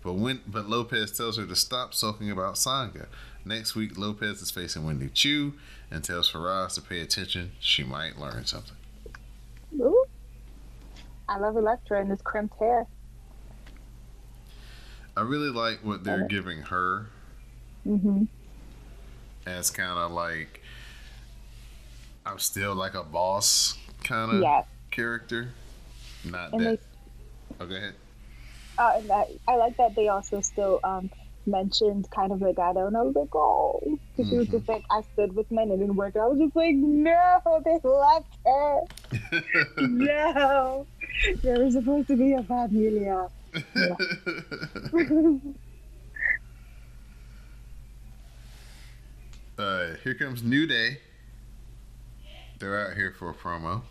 But 0.03 0.13
when 0.15 0.41
but 0.45 0.69
Lopez 0.69 1.11
tells 1.13 1.37
her 1.37 1.45
to 1.45 1.55
stop 1.55 1.93
sulking 1.93 2.29
about 2.29 2.57
Sanga. 2.57 3.07
Next 3.45 3.75
week 3.75 3.97
Lopez 3.97 4.41
is 4.41 4.49
facing 4.51 4.85
Wendy 4.85 5.09
Choo 5.09 5.53
and 5.91 6.03
tells 6.03 6.29
Feroz 6.29 6.73
to 6.75 6.81
pay 6.81 6.99
attention. 7.01 7.51
She 7.59 7.83
might 7.83 8.17
learn 8.17 8.45
something. 8.45 8.75
Ooh. 9.79 10.05
I 11.29 11.37
love 11.37 11.55
Elektra 11.55 12.01
and 12.01 12.09
this 12.11 12.21
crimped 12.21 12.55
hair. 12.59 12.87
I 15.17 15.21
really 15.21 15.49
like 15.49 15.79
what 15.83 16.03
they're 16.03 16.27
giving 16.27 16.63
her 16.63 17.07
Mm-hmm. 17.87 18.23
as 19.45 19.69
kind 19.69 19.99
of 19.99 20.11
like 20.11 20.63
I'm 22.25 22.39
still 22.39 22.73
like 22.73 22.95
a 22.95 23.03
boss 23.03 23.77
kind 24.03 24.43
of 24.43 24.65
character. 24.89 25.49
Not 26.23 26.51
And 26.53 26.61
that. 26.65 26.79
they 26.79 27.63
Oh, 27.63 27.67
go 27.67 27.75
ahead. 27.75 27.93
uh, 28.79 28.93
and 28.97 29.11
I, 29.11 29.25
I 29.47 29.55
like 29.57 29.77
that 29.77 29.93
they 29.95 30.07
also 30.07 30.41
still 30.41 30.79
um 30.83 31.11
mentioned 31.47 32.09
kind 32.11 32.31
of 32.31 32.39
Legado 32.39 32.87
and 32.87 32.97
I 32.97 33.01
was 33.01 33.15
like, 33.15 33.35
oh 33.35 33.99
because 34.15 34.29
she 34.29 34.37
was 34.37 34.47
just 34.47 34.67
like 34.67 34.83
I 34.89 35.01
stood 35.13 35.35
with 35.35 35.51
men 35.51 35.69
and 35.71 35.73
it 35.73 35.77
didn't 35.77 35.95
work. 35.95 36.15
And 36.15 36.23
I 36.23 36.27
was 36.27 36.39
just 36.39 36.55
like, 36.55 36.75
no, 36.75 37.61
they 37.63 37.79
left 37.83 38.37
her. 38.45 38.81
no. 39.87 40.87
There 41.41 41.59
was 41.63 41.73
supposed 41.73 42.07
to 42.07 42.15
be 42.15 42.33
a 42.33 42.43
familia. 42.43 43.27
uh, 49.57 49.87
here 50.03 50.13
comes 50.13 50.43
New 50.43 50.67
Day. 50.67 50.99
They're 52.59 52.89
out 52.89 52.95
here 52.95 53.13
for 53.17 53.29
a 53.29 53.33
promo. 53.33 53.81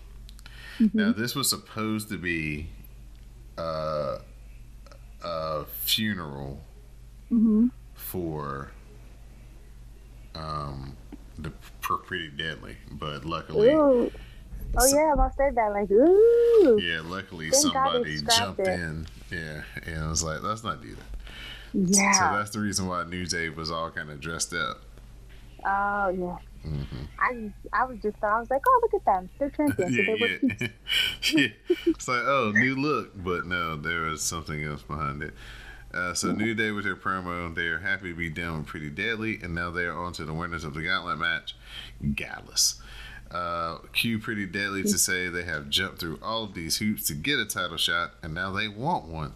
Mm-hmm. 0.79 0.99
Now, 0.99 1.13
this 1.13 1.35
was 1.35 1.49
supposed 1.51 2.09
to 2.09 2.19
be 2.19 2.69
uh, 3.57 4.19
a 5.23 5.65
funeral 5.67 6.63
hmm 7.35 7.67
for 7.95 8.71
um, 10.35 10.97
the 11.39 11.51
Pretty 11.81 12.29
Deadly, 12.31 12.77
but 12.91 13.25
luckily, 13.25 13.71
Ooh. 13.71 14.11
Oh 14.77 14.87
yeah, 14.87 15.13
I 15.13 15.15
must 15.15 15.37
say 15.37 15.51
that. 15.55 15.73
Like, 15.73 15.91
ooh. 15.91 16.81
yeah, 16.83 17.01
luckily 17.05 17.51
Thank 17.51 17.63
somebody 17.63 18.19
jumped 18.23 18.61
it. 18.61 18.69
in. 18.69 19.07
Yeah, 19.31 19.63
and 19.87 20.05
I 20.05 20.09
was 20.09 20.23
like, 20.23 20.43
let's 20.43 20.65
not 20.65 20.83
do 20.83 20.95
that. 20.95 21.05
Yeah. 21.75 22.13
So 22.13 22.37
that's 22.37 22.51
the 22.51 22.61
reason 22.61 22.89
why 22.89 23.05
New 23.05 23.27
Day 23.27 23.49
was 23.51 23.71
all 23.71 23.91
kind 23.91 24.11
of 24.11 24.21
dressed 24.21 24.53
up. 24.55 24.81
oh 25.65 26.09
yeah. 26.09 26.37
hmm 26.69 26.83
I 27.19 27.53
I 27.73 27.85
was 27.85 27.99
just 28.03 28.17
I 28.23 28.39
was 28.41 28.51
like, 28.51 28.63
oh 28.67 28.81
look 28.83 28.95
at 28.95 29.05
them, 29.05 29.31
they're 29.39 29.51
champions. 29.51 29.95
So 29.95 30.01
yeah, 30.03 30.07
they 30.07 30.15
were 30.15 30.29
yeah. 30.61 30.69
yeah. 31.33 31.77
It's 31.87 32.09
like, 32.09 32.23
oh, 32.25 32.53
new 32.55 32.75
look, 32.75 33.13
but 33.23 33.47
no, 33.47 33.77
there 33.77 34.03
was 34.03 34.23
something 34.23 34.63
else 34.65 34.83
behind 34.83 35.23
it. 35.23 35.35
Uh, 35.95 36.13
so 36.13 36.33
New 36.33 36.55
Day 36.55 36.73
with 36.73 36.85
their 36.85 36.97
promo, 36.97 37.55
they 37.55 37.69
are 37.69 37.79
happy 37.79 38.11
to 38.11 38.17
be 38.17 38.29
down 38.29 38.59
with 38.59 38.67
Pretty 38.67 38.91
Deadly, 38.91 39.39
and 39.41 39.55
now 39.55 39.71
they 39.71 39.85
are 39.85 39.97
on 39.97 40.13
to 40.15 40.25
the 40.25 40.35
winners 40.35 40.65
of 40.65 40.75
the 40.75 40.83
Gauntlet 40.83 41.19
match, 41.19 41.55
Gallus. 42.15 42.81
Uh, 43.31 43.79
cue 43.93 44.19
Pretty 44.19 44.45
Deadly 44.45 44.83
to 44.83 44.99
say 44.99 45.29
they 45.29 45.45
have 45.45 45.71
jumped 45.71 46.01
through 46.01 46.19
all 46.21 46.45
of 46.45 46.55
these 46.55 46.79
hoops 46.79 47.07
to 47.07 47.15
get 47.15 47.39
a 47.39 47.45
title 47.45 47.77
shot, 47.77 48.15
and 48.23 48.35
now 48.35 48.51
they 48.51 48.67
want 48.67 49.05
one. 49.05 49.35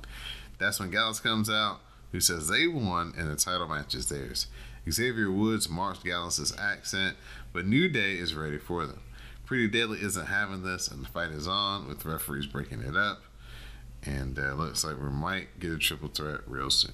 That's 0.58 0.80
when 0.80 0.90
Gallus 0.90 1.20
comes 1.20 1.48
out, 1.48 1.78
who 2.10 2.20
says 2.20 2.48
they 2.48 2.66
won 2.66 3.12
and 3.16 3.30
the 3.30 3.36
title 3.36 3.68
match 3.68 3.94
is 3.94 4.08
theirs. 4.08 4.48
Xavier 4.90 5.30
Woods 5.30 5.68
marks 5.68 6.00
Gallus's 6.00 6.56
accent, 6.58 7.16
but 7.52 7.66
New 7.66 7.88
Day 7.88 8.14
is 8.14 8.34
ready 8.34 8.58
for 8.58 8.86
them. 8.86 9.00
Pretty 9.46 9.68
Deadly 9.68 10.00
isn't 10.02 10.26
having 10.26 10.62
this, 10.62 10.88
and 10.88 11.04
the 11.04 11.08
fight 11.08 11.30
is 11.30 11.46
on 11.46 11.86
with 11.86 12.04
referees 12.04 12.46
breaking 12.46 12.82
it 12.82 12.96
up. 12.96 13.22
And 14.08 14.38
uh, 14.38 14.54
looks 14.54 14.84
like 14.84 14.96
we 15.00 15.10
might 15.10 15.60
get 15.60 15.72
a 15.72 15.78
triple 15.78 16.08
threat 16.08 16.40
real 16.46 16.70
soon. 16.70 16.92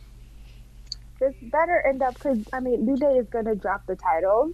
this 1.21 1.35
better 1.43 1.81
end 1.87 2.03
up 2.03 2.15
because 2.15 2.39
I 2.53 2.59
mean 2.61 2.85
New 2.85 2.97
Day 2.97 3.15
is 3.19 3.27
gonna 3.29 3.55
drop 3.55 3.87
the 3.87 3.95
title, 3.95 4.51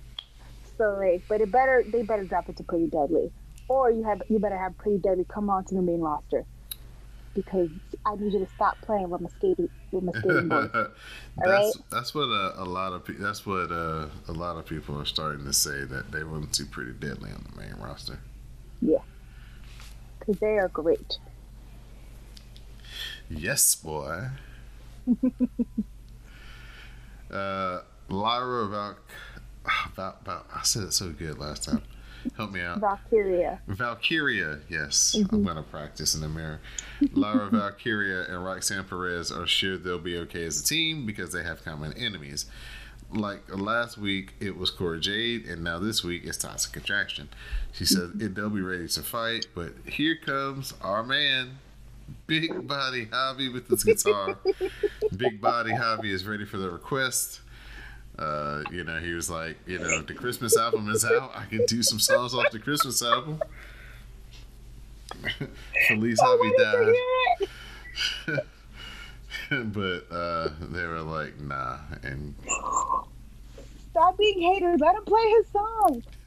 So 0.76 0.98
like, 1.00 1.22
but 1.28 1.40
it 1.40 1.50
better 1.50 1.82
they 1.90 2.02
better 2.02 2.24
drop 2.24 2.48
it 2.50 2.56
to 2.58 2.62
Pretty 2.64 2.88
Deadly, 2.88 3.30
or 3.68 3.90
you 3.90 4.02
have 4.04 4.22
you 4.28 4.38
better 4.38 4.58
have 4.58 4.76
Pretty 4.76 4.98
Deadly 4.98 5.24
come 5.28 5.48
on 5.48 5.64
to 5.66 5.74
the 5.74 5.80
main 5.80 6.00
roster, 6.00 6.44
because 7.34 7.70
I 8.04 8.16
need 8.16 8.32
you 8.34 8.40
to 8.40 8.48
stop 8.56 8.76
playing 8.82 9.08
with 9.08 9.22
my 9.22 9.30
skating 9.38 9.70
with 9.90 10.04
my 10.04 10.12
skating 10.20 10.48
board. 10.48 10.70
that's 11.38 11.48
right? 11.48 11.72
that's 11.90 12.14
what 12.14 12.28
a, 12.28 12.62
a 12.62 12.64
lot 12.64 12.92
of 12.92 13.06
pe- 13.06 13.14
that's 13.14 13.46
what 13.46 13.72
uh, 13.72 14.06
a 14.28 14.32
lot 14.32 14.58
of 14.58 14.66
people 14.66 15.00
are 15.00 15.06
starting 15.06 15.46
to 15.46 15.52
say 15.54 15.84
that 15.84 16.12
they 16.12 16.24
want 16.24 16.52
to 16.52 16.62
see 16.62 16.68
pretty 16.68 16.92
deadly 16.92 17.30
on 17.30 17.42
the 17.50 17.62
main 17.62 17.74
roster. 17.80 18.18
Yeah, 18.82 18.98
because 20.18 20.38
they 20.40 20.58
are 20.58 20.68
great. 20.68 21.16
Yes, 23.30 23.76
boy. 23.76 24.26
uh, 27.30 27.80
Lyra 28.08 28.66
Val, 28.66 28.96
Val, 29.94 30.16
Val, 30.24 30.44
I 30.52 30.62
said 30.64 30.82
it 30.82 30.92
so 30.92 31.10
good 31.10 31.38
last 31.38 31.64
time. 31.64 31.82
Help 32.36 32.52
me 32.52 32.60
out. 32.60 32.80
Valkyria. 32.80 33.60
Valkyria, 33.66 34.58
yes. 34.68 35.14
I'm 35.14 35.42
going 35.42 35.56
to 35.56 35.62
practice 35.62 36.14
in 36.14 36.20
the 36.20 36.28
mirror. 36.28 36.60
Lyra 37.12 37.48
Valkyria 37.52 38.26
and 38.28 38.44
Roxanne 38.44 38.84
Perez 38.84 39.32
are 39.32 39.46
sure 39.46 39.78
they'll 39.78 39.98
be 39.98 40.18
okay 40.18 40.44
as 40.44 40.60
a 40.60 40.64
team 40.64 41.06
because 41.06 41.32
they 41.32 41.42
have 41.42 41.64
common 41.64 41.92
enemies. 41.94 42.46
Like 43.12 43.42
last 43.56 43.96
week, 43.96 44.34
it 44.38 44.56
was 44.56 44.70
Cora 44.70 45.00
Jade, 45.00 45.46
and 45.46 45.64
now 45.64 45.78
this 45.78 46.04
week 46.04 46.24
it's 46.24 46.36
Toxic 46.36 46.76
Attraction. 46.76 47.28
She 47.72 47.84
says 47.84 48.10
it, 48.20 48.34
they'll 48.34 48.50
be 48.50 48.60
ready 48.60 48.88
to 48.88 49.02
fight, 49.02 49.46
but 49.54 49.72
here 49.86 50.16
comes 50.16 50.74
our 50.82 51.02
man, 51.02 51.58
Big 52.26 52.66
Body 52.66 53.06
Javi 53.06 53.52
with 53.52 53.68
his 53.68 53.84
guitar. 53.84 54.38
Big 55.16 55.40
Body 55.40 55.72
Javi 55.72 56.06
is 56.12 56.26
ready 56.26 56.44
for 56.44 56.58
the 56.58 56.70
request. 56.70 57.40
Uh, 58.18 58.62
you 58.70 58.84
know, 58.84 58.98
he 58.98 59.12
was 59.12 59.30
like, 59.30 59.56
you 59.66 59.78
know, 59.78 60.02
the 60.02 60.14
Christmas 60.14 60.56
album 60.56 60.88
is 60.90 61.04
out. 61.04 61.32
I 61.34 61.46
can 61.46 61.64
do 61.66 61.82
some 61.82 61.98
songs 61.98 62.34
off 62.34 62.50
the 62.52 62.58
Christmas 62.58 63.02
album. 63.02 63.40
Felice 65.88 66.20
I 66.20 66.24
Javi 66.24 66.38
wanted 66.38 66.56
to 66.58 67.48
died. 68.28 68.40
but 69.72 70.14
uh, 70.14 70.48
they 70.60 70.86
were 70.86 71.00
like, 71.00 71.40
nah. 71.40 71.78
And 72.02 72.34
Stop 73.90 74.18
being 74.18 74.40
haters. 74.40 74.80
Let 74.80 74.96
him 74.96 75.04
play 75.04 75.30
his 75.30 75.46
song. 75.48 76.02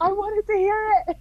I 0.00 0.12
wanted 0.12 0.46
to 0.46 0.52
hear 0.58 1.04
it. 1.08 1.16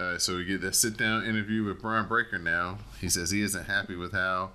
Uh, 0.00 0.18
so 0.18 0.36
we 0.36 0.44
get 0.46 0.62
that 0.62 0.74
sit 0.74 0.96
down 0.96 1.26
interview 1.26 1.62
with 1.62 1.82
Brian 1.82 2.08
Breaker 2.08 2.38
now. 2.38 2.78
He 3.00 3.10
says 3.10 3.30
he 3.30 3.42
isn't 3.42 3.64
happy 3.64 3.96
with 3.96 4.12
how 4.12 4.52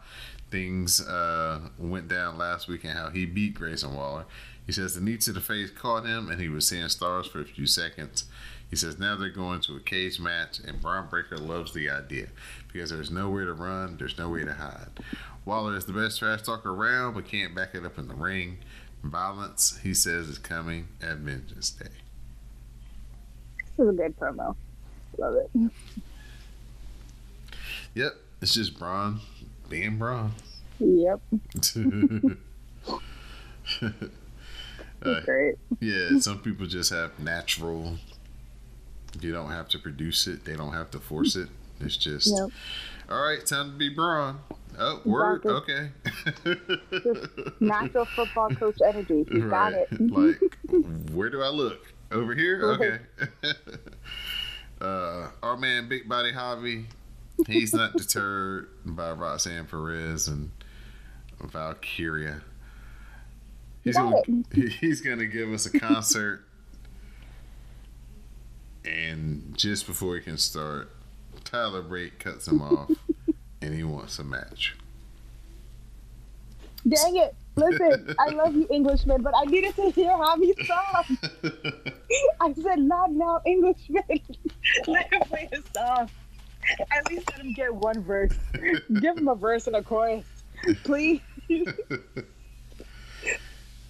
things 0.50 1.06
uh, 1.06 1.70
went 1.78 2.08
down 2.08 2.38
last 2.38 2.68
week 2.68 2.84
and 2.84 2.94
how 2.94 3.10
he 3.12 3.28
beat 3.28 3.54
Grayson 3.54 3.94
Waller. 3.94 4.26
He 4.66 4.72
says 4.72 4.96
the 4.96 5.02
knee 5.02 5.18
to 5.18 5.32
the 5.32 5.42
face 5.42 5.70
caught 5.70 6.06
him 6.06 6.30
and 6.30 6.42
he 6.42 6.50
was 6.50 6.68
seeing 6.68 6.90
stars 6.90 7.28
for 7.28 7.42
a 7.42 7.46
few 7.46 7.68
seconds. 7.68 8.26
He 8.72 8.76
says 8.76 8.98
now 8.98 9.16
they're 9.16 9.30
going 9.30 9.60
to 9.62 9.76
a 9.76 9.80
cage 9.80 10.20
match 10.20 10.60
and 10.60 10.82
Brian 10.82 11.08
Breaker 11.08 11.38
loves 11.38 11.74
the 11.74 11.92
idea 11.92 12.30
because 12.74 12.90
there's 12.90 13.12
nowhere 13.12 13.46
to 13.46 13.54
run, 13.54 13.98
there's 13.98 14.18
nowhere 14.18 14.46
to 14.46 14.54
hide. 14.54 15.00
Waller 15.46 15.78
is 15.78 15.86
the 15.86 15.94
best 15.94 16.18
trash 16.18 16.42
talker 16.42 16.72
around 16.74 17.14
but 17.14 17.28
can't 17.28 17.54
back 17.54 17.76
it 17.76 17.86
up 17.86 18.00
in 18.00 18.08
the 18.08 18.16
ring. 18.16 18.58
Violence, 19.04 19.80
he 19.84 19.94
says, 19.94 20.28
is 20.28 20.40
coming 20.40 20.88
at 21.04 21.18
Vengeance 21.18 21.70
Day. 21.70 21.90
This 23.78 23.86
is 23.86 23.90
a 23.90 23.94
good 23.94 24.18
promo. 24.18 24.56
Love 25.17 25.36
it. 25.36 25.71
Yep, 27.93 28.13
it's 28.41 28.54
just 28.54 28.78
Bron 28.78 29.21
being 29.69 29.97
Bron. 29.97 30.34
Yep. 30.80 31.21
Uh, 35.04 35.21
Great. 35.21 35.56
yeah, 35.80 36.17
some 36.19 36.39
people 36.39 36.65
just 36.65 36.89
have 36.91 37.17
natural. 37.19 37.97
You 39.21 39.32
don't 39.32 39.51
have 39.51 39.67
to 39.69 39.78
produce 39.80 40.25
it. 40.25 40.45
They 40.45 40.56
don't 40.56 40.73
have 40.73 40.89
to 40.91 40.99
force 40.99 41.36
it. 41.36 41.47
It's 41.80 41.95
just 41.95 42.28
Yep. 42.36 42.49
all 43.10 43.21
right. 43.21 43.45
Time 43.45 43.71
to 43.73 43.78
be 43.78 43.89
Bron. 43.89 44.39
Oh, 44.80 45.01
word. 45.06 45.45
Okay. 45.45 45.89
Natural 47.60 48.06
football 48.06 48.49
coach 48.56 48.78
energy. 48.84 49.25
You 49.32 49.47
got 49.49 49.73
it. 49.73 49.88
like, 49.99 50.41
where 51.13 51.30
do 51.30 51.41
I 51.43 51.49
look? 51.49 51.93
Over 52.12 52.34
here. 52.34 52.63
Okay. 52.71 52.99
Uh, 54.82 55.28
our 55.42 55.58
man, 55.58 55.88
Big 55.88 56.08
Body 56.08 56.32
Javi. 56.32 56.86
He's 57.48 57.74
not 57.74 57.94
deterred 57.98 58.70
by 58.86 59.12
Roxanne 59.12 59.66
Perez 59.66 60.28
and 60.28 60.52
Valkyria. 61.42 62.42
He's 63.84 63.96
gonna, 63.96 64.22
he's 64.54 65.02
gonna 65.02 65.28
give 65.28 65.54
us 65.54 65.68
a 65.68 65.80
concert, 65.80 66.44
and 68.84 69.54
just 69.56 69.86
before 69.86 70.16
he 70.16 70.22
can 70.22 70.38
start, 70.38 70.90
Tyler 71.44 71.84
Bate 71.84 72.18
cuts 72.18 72.48
him 72.48 72.64
off, 72.64 72.90
and 73.62 73.76
he 73.76 73.84
wants 73.84 74.18
a 74.18 74.24
match. 74.24 74.76
Dang 76.88 77.16
it. 77.18 77.36
Listen, 77.56 78.15
I 78.20 78.30
love 78.30 78.56
you, 78.56 78.68
Englishman, 78.70 79.22
but 79.22 79.34
I 79.36 79.46
needed 79.46 79.76
to 79.76 79.89
hear 79.91 80.12
Javi's 80.12 80.68
song. 80.68 81.18
I 82.41 82.54
said, 82.54 82.80
not 82.80 83.12
now, 83.12 83.41
Englishman. 83.46 84.04
let 84.88 85.12
him 85.12 85.22
play 85.22 85.50
his 85.52 85.63
song. 85.76 86.10
At 86.91 87.10
least 87.10 87.30
let 87.32 87.39
him 87.39 87.54
get 87.54 87.74
one 87.74 88.04
verse. 88.04 88.34
Give 89.00 89.18
him 89.18 89.28
a 89.28 89.36
verse 89.36 89.68
and 89.68 89.76
a 89.76 89.84
chorus. 89.84 90.26
Please. 90.84 91.22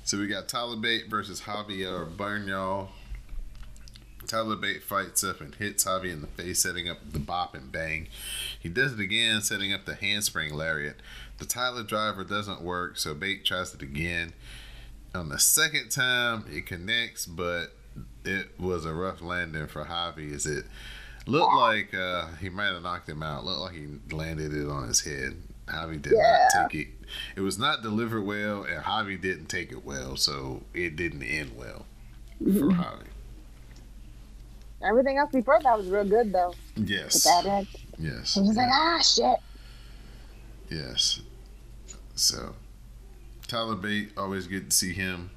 So 0.05 0.19
we 0.19 0.27
got 0.27 0.47
Tyler 0.47 0.75
Bate 0.75 1.09
versus 1.09 1.41
Javier 1.41 2.15
Bernal. 2.15 2.89
Tyler 4.27 4.55
Bate 4.55 4.83
fights 4.83 5.23
up 5.23 5.41
and 5.41 5.55
hits 5.55 5.83
Javi 5.83 6.11
in 6.11 6.21
the 6.21 6.27
face, 6.27 6.61
setting 6.61 6.87
up 6.87 6.99
the 7.11 7.17
bop 7.17 7.55
and 7.55 7.71
bang. 7.71 8.07
He 8.59 8.69
does 8.69 8.93
it 8.93 8.99
again, 8.99 9.41
setting 9.41 9.73
up 9.73 9.85
the 9.85 9.95
handspring 9.95 10.53
lariat. 10.53 10.97
The 11.37 11.45
Tyler 11.45 11.83
driver 11.83 12.23
doesn't 12.23 12.61
work, 12.61 12.97
so 12.97 13.13
Bate 13.13 13.43
tries 13.45 13.73
it 13.73 13.81
again. 13.81 14.33
On 15.13 15.29
the 15.29 15.39
second 15.39 15.89
time, 15.89 16.45
it 16.51 16.65
connects, 16.65 17.25
but 17.25 17.67
it 18.23 18.59
was 18.59 18.85
a 18.85 18.93
rough 18.93 19.21
landing 19.21 19.67
for 19.67 19.83
Javi. 19.85 20.33
As 20.33 20.45
it 20.45 20.65
looked 21.25 21.55
like 21.55 21.93
uh, 21.93 22.27
he 22.39 22.49
might 22.49 22.67
have 22.73 22.83
knocked 22.83 23.09
him 23.09 23.21
out. 23.23 23.43
Looked 23.45 23.59
like 23.59 23.73
he 23.75 23.87
landed 24.15 24.53
it 24.53 24.69
on 24.69 24.87
his 24.87 25.01
head. 25.01 25.35
Javi 25.67 26.01
did 26.01 26.13
Yeah. 26.15 26.47
not 26.55 26.69
take 26.71 26.81
it. 26.81 26.87
It 27.35 27.41
was 27.41 27.57
not 27.57 27.81
delivered 27.81 28.21
well, 28.21 28.63
and 28.63 28.83
Javi 28.83 29.19
didn't 29.19 29.47
take 29.47 29.71
it 29.71 29.83
well, 29.85 30.15
so 30.17 30.63
it 30.73 30.95
didn't 30.95 31.23
end 31.23 31.51
well 31.57 31.85
for 32.39 32.69
Javi. 32.71 33.07
Everything 34.83 35.17
else 35.17 35.31
before 35.31 35.59
that 35.63 35.77
was 35.77 35.87
real 35.87 36.05
good, 36.05 36.31
though. 36.31 36.53
But 36.75 36.87
Yes. 36.89 37.23
that 37.23 37.45
end, 37.45 37.67
Yes. 37.97 38.37
I 38.37 38.41
was 38.41 38.55
like, 38.57 38.69
ah, 38.71 38.99
shit. 39.01 39.39
Yes. 40.69 41.21
So, 42.15 42.55
Tyler 43.47 43.75
Bate, 43.75 44.11
always 44.17 44.47
good 44.47 44.69
to 44.71 44.75
see 44.75 44.93
him 44.93 45.29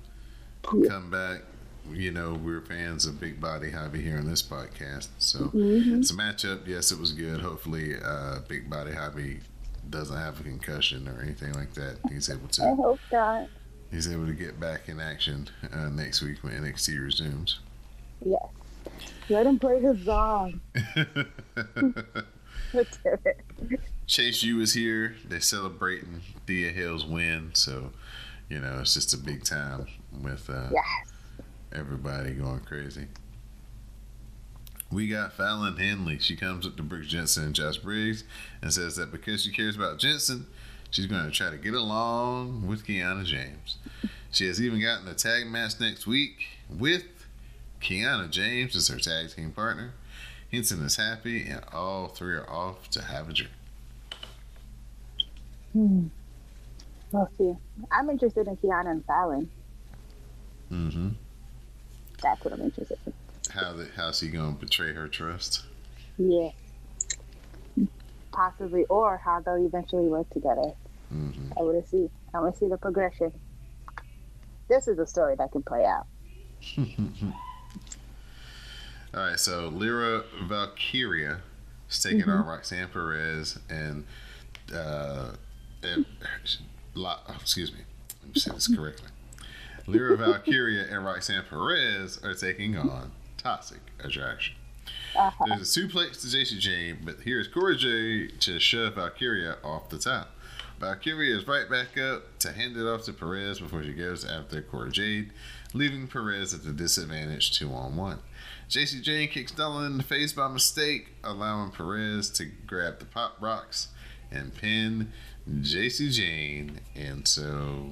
Yeah. 0.74 0.88
come 0.88 1.10
back. 1.10 1.42
You 1.90 2.10
know, 2.10 2.34
we're 2.34 2.60
fans 2.60 3.06
of 3.06 3.18
Big 3.18 3.40
Body 3.40 3.70
Javi 3.70 4.02
here 4.02 4.18
on 4.18 4.26
this 4.26 4.42
podcast. 4.42 5.08
So, 5.18 5.38
Mm-hmm. 5.54 6.00
it's 6.00 6.10
a 6.10 6.14
matchup. 6.14 6.66
Yes, 6.66 6.92
it 6.92 6.98
was 6.98 7.12
good. 7.12 7.40
Hopefully, 7.40 7.94
uh, 8.02 8.40
Big 8.46 8.68
Body 8.68 8.92
Javi 8.92 9.40
doesn't 9.88 10.16
have 10.16 10.38
a 10.38 10.42
concussion 10.42 11.08
or 11.08 11.22
anything 11.22 11.52
like 11.54 11.72
that. 11.74 11.96
He's 12.10 12.28
able 12.28 12.48
to. 12.48 12.62
I 12.64 12.74
hope 12.74 12.98
not. 13.10 13.48
he's 13.90 14.06
able 14.12 14.26
to 14.26 14.34
get 14.34 14.60
back 14.60 14.88
in 14.90 15.00
action 15.00 15.48
uh, 15.72 15.88
next 15.88 16.20
week 16.22 16.42
when 16.44 16.52
NXT 16.62 17.02
resumes. 17.02 17.58
Yes. 18.24 18.42
Let 19.30 19.46
him 19.46 19.58
play 19.58 19.80
his 19.80 20.04
song. 20.04 20.60
Let's 22.74 22.98
do 22.98 23.16
it. 23.24 23.40
Chase 24.08 24.42
U 24.42 24.60
is 24.60 24.72
here. 24.72 25.14
They're 25.28 25.40
celebrating 25.40 26.22
Thea 26.46 26.70
Hill's 26.70 27.04
win, 27.04 27.50
so 27.52 27.90
you 28.48 28.58
know 28.60 28.78
it's 28.80 28.94
just 28.94 29.12
a 29.14 29.18
big 29.18 29.44
time 29.44 29.86
with 30.22 30.48
uh, 30.50 30.68
Yes. 30.72 31.12
everybody 31.72 32.32
going 32.32 32.60
crazy. 32.60 33.06
We 34.90 35.06
got 35.08 35.34
Fallon 35.34 35.76
Henley. 35.76 36.18
She 36.18 36.34
comes 36.36 36.66
up 36.66 36.76
to 36.78 36.82
Brooks 36.82 37.08
Jensen 37.08 37.44
and 37.44 37.54
Josh 37.54 37.76
Briggs 37.76 38.24
and 38.62 38.72
says 38.72 38.96
that 38.96 39.12
because 39.12 39.42
she 39.42 39.52
cares 39.52 39.76
about 39.76 39.98
Jensen, 39.98 40.46
she's 40.90 41.04
going 41.04 41.26
to 41.26 41.30
try 41.30 41.50
to 41.50 41.58
get 41.58 41.74
along 41.74 42.66
with 42.66 42.86
Kiana 42.86 43.26
James. 43.26 43.76
She 44.30 44.46
has 44.46 44.62
even 44.62 44.80
gotten 44.80 45.06
a 45.06 45.12
tag 45.14 45.46
match 45.46 45.78
next 45.78 46.06
week 46.06 46.46
with 46.70 47.04
Kiana 47.82 48.30
James 48.30 48.74
as 48.74 48.88
her 48.88 48.98
tag 48.98 49.28
team 49.36 49.50
partner. 49.52 49.92
Henson 50.50 50.82
is 50.82 50.96
happy, 50.96 51.46
and 51.46 51.60
all 51.74 52.08
three 52.08 52.34
are 52.34 52.48
off 52.48 52.88
to 52.88 53.02
have 53.02 53.28
a 53.28 53.34
drink. 53.34 53.52
Hmm. 55.78 56.06
We'll 57.12 57.28
see. 57.38 57.54
I'm 57.92 58.10
interested 58.10 58.48
in 58.48 58.56
Kiana 58.56 58.90
and 58.90 59.04
Fallon. 59.04 59.48
Mm-hmm. 60.72 61.10
That's 62.20 62.44
what 62.44 62.52
I'm 62.52 62.62
interested 62.62 62.98
in. 63.06 63.12
How 63.52 63.72
the, 63.74 63.88
how's 63.96 64.18
he 64.18 64.28
going 64.28 64.54
to 64.54 64.60
betray 64.60 64.92
her 64.92 65.06
trust? 65.06 65.62
Yeah. 66.18 66.50
Possibly, 68.32 68.86
or 68.86 69.18
how 69.18 69.38
they'll 69.40 69.64
eventually 69.64 70.06
work 70.08 70.28
together. 70.30 70.72
Mm-hmm. 71.14 71.52
I 71.56 71.62
want 71.62 71.80
to 71.84 71.88
see. 71.88 72.10
I 72.34 72.40
want 72.40 72.54
to 72.54 72.58
see 72.58 72.68
the 72.68 72.76
progression. 72.76 73.32
this 74.68 74.88
is 74.88 74.98
a 74.98 75.06
story 75.06 75.36
that 75.36 75.52
can 75.52 75.62
play 75.62 75.84
out. 75.86 76.06
All 79.14 79.20
right, 79.22 79.38
so 79.38 79.68
Lyra 79.68 80.24
Valkyria 80.42 81.38
is 81.88 82.02
taking 82.02 82.20
Mm-hmm. 82.20 82.30
on 82.30 82.46
Roxanne 82.46 82.88
Perez 82.88 83.58
and 83.70 84.04
uh, 84.74 85.30
and- 85.82 86.06
excuse 87.40 87.72
me, 87.72 87.78
let 88.22 88.34
me 88.34 88.40
say 88.40 88.50
this 88.52 88.74
correctly. 88.74 89.08
Lyra 89.86 90.16
Valkyria 90.16 90.86
and 90.90 91.04
Roxanne 91.04 91.44
Perez 91.48 92.18
are 92.22 92.34
taking 92.34 92.76
on 92.76 93.10
Toxic 93.38 93.80
Attraction. 94.04 94.54
Uh-huh. 95.16 95.44
There's 95.46 95.76
a 95.76 95.80
suplex 95.80 96.20
to 96.22 96.30
Jacy 96.30 96.58
Jayne, 96.58 96.98
but 97.04 97.20
here's 97.24 97.48
Cora 97.48 97.76
Jade 97.76 98.40
to 98.40 98.58
shove 98.58 98.94
Valkyria 98.94 99.56
off 99.64 99.88
the 99.88 99.98
top. 99.98 100.30
Valkyria 100.78 101.36
is 101.36 101.46
right 101.48 101.68
back 101.68 101.98
up 101.98 102.38
to 102.38 102.52
hand 102.52 102.76
it 102.76 102.86
off 102.86 103.04
to 103.04 103.12
Perez 103.12 103.58
before 103.58 103.82
she 103.82 103.92
goes 103.92 104.24
after 104.24 104.62
Cora 104.62 104.90
Jade, 104.90 105.32
leaving 105.74 106.06
Perez 106.06 106.54
at 106.54 106.62
the 106.64 106.72
disadvantage 106.72 107.58
two 107.58 107.72
on 107.72 107.96
one. 107.96 108.18
Jacy 108.68 109.00
Jayne 109.00 109.28
kicks 109.28 109.52
Dolin 109.52 109.86
in 109.86 109.96
the 109.96 110.04
face 110.04 110.32
by 110.34 110.46
mistake, 110.48 111.14
allowing 111.24 111.70
Perez 111.70 112.30
to 112.30 112.44
grab 112.66 112.98
the 112.98 113.06
Pop 113.06 113.40
Rox 113.40 113.88
and 114.30 114.54
pin 114.54 115.12
Jacy 115.60 116.10
Jayne. 116.10 116.80
And 116.94 117.26
so 117.26 117.90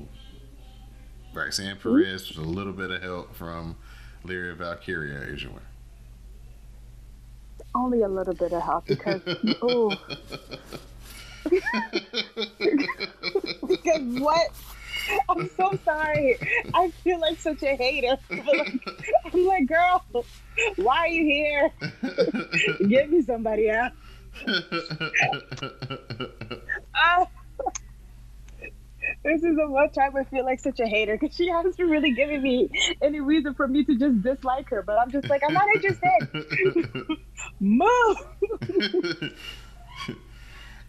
Roxanne 1.35 1.77
Perez 1.77 2.29
with 2.29 2.39
a 2.39 2.49
little 2.49 2.73
bit 2.73 2.91
of 2.91 3.03
help 3.03 3.35
from 3.35 3.77
Lyra 4.25 4.55
Valkyria 4.55 5.21
is 5.21 5.43
your. 5.43 5.53
Only 7.75 8.03
a 8.03 8.09
little 8.09 8.35
bit 8.35 8.53
of 8.53 8.63
help 8.63 8.87
because 8.87 9.21
oh, 9.61 9.95
because 13.69 14.01
what? 14.19 14.51
I'm 15.29 15.49
so 15.51 15.79
sorry. 15.85 16.37
I 16.75 16.91
feel 17.05 17.21
like 17.21 17.39
such 17.39 17.63
a 17.63 17.77
hater. 17.77 18.17
Like, 18.31 18.81
I'm 19.33 19.47
like, 19.47 19.67
girl, 19.67 20.05
why 20.77 20.99
are 21.01 21.09
you 21.09 21.25
here? 21.25 21.71
Give 22.89 23.11
me 23.11 23.23
somebody 23.23 23.71
else. 23.71 23.93
Ah. 26.99 27.27
This 29.27 29.43
is 29.43 29.57
the 29.57 29.67
one 29.69 29.91
time 29.91 30.15
I 30.17 30.23
feel 30.25 30.45
like 30.45 30.61
such 30.61 30.79
a 30.81 30.87
hater 30.87 31.19
because 31.21 31.37
she 31.37 31.49
hasn't 31.49 31.77
really 31.79 32.13
given 32.13 32.41
me 32.43 32.69
any 33.03 33.21
reason 33.21 33.55
for 33.55 33.67
me 33.67 33.85
to 33.85 33.99
just 33.99 34.23
dislike 34.23 34.69
her. 34.71 34.83
But 34.83 34.99
I'm 35.01 35.11
just 35.11 35.29
like, 35.29 35.43
I'm 35.47 35.53
not 35.53 35.67
interested. 35.75 37.09
Move. 37.61 38.17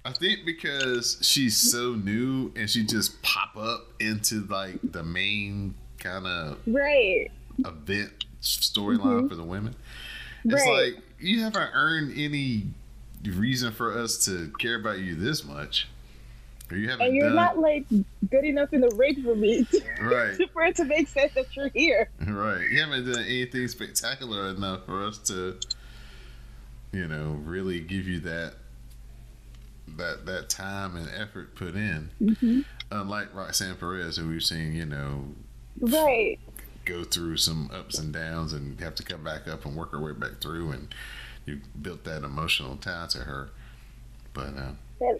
I 0.05 0.13
think 0.13 0.45
because 0.45 1.17
she's 1.21 1.57
so 1.57 1.93
new 1.95 2.53
and 2.55 2.69
she 2.69 2.85
just 2.85 3.21
pop 3.23 3.57
up 3.57 3.87
into 3.99 4.45
like 4.45 4.79
the 4.83 5.03
main 5.03 5.73
kind 5.99 6.25
of 6.25 6.59
Right. 6.65 7.29
event 7.65 8.25
storyline 8.41 9.27
for 9.27 9.35
the 9.35 9.43
women. 9.43 9.75
It's 10.45 10.53
Mm-hmm. 10.53 10.69
Right. 10.69 10.93
like 10.93 11.03
you 11.19 11.41
haven't 11.41 11.69
earned 11.73 12.13
any 12.15 12.67
reason 13.25 13.73
for 13.73 13.97
us 13.97 14.23
to 14.25 14.49
care 14.59 14.79
about 14.79 14.99
you 14.99 15.15
this 15.15 15.43
much. 15.43 15.87
You 16.71 16.89
haven't 16.89 17.05
And 17.05 17.15
you're 17.15 17.27
done 17.27 17.35
not 17.35 17.57
like 17.59 17.85
good 18.29 18.43
enough 18.43 18.73
in 18.73 18.81
the 18.81 18.93
ring 18.95 19.23
for 19.23 19.35
me 19.35 19.63
to, 19.63 19.81
right, 20.01 20.37
for 20.53 20.63
it 20.63 20.75
to 20.77 20.85
make 20.85 21.07
sense 21.07 21.33
that 21.35 21.55
you're 21.55 21.69
here. 21.69 22.09
right. 22.25 22.61
You 22.69 22.81
haven't 22.81 23.05
done 23.11 23.23
anything 23.23 23.67
spectacular 23.69 24.49
enough 24.49 24.85
for 24.85 25.03
us 25.05 25.17
to, 25.29 25.57
you 26.91 27.07
know, 27.07 27.39
really 27.45 27.79
give 27.79 28.07
you 28.07 28.19
that 28.21 28.53
that 29.97 30.25
that 30.25 30.49
time 30.49 30.95
and 30.97 31.07
effort 31.17 31.55
put 31.55 31.75
in. 31.75 32.09
Mm-hmm. 32.21 32.61
Unlike 32.91 33.33
Roxanne 33.33 33.75
Perez, 33.75 34.17
who 34.17 34.27
we've 34.29 34.43
seen, 34.43 34.73
you 34.73 34.85
know, 34.85 35.25
Right. 35.79 36.39
go 36.85 37.03
through 37.03 37.37
some 37.37 37.69
ups 37.73 37.99
and 37.99 38.11
downs 38.13 38.51
and 38.53 38.79
have 38.79 38.95
to 38.95 39.03
come 39.03 39.23
back 39.23 39.47
up 39.47 39.65
and 39.65 39.75
work 39.75 39.91
her 39.91 39.99
way 40.01 40.13
back 40.13 40.41
through 40.41 40.71
and 40.71 40.93
you 41.45 41.59
built 41.81 42.03
that 42.05 42.23
emotional 42.23 42.75
tie 42.77 43.05
to 43.09 43.19
her 43.19 43.49
but 44.33 44.53
uh, 44.57 45.13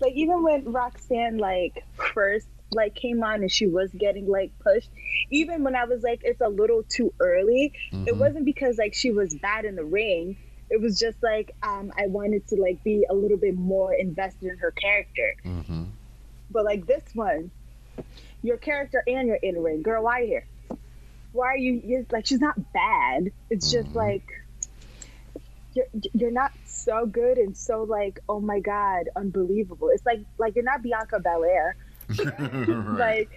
Like 0.00 0.12
even 0.14 0.42
when 0.42 0.72
Roxanne 0.72 1.38
like 1.38 1.84
first 2.14 2.46
like 2.72 2.94
came 2.94 3.22
on 3.22 3.42
and 3.42 3.50
she 3.50 3.66
was 3.66 3.90
getting 3.92 4.28
like 4.28 4.52
pushed, 4.60 4.90
even 5.30 5.62
when 5.64 5.76
I 5.76 5.84
was 5.84 6.02
like 6.02 6.20
it's 6.22 6.40
a 6.40 6.48
little 6.48 6.82
too 6.88 7.12
early, 7.20 7.72
it 7.92 8.14
mhm. 8.14 8.18
wasn't 8.18 8.44
because 8.44 8.76
like 8.78 8.94
she 8.94 9.10
was 9.10 9.34
bad 9.34 9.64
in 9.64 9.76
the 9.76 9.84
ring. 9.84 10.36
It 10.68 10.80
was 10.80 10.98
just 10.98 11.22
like 11.22 11.54
um 11.62 11.92
I 11.96 12.06
wanted 12.08 12.46
to 12.48 12.56
like 12.56 12.82
be 12.84 13.06
a 13.08 13.14
little 13.14 13.38
bit 13.38 13.56
more 13.56 13.94
invested 13.94 14.50
in 14.50 14.58
her 14.58 14.72
character. 14.72 15.34
Mhm. 15.44 15.86
But 16.50 16.64
like 16.64 16.86
this 16.86 17.04
one, 17.14 17.50
your 18.42 18.56
character 18.58 19.02
and 19.06 19.28
your 19.28 19.38
in 19.42 19.62
ring, 19.62 19.82
girl, 19.82 20.02
why 20.04 20.20
are 20.20 20.22
you 20.22 20.26
here? 20.26 20.46
Why 21.32 21.46
are 21.46 21.56
you? 21.56 22.06
Like 22.10 22.26
she's 22.26 22.40
not 22.40 22.56
bad. 22.72 23.32
It's 23.50 23.70
just 23.70 23.88
Mhm. 23.90 23.94
like 23.94 24.24
you're 25.74 25.86
you're 26.14 26.30
not 26.30 26.52
so 26.76 27.06
good 27.06 27.38
and 27.38 27.56
so 27.56 27.82
like 27.84 28.20
oh 28.28 28.40
my 28.40 28.60
god, 28.60 29.08
unbelievable. 29.16 29.90
It's 29.92 30.04
like 30.06 30.20
like 30.38 30.54
you're 30.54 30.64
not 30.64 30.82
Bianca 30.82 31.20
Belair. 31.20 31.76
right. 32.18 32.88
Like 32.98 33.30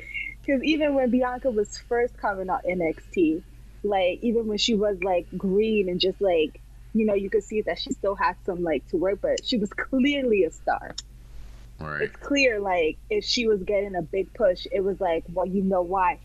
because 0.45 0.63
even 0.63 0.93
when 0.95 1.09
Bianca 1.09 1.49
was 1.51 1.77
first 1.77 2.17
coming 2.17 2.49
out 2.49 2.63
NXT, 2.63 3.41
like 3.83 4.19
even 4.21 4.47
when 4.47 4.57
she 4.57 4.75
was 4.75 5.01
like 5.03 5.27
green 5.37 5.89
and 5.89 5.99
just 5.99 6.19
like 6.21 6.59
you 6.93 7.05
know 7.05 7.13
you 7.13 7.29
could 7.29 7.43
see 7.43 7.61
that 7.61 7.77
she 7.79 7.91
still 7.93 8.15
had 8.15 8.35
some 8.45 8.63
like 8.63 8.87
to 8.89 8.97
work, 8.97 9.19
but 9.21 9.45
she 9.45 9.57
was 9.57 9.69
clearly 9.73 10.43
a 10.43 10.51
star 10.51 10.95
right 11.81 12.01
it's 12.01 12.15
clear 12.17 12.59
like 12.59 12.97
if 13.09 13.23
she 13.23 13.47
was 13.47 13.63
getting 13.63 13.95
a 13.95 14.01
big 14.01 14.33
push 14.33 14.67
it 14.69 14.81
was 14.81 14.99
like 14.99 15.23
well 15.31 15.45
you 15.45 15.63
know 15.63 15.81
why 15.81 16.19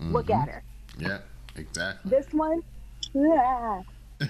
look 0.00 0.26
Mhm. 0.26 0.42
at 0.42 0.48
her 0.50 0.62
yeah 0.98 1.18
exactly 1.56 2.10
this 2.10 2.30
one 2.34 2.62
yeah. 3.14 3.80
Yeah. 4.20 4.26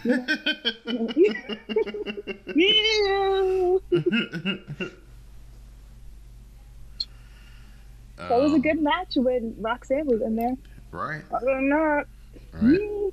that 8.17 8.31
was 8.41 8.53
a 8.53 8.57
Um, 8.57 8.63
good 8.63 8.81
match 8.83 9.13
when 9.17 9.55
roxanne 9.61 10.07
was 10.07 10.23
in 10.23 10.37
there. 10.37 10.55
Right. 10.91 11.23
Other 11.33 11.47
than 11.47 11.69
that 11.71 12.07
right. 12.53 13.13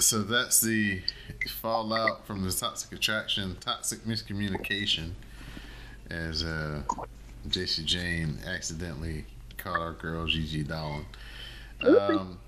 So 0.00 0.22
that's 0.22 0.60
the 0.60 1.00
fallout 1.48 2.26
from 2.26 2.42
the 2.44 2.50
toxic 2.50 2.92
attraction 2.92 3.56
toxic 3.60 4.00
miscommunication 4.04 5.10
as 6.10 6.42
uh 6.42 6.82
Jacy 7.48 7.84
Jayne 7.84 8.38
accidentally 8.46 9.24
caught 9.56 9.78
our 9.80 9.92
girl 9.92 10.26
Gigi 10.26 10.64
Dolin. 10.64 11.04
Um, 11.82 12.38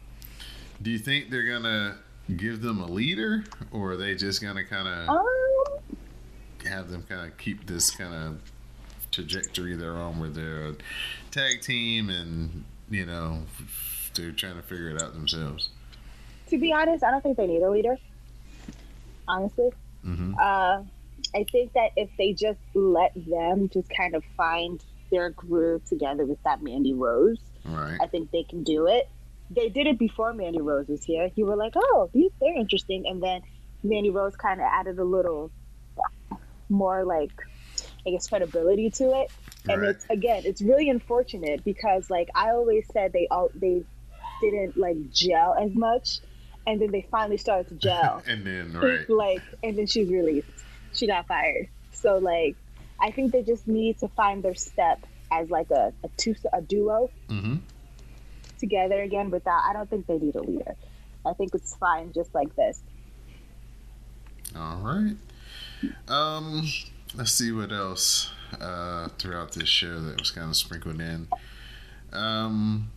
do 0.83 0.91
you 0.91 0.99
think 0.99 1.31
they're 1.31 1.47
gonna 1.47 1.97
give 2.37 2.61
them 2.63 2.81
a 2.81 2.87
leader, 2.87 3.45
or 3.71 3.93
are 3.93 3.97
they 3.97 4.15
just 4.15 4.43
gonna 4.43 4.65
kind 4.65 4.89
of 4.89 5.09
um, 5.09 5.27
have 6.69 6.91
them 6.91 7.03
kind 7.09 7.31
of 7.31 7.37
keep 7.39 7.67
this 7.67 7.91
kind 7.91 8.15
of 8.15 8.41
trajectory 9.13 9.75
they're 9.77 9.97
on, 9.97 10.19
where 10.19 10.29
they're 10.29 10.69
a 10.69 10.75
tag 11.31 11.61
team 11.63 12.11
and 12.11 12.65
you 12.91 13.07
know 13.07 13.43
they're 14.15 14.33
trying 14.33 14.57
to 14.57 14.63
figure 14.63 14.91
it 14.91 15.01
out 15.03 15.13
themselves? 15.15 15.71
to 16.49 16.59
be 16.59 16.73
honest 16.73 17.03
i 17.03 17.11
don't 17.11 17.23
think 17.23 17.37
they 17.37 17.47
need 17.49 17.61
a 17.63 17.71
leader 17.71 17.97
honestly 19.29 19.71
Mm-hmm. 20.07 20.35
uh, 20.41 20.83
I 21.35 21.45
think 21.51 21.73
that 21.73 21.91
if 21.97 22.09
they 22.17 22.33
just 22.33 22.61
let 22.75 23.13
them 23.27 23.69
just 23.69 23.89
kind 23.91 24.15
of 24.15 24.23
find 24.37 24.81
their 25.11 25.31
groove 25.31 25.85
together 25.85 26.25
with 26.25 26.41
that 26.45 26.63
Mandy 26.63 26.95
Rose, 26.95 27.39
Right. 27.65 27.99
I 28.01 28.07
think 28.07 28.31
they 28.31 28.45
can 28.45 28.63
do 28.63 28.87
it. 28.87 29.09
They 29.51 29.69
did 29.69 29.87
it 29.87 29.99
before 29.99 30.33
Mandy 30.35 30.61
Rose 30.61 30.87
was 30.89 31.05
here. 31.05 31.31
You 31.37 31.47
were 31.47 31.57
like, 31.57 31.75
oh, 31.77 32.11
these 32.13 32.33
they're 32.41 32.57
interesting, 32.59 33.05
and 33.09 33.23
then 33.23 33.41
Mandy 33.83 34.11
Rose 34.11 34.37
kind 34.37 34.61
of 34.61 34.67
added 34.71 34.99
a 34.99 35.05
little 35.05 35.53
more 36.69 37.05
like, 37.05 37.31
I 38.07 38.11
guess, 38.11 38.29
credibility 38.29 38.91
to 38.91 39.05
it. 39.23 39.31
And 39.69 39.81
Right. 39.83 39.91
it's 39.91 40.07
again, 40.11 40.43
it's 40.45 40.63
really 40.63 40.89
unfortunate 40.91 41.65
because 41.65 42.09
like 42.11 42.29
I 42.35 42.51
always 42.51 42.87
said, 42.93 43.13
they 43.13 43.29
all 43.31 43.51
they 43.55 43.83
didn't 44.43 44.77
like 44.77 44.97
gel 45.11 45.55
as 45.61 45.71
much, 45.75 46.21
and 46.67 46.81
then 46.81 46.91
they 46.91 47.07
finally 47.11 47.37
started 47.37 47.69
to 47.69 47.75
gel 47.89 48.23
And 48.27 48.45
then 48.45 48.73
right. 48.75 49.09
like 49.09 49.43
and 49.63 49.79
then 49.79 49.87
she's 49.87 50.11
released 50.11 50.51
she 50.93 51.07
got 51.07 51.27
fired 51.27 51.69
so 51.93 52.19
like 52.19 52.57
i 53.01 53.11
think 53.11 53.33
they 53.33 53.43
just 53.43 53.67
need 53.67 53.99
to 53.99 54.09
find 54.09 54.43
their 54.43 54.55
step 54.55 55.05
as 55.33 55.49
like 55.51 55.71
a, 55.71 55.93
a 56.05 56.09
two 56.17 56.35
a 56.53 56.61
duo 56.61 57.09
Mm-hmm. 57.29 57.57
Together 58.59 59.03
again 59.03 59.31
without 59.31 59.63
i 59.69 59.73
don't 59.73 59.89
think 59.91 60.07
they 60.07 60.19
need 60.19 60.35
a 60.35 60.43
leader 60.43 60.75
i 61.25 61.33
think 61.33 61.55
it's 61.55 61.77
fine 61.77 62.13
just 62.13 62.35
like 62.35 62.55
this 62.57 62.83
All 64.55 64.79
right. 64.79 65.17
Um, 66.09 66.67
let's 67.15 67.33
see 67.33 67.53
what 67.53 67.73
else 67.73 68.31
uh, 68.61 69.09
throughout 69.19 69.53
this 69.53 69.69
show 69.69 70.01
that 70.01 70.19
was 70.19 70.31
kind 70.31 70.49
of 70.49 70.57
sprinkled 70.57 71.01
in. 71.01 71.29
Um, 72.13 72.91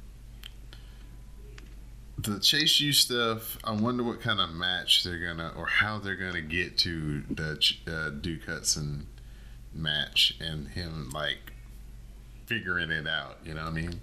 the 2.18 2.40
Chase 2.40 2.80
U 2.80 2.94
stuff. 2.94 3.58
I 3.64 3.72
wonder 3.72 4.04
what 4.04 4.22
kind 4.22 4.40
of 4.40 4.52
match 4.52 5.04
they're 5.04 5.20
gonna, 5.20 5.54
or 5.58 5.66
how 5.68 6.00
they're 6.00 6.16
gonna 6.16 6.42
get 6.42 6.78
to 6.80 7.24
the 7.30 7.74
uh, 7.88 8.10
Duke 8.10 8.46
Hudson 8.46 9.08
match 9.74 10.36
and 10.40 10.68
him 10.70 11.10
like 11.14 11.54
figuring 12.46 12.92
it 12.92 13.08
out. 13.08 13.38
You 13.44 13.54
know 13.54 13.64
what 13.64 13.72
I 13.72 13.76
mean? 13.76 14.02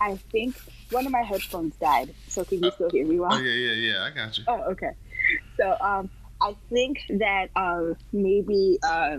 I 0.00 0.16
think 0.16 0.56
one 0.90 1.06
of 1.06 1.12
my 1.12 1.22
headphones 1.22 1.74
died. 1.76 2.14
So 2.28 2.44
can 2.44 2.62
you 2.62 2.70
still 2.72 2.90
hear 2.90 3.06
me 3.06 3.18
well? 3.18 3.34
Oh 3.34 3.38
yeah, 3.40 3.52
yeah, 3.52 3.72
yeah. 3.92 4.04
I 4.04 4.10
got 4.10 4.36
you. 4.38 4.44
Oh, 4.48 4.72
okay. 4.72 4.90
So 5.56 5.76
um, 5.80 6.10
I 6.40 6.54
think 6.70 6.98
that 7.08 7.48
um, 7.56 7.96
maybe 8.12 8.78
uh, 8.82 9.18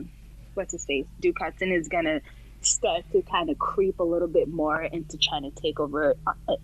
what's 0.54 0.72
his 0.74 0.86
face, 0.86 1.06
Duke 1.20 1.38
Hudson 1.40 1.72
is 1.72 1.88
gonna 1.88 2.22
start 2.62 3.04
to 3.12 3.22
kind 3.24 3.50
of 3.50 3.58
creep 3.60 4.00
a 4.00 4.04
little 4.04 4.28
bit 4.28 4.48
more 4.48 4.82
into 4.82 5.18
trying 5.18 5.44
to 5.44 5.52
take 5.62 5.80
over 5.80 6.16
uh, 6.26 6.56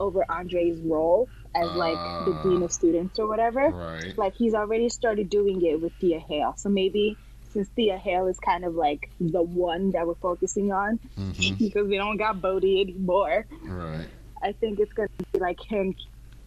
over 0.00 0.24
Andre's 0.30 0.80
role 0.80 1.28
as 1.54 1.70
like 1.72 1.94
the 2.26 2.32
Ah. 2.32 2.42
dean 2.42 2.62
of 2.62 2.72
students 2.72 3.18
or 3.18 3.26
whatever. 3.28 3.68
Right. 3.68 4.16
Like 4.16 4.34
he's 4.34 4.54
already 4.54 4.88
started 4.88 5.28
doing 5.30 5.62
it 5.64 5.80
with 5.80 5.92
Thea 6.00 6.18
Hail. 6.20 6.54
So 6.56 6.68
maybe 6.68 7.16
since 7.52 7.68
Thea 7.76 7.98
Hail 7.98 8.26
is 8.26 8.38
kind 8.38 8.64
of 8.64 8.74
like 8.74 9.10
the 9.20 9.42
one 9.42 9.90
that 9.92 10.06
we're 10.06 10.14
focusing 10.16 10.72
on 10.72 10.98
hmm 11.16 11.54
because 11.58 11.86
we 11.88 11.96
don't 11.96 12.16
got 12.16 12.40
Bodhi 12.40 12.80
anymore. 12.80 13.46
Right. 13.66 14.08
I 14.42 14.52
think 14.52 14.80
it's 14.80 14.92
gonna 14.92 15.08
be 15.32 15.38
like 15.38 15.60
him 15.60 15.94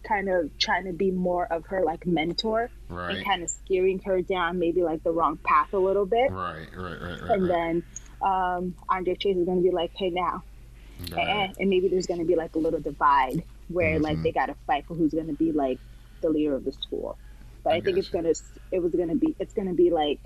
kind 0.06 0.28
of 0.28 0.50
trying 0.58 0.84
to 0.84 0.92
be 0.92 1.10
more 1.10 1.46
of 1.52 1.64
her 1.66 1.82
like 1.82 2.06
mentor 2.06 2.70
Right. 2.88 3.16
and 3.16 3.24
kind 3.24 3.42
of 3.42 3.50
steering 3.50 3.98
her 4.04 4.22
down 4.22 4.58
maybe 4.60 4.82
like 4.82 5.02
the 5.02 5.10
wrong 5.10 5.38
path 5.44 5.72
a 5.72 5.78
little 5.78 6.06
bit. 6.06 6.30
Right. 6.30 6.68
Right. 6.76 7.00
Right. 7.00 7.20
Right. 7.22 7.30
And 7.30 7.48
right. 7.48 7.48
then 7.48 7.82
um, 8.22 8.74
Andre 8.88 9.14
Chase 9.16 9.36
is 9.36 9.44
gonna 9.46 9.60
be 9.62 9.70
like, 9.70 9.90
hey 9.96 10.10
now, 10.10 10.42
eh, 11.12 11.20
eh," 11.20 11.22
Right. 11.46 11.54
and 11.58 11.68
maybe 11.70 11.88
there's 11.88 12.06
gonna 12.06 12.24
be 12.24 12.36
like 12.36 12.54
a 12.54 12.58
little 12.58 12.80
divide 12.80 13.42
where 13.68 13.98
like 13.98 14.18
Mhm. 14.18 14.22
they 14.22 14.32
gotta 14.32 14.54
fight 14.66 14.84
for 14.86 14.94
who's 14.94 15.12
gonna 15.12 15.32
be 15.32 15.52
like 15.52 15.78
the 16.22 16.30
leader 16.30 16.54
of 16.54 16.64
the 16.64 16.72
school. 16.72 17.18
But 17.64 17.72
I, 17.72 17.76
I 17.76 17.80
think 17.80 17.98
it's 17.98 18.08
gotcha. 18.08 18.22
gonna 18.22 18.34
it 18.70 18.82
was 18.82 18.92
gonna 18.94 19.16
be 19.16 19.34
it's 19.40 19.52
gonna 19.54 19.74
be 19.74 19.90
like 19.90 20.20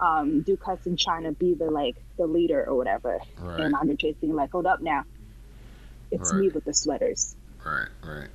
um, 0.00 0.42
Duke 0.42 0.62
Hudson 0.62 0.96
trying 0.96 1.24
to 1.24 1.32
be 1.32 1.54
the 1.54 1.70
like 1.70 1.96
the 2.16 2.26
leader 2.26 2.64
or 2.64 2.74
whatever, 2.76 3.20
Right. 3.38 3.60
and 3.60 3.74
Andre 3.74 3.96
Chase 3.96 4.16
being 4.20 4.34
like, 4.34 4.50
hold 4.52 4.66
up 4.66 4.80
now, 4.80 5.04
it's 6.10 6.32
me 6.32 6.48
with 6.48 6.64
the 6.64 6.74
sweaters. 6.74 7.36
Right, 7.64 7.88
right. 8.04 8.28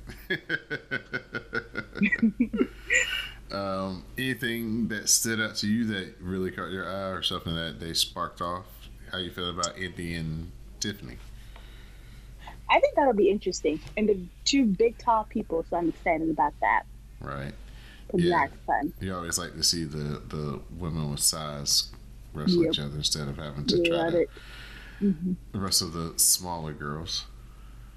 um, 3.52 4.04
anything 4.18 4.88
that 4.88 5.08
stood 5.08 5.40
out 5.40 5.56
to 5.56 5.66
you 5.68 5.86
that 5.86 6.14
really 6.20 6.50
caught 6.50 6.70
your 6.70 6.88
eye 6.88 7.10
or 7.10 7.22
something 7.22 7.54
that 7.54 7.78
they 7.80 7.94
sparked 7.94 8.40
off? 8.40 8.64
How 9.12 9.18
you 9.18 9.30
feel 9.30 9.50
about 9.50 9.76
Indi 9.78 10.14
and 10.14 10.50
Tiffany? 10.80 11.16
I 12.68 12.78
think 12.78 12.94
that'll 12.94 13.12
be 13.14 13.28
interesting, 13.28 13.80
and 13.96 14.08
the 14.08 14.20
two 14.44 14.64
big 14.64 14.96
tall 14.98 15.24
people, 15.24 15.64
so 15.68 15.76
I'm 15.76 15.88
excited 15.88 16.30
about 16.30 16.54
that. 16.60 16.84
Right. 17.20 17.52
Yeah. 18.14 18.46
You 19.00 19.14
always 19.14 19.38
like 19.38 19.54
to 19.54 19.62
see 19.62 19.84
the, 19.84 20.20
the 20.28 20.60
women 20.78 21.10
with 21.10 21.20
size 21.20 21.88
wrestle 22.34 22.64
Yep. 22.64 22.72
each 22.72 22.78
other 22.80 22.96
instead 22.96 23.28
of 23.28 23.36
having 23.36 23.66
to 23.66 23.76
You 23.78 23.84
try 23.84 24.10
to 24.10 24.20
it. 24.20 24.30
hmm 24.98 25.32
wrestle 25.54 25.88
the 25.88 26.18
smaller 26.18 26.72
girls. 26.72 27.26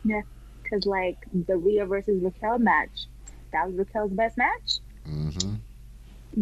Yeah, 0.04 0.22
because, 0.62 0.86
like, 0.86 1.18
the 1.48 1.56
Rhea 1.58 1.86
versus 1.86 2.22
Raquel 2.22 2.60
match, 2.60 3.06
that 3.54 3.68
was 3.68 3.76
Raquel's 3.78 4.12
best 4.12 4.38
match. 4.38 4.80
Mm-hmm. 5.08 5.56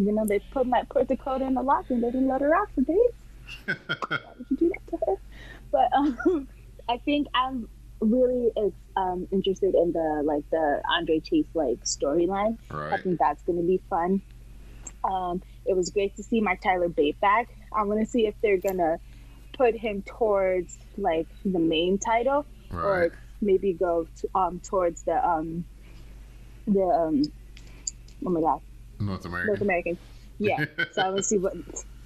Even 0.00 0.14
though 0.14 0.24
they 0.24 0.38
put 0.38 0.66
my 0.66 0.82
put 0.90 1.06
Dakota 1.08 1.44
in 1.46 1.54
the 1.54 1.62
locker 1.62 1.94
and 1.94 2.02
they 2.02 2.10
didn't 2.10 2.28
let 2.28 2.40
her 2.40 2.54
out 2.54 2.68
for 2.74 2.80
days. 2.80 2.96
Why 3.66 4.18
would 4.38 4.46
you 4.50 4.56
do 4.56 4.68
that 4.70 4.90
to 4.90 4.98
her? 5.06 5.16
But 5.70 5.92
um, 5.96 6.48
I 6.88 6.96
think 6.98 7.28
I'm 7.34 7.68
really 8.02 8.50
ex- 8.56 8.74
um, 8.96 9.26
interested 9.32 9.74
in 9.74 9.92
the 9.92 10.22
like 10.24 10.44
the 10.50 10.82
Andre 10.90 11.20
Chase 11.20 11.46
like 11.54 11.78
storyline. 11.84 12.58
I 12.70 12.96
think 12.98 13.18
that's 13.18 13.42
going 13.44 13.58
to 13.58 13.64
be 13.66 13.80
fun. 13.88 14.20
Um, 15.04 15.42
it 15.66 15.76
was 15.76 15.90
great 15.90 16.14
to 16.16 16.22
see 16.22 16.40
Mike 16.40 16.60
Tyler 16.62 16.88
Bate 16.88 17.18
back. 17.20 17.48
I 17.74 17.84
want 17.84 18.00
to 18.00 18.06
see 18.06 18.26
if 18.26 18.34
they're 18.42 18.58
gonna 18.58 18.98
put 19.56 19.76
him 19.76 20.02
towards 20.02 20.76
like 20.96 21.28
the 21.44 21.58
main 21.58 21.98
title 21.98 22.46
Right. 22.70 22.84
or 22.84 23.12
maybe 23.40 23.72
go 23.74 24.06
to, 24.20 24.28
um 24.34 24.60
towards 24.60 25.02
the 25.02 25.12
um 25.28 25.64
the 26.66 26.80
um 26.82 27.22
oh 28.26 28.30
my 28.30 28.40
god 28.40 28.60
North 29.00 29.24
American 29.26 29.46
North 29.48 29.60
American. 29.60 29.98
American 30.40 30.76
yeah 30.78 30.84
so 30.92 31.02
I 31.02 31.06
want 31.08 31.18
to 31.18 31.22
see 31.22 31.38
what 31.38 31.54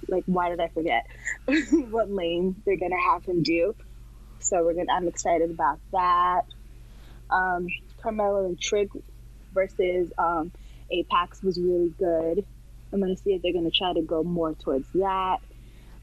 like 0.09 0.23
why 0.25 0.49
did 0.49 0.59
I 0.59 0.67
forget 0.69 1.05
what 1.89 2.11
lane 2.11 2.55
they're 2.65 2.77
gonna 2.77 2.99
have 3.01 3.23
him 3.25 3.43
do 3.43 3.75
so 4.39 4.63
we're 4.63 4.73
gonna 4.73 4.91
I'm 4.91 5.07
excited 5.07 5.49
about 5.51 5.79
that 5.91 6.41
um 7.29 7.67
Carmelo 8.01 8.45
and 8.45 8.59
Trick 8.59 8.89
versus 9.53 10.11
um 10.17 10.51
Apex 10.91 11.41
was 11.43 11.59
really 11.59 11.93
good 11.97 12.45
I'm 12.93 12.99
gonna 13.01 13.17
see 13.17 13.31
if 13.33 13.41
they're 13.41 13.53
gonna 13.53 13.71
try 13.71 13.93
to 13.93 14.01
go 14.01 14.23
more 14.23 14.53
towards 14.53 14.87
that 14.93 15.37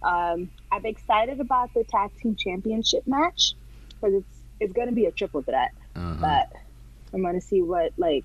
um 0.02 0.50
I'm 0.70 0.84
excited 0.84 1.40
about 1.40 1.72
the 1.74 1.84
tag 1.84 2.10
team 2.20 2.36
championship 2.36 3.04
match 3.06 3.54
because 4.00 4.14
it's 4.16 4.40
it's 4.60 4.72
gonna 4.72 4.92
be 4.92 5.06
a 5.06 5.12
triple 5.12 5.42
threat 5.42 5.70
Uh-huh. 5.96 6.16
but 6.20 6.48
I'm 7.12 7.22
gonna 7.22 7.40
see 7.40 7.62
what 7.62 7.92
like 7.96 8.24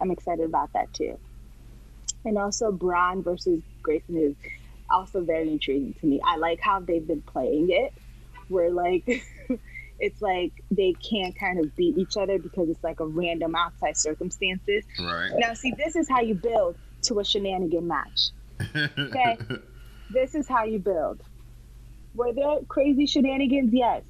I'm 0.00 0.10
excited 0.10 0.46
about 0.46 0.72
that 0.72 0.92
too. 0.94 1.18
And 2.24 2.38
also 2.38 2.72
Bron 2.72 3.22
versus 3.22 3.62
Grayson 3.82 4.16
is 4.16 4.34
also 4.88 5.22
very 5.22 5.50
intriguing 5.50 5.94
to 6.00 6.06
me. 6.06 6.20
I 6.24 6.36
like 6.36 6.58
how 6.62 6.80
they've 6.80 7.06
been 7.06 7.22
playing 7.22 7.68
it, 7.70 7.92
where 8.48 8.70
like 8.70 9.04
it's 10.00 10.20
like 10.22 10.52
they 10.70 10.92
can't 10.94 11.38
kind 11.38 11.60
of 11.60 11.74
beat 11.76 11.96
each 11.98 12.16
other 12.16 12.38
because 12.38 12.68
it's 12.68 12.82
like 12.82 13.00
a 13.00 13.06
random 13.06 13.54
outside 13.54 13.96
circumstances. 13.96 14.84
Right. 14.98 15.30
Now 15.36 15.54
see 15.54 15.72
this 15.76 15.94
is 15.96 16.08
how 16.08 16.20
you 16.20 16.34
build 16.34 16.76
to 17.02 17.20
a 17.20 17.24
shenanigan 17.24 17.86
match. 17.86 18.30
Okay. 18.76 19.38
This 20.12 20.34
is 20.34 20.48
how 20.48 20.64
you 20.64 20.80
build. 20.80 21.22
Were 22.16 22.32
there 22.32 22.56
crazy 22.66 23.06
shenanigans? 23.06 23.72
Yes. 23.72 24.02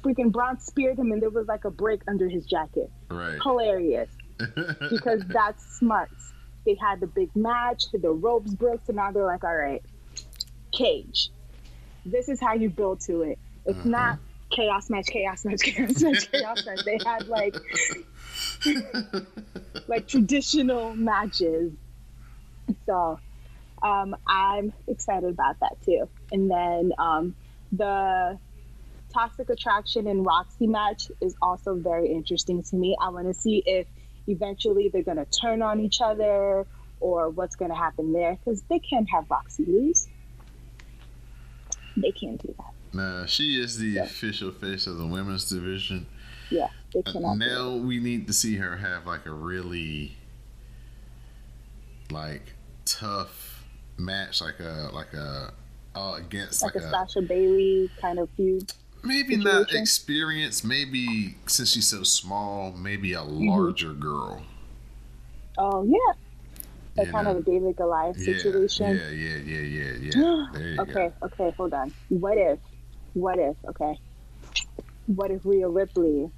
Freaking 0.00 0.30
Bron 0.30 0.60
speared 0.60 0.96
him 0.96 1.10
and 1.10 1.20
there 1.20 1.28
was 1.30 1.48
like 1.48 1.64
a 1.64 1.70
break 1.72 2.02
under 2.06 2.28
his 2.28 2.46
jacket. 2.46 2.88
right. 3.10 3.36
Hilarious 3.42 4.08
because 4.90 5.22
that's 5.26 5.64
smart. 5.76 6.08
They 6.64 6.76
had 6.80 7.00
the 7.00 7.08
big 7.08 7.34
match, 7.34 7.86
the 7.92 8.10
ropes 8.10 8.54
broke, 8.54 8.80
so 8.86 8.92
now 8.92 9.10
they're 9.10 9.26
like, 9.26 9.42
all 9.42 9.56
right, 9.56 9.82
cage. 10.72 11.30
This 12.06 12.28
is 12.28 12.40
how 12.40 12.54
you 12.54 12.70
build 12.70 13.00
to 13.06 13.22
it. 13.22 13.38
It's 13.66 13.78
Mhm. 13.80 13.86
not 13.86 14.18
chaos 14.50 14.90
match, 14.90 15.06
chaos 15.06 15.44
match, 15.44 15.60
chaos 15.62 16.02
match, 16.02 16.30
chaos 16.30 16.66
match. 16.66 16.84
They 16.84 16.98
had 17.04 17.28
like 17.28 17.56
like 19.88 20.06
traditional 20.06 20.94
matches. 20.94 21.72
So 22.86 23.18
um, 23.82 24.16
I'm 24.26 24.72
excited 24.86 25.30
about 25.30 25.60
that 25.60 25.76
too. 25.84 26.08
And 26.32 26.50
then 26.50 26.92
um, 26.98 27.34
the 27.72 28.38
Toxic 29.12 29.48
Attraction 29.50 30.06
and 30.06 30.24
Roxy 30.24 30.66
match 30.66 31.10
is 31.20 31.34
also 31.40 31.74
very 31.74 32.12
interesting 32.12 32.62
to 32.64 32.76
me. 32.76 32.96
I 33.00 33.08
want 33.08 33.26
to 33.26 33.34
see 33.34 33.62
if 33.64 33.86
eventually 34.26 34.88
they're 34.88 35.02
going 35.02 35.16
to 35.16 35.24
turn 35.24 35.62
on 35.62 35.80
each 35.80 36.00
other 36.02 36.66
or 37.00 37.30
what's 37.30 37.56
going 37.56 37.70
to 37.70 37.76
happen 37.76 38.12
there 38.12 38.36
because 38.36 38.62
they 38.68 38.78
can't 38.78 39.08
have 39.10 39.30
Roxy 39.30 39.64
lose. 39.64 40.08
They 41.96 42.12
can't 42.12 42.40
do 42.40 42.54
that. 42.58 42.74
Nah, 42.92 43.26
she 43.26 43.60
is 43.60 43.78
the 43.78 43.96
Yeah. 43.96 44.02
official 44.02 44.50
face 44.52 44.86
of 44.86 44.98
the 44.98 45.06
women's 45.06 45.48
division. 45.48 46.06
Yeah, 46.50 46.68
Uh, 47.06 47.12
cannot. 47.12 47.42
do 47.44 47.60
it. 47.60 47.66
now 47.66 47.74
we 47.76 47.98
need 48.00 48.26
to 48.26 48.32
see 48.32 48.56
her 48.56 48.76
have 48.78 49.06
like 49.06 49.26
a 49.26 49.32
really 49.32 50.16
like 52.10 52.54
tough 52.84 53.64
match, 53.96 54.40
like 54.40 54.60
a 54.60 54.90
like 54.92 55.12
a 55.14 55.52
uh, 55.94 56.14
against 56.16 56.62
Like 56.62 56.74
like, 56.74 56.76
a 56.76 56.80
a, 56.80 56.94
Sasha 56.94 57.20
Bayley 57.22 57.90
kind 58.00 58.18
of 58.20 58.30
feud. 58.36 58.68
maybe 59.02 59.36
not 59.36 59.72
experience, 59.74 60.62
maybe 60.64 61.36
since 61.46 61.70
she's 61.72 61.88
so 61.88 62.02
small, 62.02 62.72
maybe 62.72 63.12
a 63.12 63.22
Mm-hmm. 63.40 63.70
larger 63.72 63.92
girl. 63.92 64.44
Oh 65.58 65.84
yeah, 65.84 66.14
like 66.96 67.08
you 67.08 67.12
kind 67.12 67.26
know? 67.26 67.28
of 67.28 67.38
a 67.38 67.42
David 67.42 67.76
Goliath 67.76 68.18
yeah, 68.18 68.22
situation. 68.22 69.02
Yeah, 69.02 69.08
yeah, 69.10 69.38
yeah, 69.38 69.60
yeah, 69.60 69.92
yeah. 70.00 70.24
Okay, 70.80 71.10
okay, 71.24 71.50
hold 71.56 71.74
on. 71.74 71.94
What 72.08 72.38
if, 72.38 72.58
what 73.14 73.38
if, 73.38 73.56
okay, 73.68 73.98
what 75.06 75.30
if 75.30 75.40
Rhea 75.44 75.68
Ripley 75.68 76.30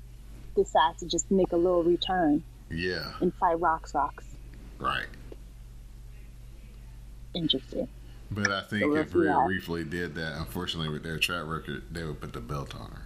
decides 0.54 1.00
to 1.00 1.06
just 1.06 1.30
make 1.30 1.52
a 1.52 1.56
little 1.56 1.82
return. 1.82 2.42
Yeah, 2.70 3.12
and 3.20 3.34
fight 3.34 3.60
Rock 3.60 3.88
Socks? 3.88 4.24
right. 4.78 5.06
Interesting. 7.34 7.88
But 8.32 8.50
I 8.50 8.62
think 8.62 8.82
So 8.82 8.94
if 8.96 9.08
if 9.08 9.14
Rhea 9.14 9.30
yeah. 9.30 9.46
Ripley 9.46 9.84
did 9.84 10.14
that, 10.16 10.38
unfortunately, 10.38 10.88
with 10.92 11.02
their 11.02 11.18
track 11.18 11.44
record, 11.46 11.82
they 11.90 12.04
would 12.04 12.20
put 12.20 12.32
the 12.32 12.40
belt 12.40 12.74
on 12.74 12.90
her, 12.90 13.02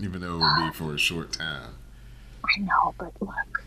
even 0.00 0.20
though 0.20 0.36
it 0.36 0.38
would 0.38 0.72
be 0.72 0.76
for 0.76 0.94
a 0.94 0.98
short 0.98 1.32
time. 1.32 1.70
I 2.44 2.60
know, 2.60 2.94
but 2.98 3.12
look. 3.20 3.64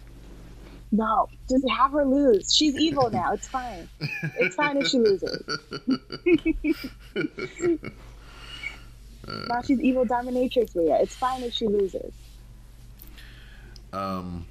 No, 0.92 1.28
just 1.50 1.68
have 1.70 1.92
her 1.92 2.06
lose. 2.06 2.54
She's 2.56 2.76
evil 2.76 3.10
now. 3.10 3.34
It's 3.34 3.48
fine. 3.48 3.90
It's 4.40 4.56
fine 4.56 4.78
if 4.78 4.88
she 4.88 5.00
loses. 5.00 5.42
now 9.28 9.62
she's 9.62 9.80
evil 9.82 10.06
dominatrix 10.06 10.76
Rhea. 10.76 10.98
It's 11.02 11.16
fine 11.16 11.44
if 11.44 11.54
she 11.54 11.68
loses. 11.68 12.14
Um, 13.94 14.46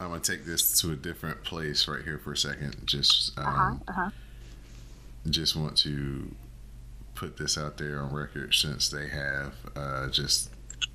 I'm 0.00 0.08
gonna 0.08 0.20
take 0.20 0.44
this 0.44 0.80
to 0.80 0.92
a 0.92 0.96
different 0.96 1.42
place 1.44 1.88
right 1.88 2.02
here 2.02 2.18
for 2.18 2.32
a 2.32 2.36
second. 2.36 2.76
Just, 2.86 3.38
um, 3.38 3.46
Uh 3.46 3.50
huh. 3.50 3.74
Uh 3.88 3.92
huh. 3.92 4.10
just 5.30 5.56
want 5.56 5.76
to 5.78 6.34
put 7.14 7.36
this 7.36 7.58
out 7.58 7.78
there 7.78 8.00
on 8.00 8.12
record 8.14 8.54
since 8.54 8.88
they 8.88 9.08
have 9.08 9.54
uh, 9.74 10.08
just 10.08 10.50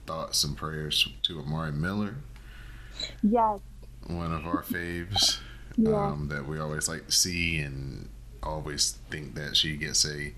thoughts 0.07 0.43
and 0.43 0.55
prayers 0.55 1.07
to 1.23 1.39
Amari 1.39 1.71
Miller, 1.73 2.15
Yes. 3.21 3.59
one 4.07 4.31
of 4.33 4.45
our 4.45 4.63
faves 4.63 5.39
Yeah. 5.75 5.91
um, 6.07 6.29
that 6.29 6.47
we 6.47 6.59
always 6.59 6.87
like 6.87 7.05
to 7.07 7.11
see 7.11 7.59
and 7.59 8.07
always 8.41 8.97
think 9.09 9.35
that 9.35 9.57
she 9.57 9.75
gets 9.75 10.05
a 10.05 10.33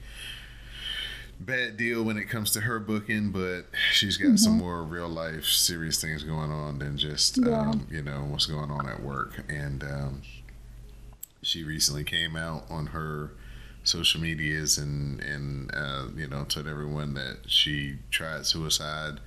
bad 1.39 1.77
deal 1.77 2.03
when 2.03 2.17
it 2.17 2.25
comes 2.29 2.51
to 2.51 2.61
her 2.61 2.79
booking, 2.79 3.31
but 3.31 3.63
she's 3.91 4.17
got 4.17 4.39
some 4.39 4.53
more 4.57 4.83
real 4.83 5.09
life 5.09 5.45
serious 5.45 5.99
things 6.01 6.23
going 6.23 6.51
on 6.51 6.79
than 6.79 6.97
just 6.97 7.37
Yeah. 7.37 7.59
um, 7.69 7.87
you 7.91 8.01
know 8.01 8.21
what's 8.29 8.45
going 8.45 8.71
on 8.71 8.87
at 8.87 9.01
work. 9.03 9.43
And 9.49 9.83
um, 9.83 10.21
she 11.41 11.63
recently 11.63 12.03
came 12.03 12.35
out 12.35 12.65
on 12.69 12.87
her 12.87 13.31
social 13.83 14.19
medias 14.19 14.77
and 14.77 15.19
and 15.21 15.71
uh, 15.75 16.07
you 16.15 16.27
know 16.27 16.43
told 16.45 16.67
everyone 16.67 17.13
that 17.15 17.37
she 17.47 17.97
tried 18.09 18.45
suicide 18.45 19.19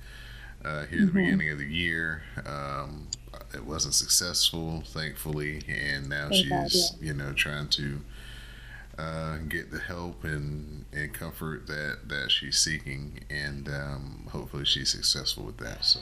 uh, 0.65 0.85
here 0.87 1.01
at 1.01 1.05
the 1.07 1.11
beginning 1.13 1.49
of 1.51 1.57
the 1.57 1.65
year. 1.65 2.23
Um, 2.45 3.07
it 3.53 3.65
wasn't 3.65 3.93
successful, 3.93 4.83
thankfully, 4.87 5.61
and 5.67 6.09
now 6.09 6.29
Thank 6.29 6.49
God, 6.49 6.71
she's 6.71 6.93
you 6.99 7.13
know 7.13 7.31
trying 7.33 7.67
to 7.69 7.99
uh, 8.99 9.37
get 9.47 9.71
the 9.71 9.79
help 9.79 10.23
and, 10.23 10.85
and 10.93 11.13
comfort 11.13 11.67
that, 11.67 11.99
that 12.07 12.29
she's 12.31 12.57
seeking, 12.57 13.19
and 13.29 13.67
um, 13.69 14.27
hopefully 14.31 14.65
she's 14.65 14.89
successful 14.91 15.43
with 15.45 15.57
that. 15.57 15.85
So, 15.85 16.01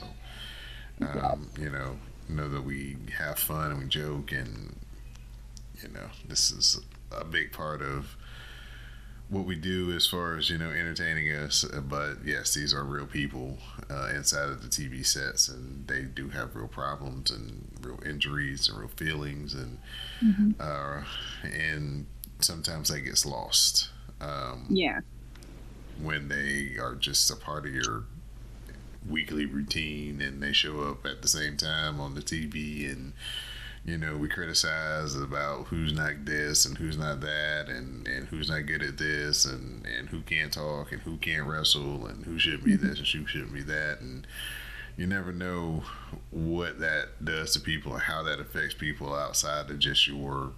um, 1.32 1.50
you 1.58 1.70
know, 1.70 1.96
know 2.28 2.48
that 2.48 2.62
we 2.64 2.96
have 3.16 3.38
fun 3.38 3.70
and 3.70 3.78
we 3.80 3.86
joke, 3.86 4.32
and 4.32 4.74
you 5.82 5.88
know, 5.88 6.08
this 6.26 6.50
is 6.50 6.80
a 7.12 7.24
big 7.24 7.52
part 7.52 7.80
of 7.82 8.16
what 9.28 9.44
we 9.44 9.56
do 9.56 9.92
as 9.92 10.06
far 10.06 10.36
as 10.36 10.48
you 10.50 10.56
know 10.58 10.70
entertaining 10.70 11.30
us. 11.30 11.64
Uh, 11.64 11.80
But 11.80 12.24
yes, 12.24 12.54
these 12.54 12.72
are 12.74 12.82
real 12.84 13.06
people 13.06 13.58
uh, 13.90 14.08
inside 14.14 14.48
of 14.48 14.62
the 14.62 14.68
TV 14.68 15.04
sets, 15.06 15.48
and 15.48 15.86
they 15.86 16.02
do 16.02 16.30
have 16.30 16.56
real 16.56 16.68
problems 16.68 17.30
and 17.30 17.68
real 17.80 18.00
injuries 18.04 18.68
and 18.68 18.78
real 18.78 18.88
feelings, 18.96 19.54
and 19.54 19.78
uh, 20.60 21.02
and 21.44 22.06
sometimes 22.40 22.88
that 22.88 23.00
gets 23.00 23.24
lost 23.26 23.88
um, 24.20 24.66
Yeah. 24.68 25.00
when 26.00 26.28
they 26.28 26.76
are 26.80 26.94
just 26.94 27.30
a 27.30 27.36
part 27.36 27.66
of 27.66 27.74
your 27.74 28.04
weekly 29.08 29.46
routine 29.46 30.20
and 30.20 30.42
they 30.42 30.52
show 30.52 30.80
up 30.82 31.06
at 31.06 31.22
the 31.22 31.28
same 31.28 31.56
time 31.56 32.00
on 32.00 32.14
the 32.14 32.20
TV 32.20 32.90
and 32.90 33.12
you 33.84 33.96
know 33.96 34.16
we 34.16 34.28
criticize 34.28 35.14
about 35.14 35.66
who's 35.68 35.92
not 35.92 36.24
this 36.24 36.66
and 36.66 36.76
who's 36.76 36.98
not 36.98 37.20
that 37.20 37.68
and, 37.68 38.06
and 38.08 38.26
who's 38.28 38.50
not 38.50 38.66
good 38.66 38.82
at 38.82 38.98
this 38.98 39.44
and, 39.44 39.86
and 39.86 40.08
who 40.10 40.20
can't 40.22 40.52
talk 40.52 40.92
and 40.92 41.00
who 41.02 41.16
can't 41.16 41.46
wrestle 41.46 42.06
and 42.06 42.24
who 42.26 42.38
should 42.38 42.62
be 42.62 42.76
this 42.76 42.98
and 42.98 43.06
who 43.06 43.26
shouldn't 43.26 43.54
be 43.54 43.62
that 43.62 44.00
and 44.00 44.26
you 44.96 45.06
never 45.06 45.32
know 45.32 45.84
what 46.30 46.80
that 46.80 47.24
does 47.24 47.52
to 47.52 47.60
people 47.60 47.92
and 47.94 48.02
how 48.02 48.22
that 48.24 48.40
affects 48.40 48.74
people 48.74 49.14
outside 49.14 49.70
of 49.70 49.78
just 49.78 50.06
your 50.08 50.50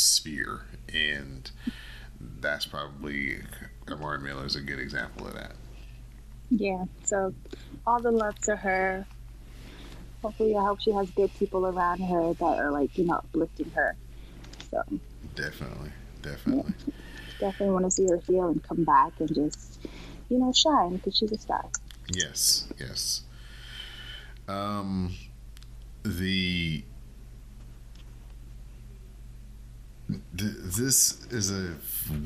sphere 0.00 0.62
and 0.92 1.50
that's 2.40 2.66
probably 2.66 3.38
Amari 3.90 4.20
Miller 4.20 4.46
is 4.46 4.56
a 4.56 4.60
good 4.60 4.78
example 4.78 5.26
of 5.26 5.34
that. 5.34 5.52
Yeah. 6.50 6.84
So 7.04 7.34
all 7.86 8.00
the 8.00 8.10
love 8.10 8.38
to 8.40 8.56
her. 8.56 9.06
Hopefully, 10.22 10.56
I 10.56 10.64
hope 10.64 10.80
she 10.80 10.90
has 10.92 11.10
good 11.10 11.30
people 11.38 11.66
around 11.66 12.00
her 12.00 12.32
that 12.32 12.58
are 12.58 12.70
like, 12.70 12.96
you 12.96 13.04
know, 13.04 13.14
uplifting 13.16 13.70
her. 13.70 13.94
So 14.70 14.82
Definitely, 15.34 15.90
definitely. 16.22 16.72
definitely 17.38 17.74
want 17.74 17.84
to 17.84 17.90
see 17.90 18.06
her 18.08 18.18
heal 18.26 18.48
and 18.48 18.62
come 18.62 18.84
back 18.84 19.12
and 19.18 19.34
just, 19.34 19.80
you 20.30 20.38
know, 20.38 20.52
shine 20.52 20.96
because 20.96 21.16
she's 21.16 21.32
a 21.32 21.38
star. 21.38 21.66
Yes, 22.12 22.72
yes. 22.78 23.22
Um, 24.48 25.14
the 26.04 26.84
this 30.32 31.26
is 31.30 31.50
a 31.50 31.76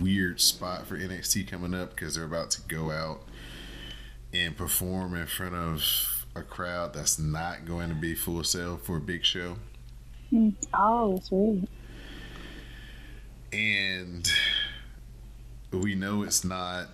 weird 0.00 0.40
spot 0.40 0.86
for 0.86 0.98
NXT 0.98 1.46
coming 1.48 1.74
up 1.74 1.90
because 1.94 2.14
they're 2.16 2.24
about 2.24 2.50
to 2.52 2.60
go 2.62 2.90
out 2.90 3.22
and 4.32 4.56
perform 4.56 5.14
in 5.14 5.26
front 5.26 5.54
of 5.54 6.26
a 6.34 6.42
crowd 6.42 6.92
that's 6.94 7.18
not 7.18 7.64
going 7.64 7.88
to 7.88 7.94
be 7.94 8.14
Full 8.14 8.42
Sail 8.44 8.76
for 8.76 8.96
a 8.96 9.00
big 9.00 9.24
show. 9.24 9.56
Hmm. 10.30 10.50
Oh, 10.74 11.14
that's 11.16 11.30
right. 11.32 11.68
and 13.52 14.28
we 15.72 15.94
know 15.94 16.22
it's 16.22 16.44
not 16.44 16.88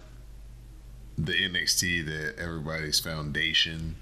the 1.16 1.32
NXT 1.32 2.04
that 2.06 2.38
everybody's 2.38 3.00
foundation 3.00 3.96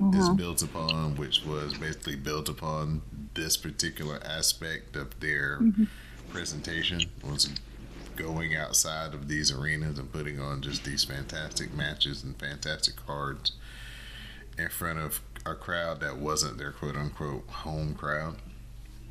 is 0.00 0.06
mm-hmm. 0.06 0.36
built 0.36 0.62
upon, 0.62 1.16
which 1.16 1.44
was 1.44 1.74
basically 1.74 2.16
built 2.16 2.48
upon 2.48 3.02
this 3.34 3.56
particular 3.56 4.20
aspect 4.24 4.96
of 4.96 5.18
their 5.20 5.58
mm-hmm. 5.60 5.84
presentation 6.30 7.00
was 7.22 7.48
going 8.16 8.54
outside 8.54 9.14
of 9.14 9.28
these 9.28 9.50
arenas 9.50 9.98
and 9.98 10.12
putting 10.12 10.40
on 10.40 10.62
just 10.62 10.84
these 10.84 11.04
fantastic 11.04 11.72
matches 11.74 12.22
and 12.22 12.36
fantastic 12.38 12.94
cards 13.06 13.52
in 14.58 14.68
front 14.68 14.98
of 14.98 15.20
a 15.46 15.54
crowd 15.54 16.00
that 16.00 16.16
wasn't 16.16 16.56
their 16.58 16.72
quote 16.72 16.96
unquote 16.96 17.48
home 17.48 17.94
crowd. 17.94 18.36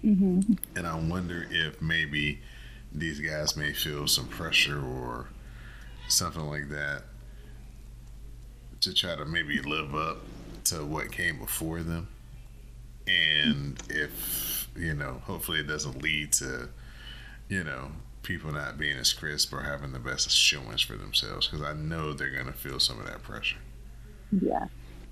Mm-hmm. 0.04 0.54
And 0.76 0.88
I 0.88 0.96
wonder 0.96 1.48
if 1.50 1.82
maybe 1.82 2.40
these 2.92 3.20
guys 3.20 3.56
may 3.56 3.74
feel 3.74 4.08
some 4.08 4.28
pressure 4.28 4.82
or 4.84 5.28
something 6.08 6.48
like 6.48 6.70
that 6.70 7.04
to 8.82 8.94
try 8.94 9.16
to 9.16 9.26
maybe 9.26 9.62
live 9.62 9.96
up 9.96 10.18
to 10.66 10.86
what 10.86 11.12
came 11.12 11.40
before 11.40 11.82
them. 11.82 12.08
And 13.08 13.82
if, 13.90 14.70
you 14.76 14.94
know, 14.94 15.22
hopefully 15.26 15.60
it 15.60 15.68
doesn't 15.68 16.02
lead 16.02 16.32
to, 16.34 16.70
you 17.50 17.64
know, 17.64 17.92
people 18.22 18.52
not 18.52 18.78
being 18.78 18.98
as 18.98 19.12
crisp 19.12 19.54
or 19.54 19.62
having 19.62 19.92
the 19.92 20.00
best 20.00 20.28
assurance 20.28 20.82
for 20.82 20.96
themselves 20.96 21.48
because 21.48 21.66
I 21.66 21.74
know 21.74 22.14
they're 22.14 22.30
going 22.30 22.46
to 22.46 22.54
feel 22.54 22.80
some 22.80 23.00
of 23.00 23.06
that 23.08 23.22
pressure. 23.24 23.58
Yeah. 24.32 24.68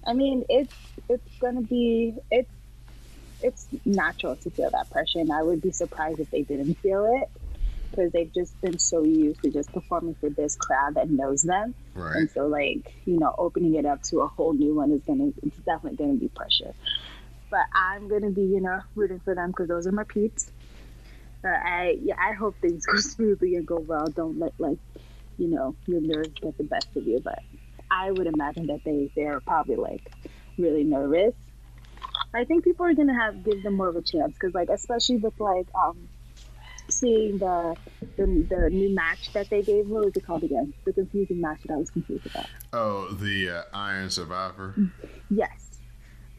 I 0.07 0.13
mean, 0.13 0.45
it's 0.49 0.73
it's 1.09 1.37
gonna 1.39 1.61
be 1.61 2.15
it's 2.31 2.49
it's 3.43 3.67
natural 3.85 4.35
to 4.37 4.49
feel 4.49 4.69
that 4.71 4.89
pressure, 4.89 5.19
and 5.19 5.31
I 5.31 5.43
would 5.43 5.61
be 5.61 5.71
surprised 5.71 6.19
if 6.19 6.31
they 6.31 6.41
didn't 6.41 6.75
feel 6.75 7.05
it 7.21 7.40
because 7.91 8.11
they've 8.11 8.33
just 8.33 8.59
been 8.61 8.79
so 8.79 9.03
used 9.03 9.41
to 9.41 9.51
just 9.51 9.71
performing 9.71 10.15
for 10.19 10.29
this 10.29 10.55
crowd 10.55 10.95
that 10.95 11.09
knows 11.09 11.43
them, 11.43 11.75
Right. 11.95 12.15
and 12.15 12.31
so 12.31 12.47
like 12.47 12.91
you 13.05 13.19
know, 13.19 13.33
opening 13.37 13.75
it 13.75 13.85
up 13.85 14.01
to 14.09 14.21
a 14.21 14.27
whole 14.27 14.53
new 14.53 14.73
one 14.75 14.91
is 14.91 15.01
gonna 15.03 15.31
it's 15.43 15.57
definitely 15.57 15.97
gonna 15.97 16.17
be 16.17 16.29
pressure. 16.29 16.73
But 17.49 17.65
I'm 17.73 18.07
gonna 18.07 18.31
be 18.31 18.43
you 18.43 18.61
know 18.61 18.79
rooting 18.95 19.19
for 19.19 19.35
them 19.35 19.49
because 19.51 19.67
those 19.67 19.85
are 19.87 19.91
my 19.91 20.05
peeps. 20.05 20.51
But 21.43 21.51
I 21.53 21.97
yeah 22.01 22.15
I 22.19 22.33
hope 22.33 22.55
things 22.61 22.85
go 22.91 22.97
smoothly 22.99 23.55
and 23.55 23.65
go 23.67 23.79
well. 23.79 24.05
Don't 24.07 24.39
let 24.39 24.53
like 24.57 24.79
you 25.37 25.47
know 25.47 25.75
your 25.87 26.01
nerves 26.01 26.33
get 26.41 26.57
the 26.57 26.63
best 26.63 26.87
of 26.95 27.05
you, 27.07 27.19
but. 27.23 27.39
I 27.93 28.09
would 28.09 28.25
imagine 28.25 28.67
that 28.67 28.85
they 28.85 29.09
they're 29.17 29.41
probably 29.41 29.75
like 29.75 30.09
really 30.57 30.85
nervous. 30.85 31.35
I 32.33 32.45
think 32.45 32.63
people 32.63 32.85
are 32.85 32.93
gonna 32.93 33.13
have 33.19 33.43
give 33.43 33.61
them 33.63 33.73
more 33.75 33.89
of 33.89 33.97
a 33.97 34.01
chance 34.01 34.33
because 34.33 34.53
like 34.53 34.69
especially 34.69 35.17
with 35.17 35.33
like 35.41 35.67
um 35.75 36.07
seeing 37.01 37.37
the, 37.39 37.75
the 38.15 38.25
the 38.49 38.69
new 38.69 38.95
match 38.95 39.33
that 39.33 39.49
they 39.49 39.61
gave. 39.61 39.87
What 39.89 40.05
was 40.05 40.15
it 40.15 40.25
called 40.25 40.43
again? 40.43 40.73
The 40.85 40.93
confusing 40.93 41.41
match 41.41 41.59
that 41.65 41.73
I 41.73 41.77
was 41.77 41.89
confused 41.89 42.25
about. 42.27 42.45
Oh, 42.71 43.09
the 43.09 43.49
uh, 43.49 43.63
Iron 43.73 44.09
Survivor. 44.09 44.75
Yes, 45.29 45.79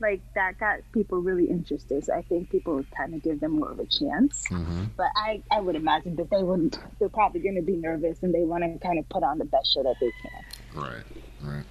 like 0.00 0.22
that 0.34 0.58
got 0.58 0.78
people 0.92 1.18
really 1.20 1.46
interested. 1.50 2.04
So 2.04 2.14
I 2.14 2.22
think 2.22 2.50
people 2.50 2.76
would 2.76 2.90
kind 2.90 3.14
of 3.14 3.22
give 3.22 3.40
them 3.40 3.58
more 3.58 3.70
of 3.70 3.78
a 3.78 3.86
chance. 3.86 4.44
Mm-hmm. 4.48 4.84
But 4.96 5.08
I 5.16 5.42
I 5.50 5.60
would 5.60 5.76
imagine 5.76 6.16
that 6.16 6.30
they 6.30 6.42
wouldn't. 6.42 6.78
They're 6.98 7.10
probably 7.10 7.40
gonna 7.40 7.62
be 7.62 7.76
nervous 7.76 8.22
and 8.22 8.32
they 8.32 8.44
want 8.44 8.64
to 8.64 8.78
kind 8.86 8.98
of 8.98 9.08
put 9.10 9.22
on 9.22 9.38
the 9.38 9.44
best 9.44 9.74
show 9.74 9.82
that 9.82 9.96
they 10.00 10.10
can. 10.22 10.82
Right, 10.82 11.04
right. 11.42 11.64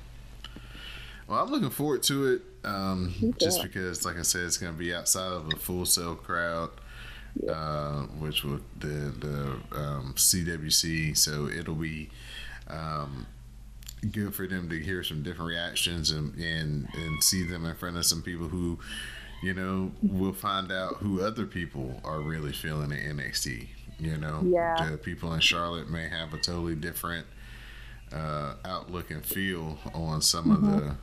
Well, 1.31 1.41
I'm 1.41 1.49
looking 1.49 1.69
forward 1.69 2.03
to 2.03 2.33
it. 2.33 2.41
Um, 2.65 3.13
just 3.39 3.63
because, 3.63 4.05
like 4.05 4.17
I 4.17 4.21
said, 4.21 4.41
it's 4.41 4.57
going 4.57 4.73
to 4.73 4.77
be 4.77 4.93
outside 4.93 5.31
of 5.31 5.47
a 5.47 5.55
Full 5.55 5.85
Sail 5.85 6.15
crowd, 6.15 6.71
uh, 7.49 8.01
which 8.19 8.43
will 8.43 8.59
the 8.79 8.87
the 9.19 9.57
um, 9.77 10.13
CWC. 10.17 11.17
So 11.17 11.47
it'll 11.47 11.75
be 11.75 12.09
um, 12.67 13.25
good 14.11 14.33
for 14.33 14.47
them 14.47 14.69
to 14.69 14.79
hear 14.79 15.03
some 15.03 15.23
different 15.23 15.49
reactions 15.49 16.11
and, 16.11 16.33
and 16.35 16.87
and 16.93 17.23
see 17.23 17.43
them 17.43 17.65
in 17.65 17.75
front 17.75 17.97
of 17.97 18.05
some 18.05 18.21
people 18.21 18.47
who, 18.47 18.79
you 19.43 19.53
know, 19.53 19.91
will 20.01 20.33
find 20.33 20.71
out 20.71 20.95
who 20.97 21.21
other 21.21 21.45
people 21.45 21.99
are 22.03 22.19
really 22.21 22.53
feeling 22.53 22.91
at 22.91 22.99
NXT. 22.99 23.67
You 23.99 24.17
know, 24.17 24.41
Yeah. 24.43 24.89
the 24.91 24.97
people 24.97 25.33
in 25.33 25.39
Charlotte 25.41 25.89
may 25.89 26.07
have 26.09 26.33
a 26.33 26.37
totally 26.37 26.75
different 26.75 27.27
uh, 28.11 28.55
outlook 28.65 29.11
and 29.11 29.23
feel 29.25 29.77
on 29.93 30.21
some 30.21 30.51
of 30.51 30.61
the 30.63 30.95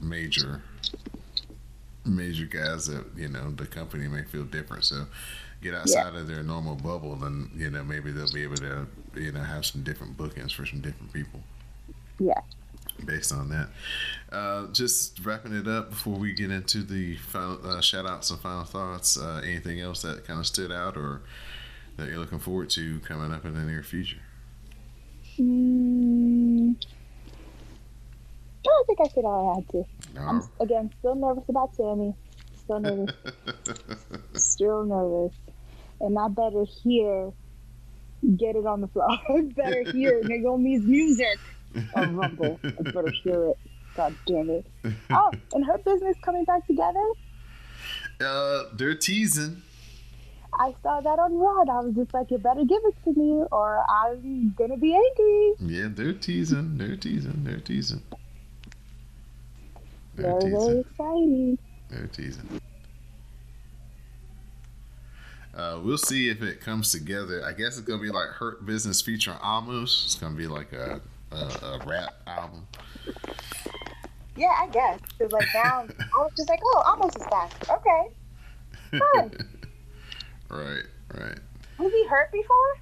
major 0.00 0.60
major 2.04 2.46
guys 2.46 2.86
that 2.86 3.04
you 3.16 3.28
know 3.28 3.50
the 3.52 3.66
company 3.66 4.08
may 4.08 4.24
feel 4.24 4.44
different. 4.44 4.84
So 4.84 5.06
get 5.62 5.74
outside 5.74 6.14
of 6.14 6.26
their 6.26 6.42
normal 6.42 6.74
bubble, 6.74 7.22
and 7.24 7.50
you 7.56 7.70
know 7.70 7.84
maybe 7.84 8.10
they'll 8.10 8.32
be 8.32 8.42
able 8.42 8.56
to 8.56 8.86
you 9.14 9.32
know 9.32 9.40
have 9.40 9.64
some 9.64 9.82
different 9.82 10.16
bookings 10.16 10.52
for 10.52 10.66
some 10.66 10.80
different 10.80 11.12
people. 11.12 11.40
Yeah. 12.18 12.40
based 13.04 13.32
on 13.32 13.48
that. 13.48 13.68
Uh, 14.30 14.66
just 14.68 15.24
wrapping 15.24 15.54
it 15.54 15.66
up 15.66 15.90
before 15.90 16.14
we 16.14 16.32
get 16.32 16.50
into 16.50 16.82
the 16.82 17.16
final 17.16 17.58
uh, 17.66 17.80
shout 17.80 18.06
outs 18.06 18.30
and 18.30 18.40
final 18.40 18.64
thoughts. 18.64 19.18
Uh, 19.18 19.40
anything 19.44 19.80
else 19.80 20.02
that 20.02 20.24
kind 20.24 20.38
of 20.38 20.46
stood 20.46 20.70
out 20.70 20.96
or 20.96 21.22
that 21.96 22.08
you're 22.08 22.18
looking 22.18 22.38
forward 22.38 22.70
to 22.70 23.00
coming 23.00 23.32
up 23.32 23.44
in 23.44 23.54
the 23.54 23.60
near 23.60 23.82
future? 23.82 24.18
Mm, 25.38 26.76
I 28.64 28.64
don't 28.64 28.86
think 28.86 29.00
I 29.00 29.08
said 29.08 29.24
all 29.24 29.50
I 29.50 29.54
had 29.56 29.68
to. 29.70 29.84
I'm 30.20 30.42
again 30.60 30.90
still 30.98 31.14
nervous 31.14 31.44
about 31.48 31.74
Sammy. 31.74 32.14
Still 32.56 32.80
nervous. 32.80 33.14
still 34.34 34.84
nervous. 34.84 35.34
And 36.02 36.18
I 36.18 36.28
better 36.28 36.64
hear 36.82 37.32
get 38.36 38.54
it 38.56 38.66
on 38.66 38.80
the 38.82 38.88
floor. 38.88 39.08
I 39.28 39.40
better 39.56 39.84
hear 39.90 40.20
Naomi's 40.24 40.82
music 40.82 41.38
on 41.94 42.16
Rumble. 42.16 42.60
I 42.64 42.82
better 42.82 43.10
hear 43.22 43.48
it. 43.50 43.58
God 43.96 44.14
damn 44.26 44.50
it. 44.50 44.66
Oh, 45.10 45.30
and 45.52 45.64
Hurt 45.64 45.84
Business 45.84 46.16
coming 46.24 46.44
back 46.44 46.66
together. 46.66 47.04
Uh, 48.20 48.64
they're 48.74 48.94
teasing. 48.94 49.62
I 50.58 50.74
saw 50.82 51.00
that 51.00 51.18
on 51.18 51.38
Raw. 51.38 51.60
and 51.62 51.70
I 51.70 51.80
was 51.80 51.94
just 51.94 52.12
like, 52.14 52.30
you 52.30 52.38
better 52.38 52.64
give 52.64 52.80
it 52.84 52.94
to 53.04 53.18
me 53.18 53.42
or 53.52 53.84
I'm 53.88 54.54
gonna 54.56 54.76
be 54.76 54.94
angry. 54.94 55.52
Yeah, 55.60 55.88
they're 55.90 56.12
teasing. 56.12 56.76
They're 56.78 56.96
teasing. 56.96 57.42
They're 57.44 57.60
teasing. 57.60 58.02
They're 60.14 60.38
Very, 60.40 60.50
very 60.50 60.52
teasing. 60.52 60.80
exciting. 60.80 61.58
They're 61.90 62.06
teasing. 62.06 62.60
Uh, 65.54 65.78
we'll 65.82 65.98
see 65.98 66.28
if 66.30 66.42
it 66.42 66.60
comes 66.60 66.92
together. 66.92 67.44
I 67.44 67.52
guess 67.52 67.76
it's 67.78 67.86
gonna 67.86 68.02
be 68.02 68.10
like 68.10 68.28
Hurt 68.28 68.64
Business 68.64 69.00
featuring 69.02 69.36
Omos. 69.38 70.04
It's 70.04 70.14
gonna 70.14 70.34
be 70.34 70.46
like 70.46 70.72
a 70.72 71.00
a, 71.30 71.36
a 71.36 71.80
rap 71.86 72.14
album. 72.26 72.66
Yeah, 74.36 74.52
I 74.58 74.68
guess. 74.68 75.00
Because 75.18 75.32
like 75.32 75.48
now, 75.54 75.86
I 76.00 76.18
was 76.18 76.32
just 76.36 76.48
like, 76.48 76.60
oh, 76.64 76.96
Omos 76.96 77.16
is 77.16 77.26
back. 77.26 77.52
Okay. 77.70 78.98
Fun. 79.14 79.48
Right, 80.52 80.82
right. 81.14 81.38
Was 81.78 81.90
he 81.90 82.06
hurt 82.08 82.30
before? 82.30 82.76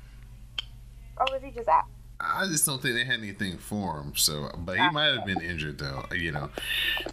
Or 1.18 1.27
was 1.31 1.41
he 1.41 1.53
just 1.53 1.68
out? 1.68 1.85
I 2.18 2.47
just 2.49 2.66
don't 2.66 2.83
think 2.83 2.97
they 2.97 3.05
had 3.05 3.21
anything 3.21 3.59
for 3.59 4.01
him. 4.01 4.14
So, 4.16 4.51
but 4.59 4.77
he 4.77 4.91
might 4.91 5.14
have 5.14 5.25
been 5.25 5.41
injured 5.41 5.79
though. 5.79 6.05
You 6.12 6.33
know, 6.33 6.51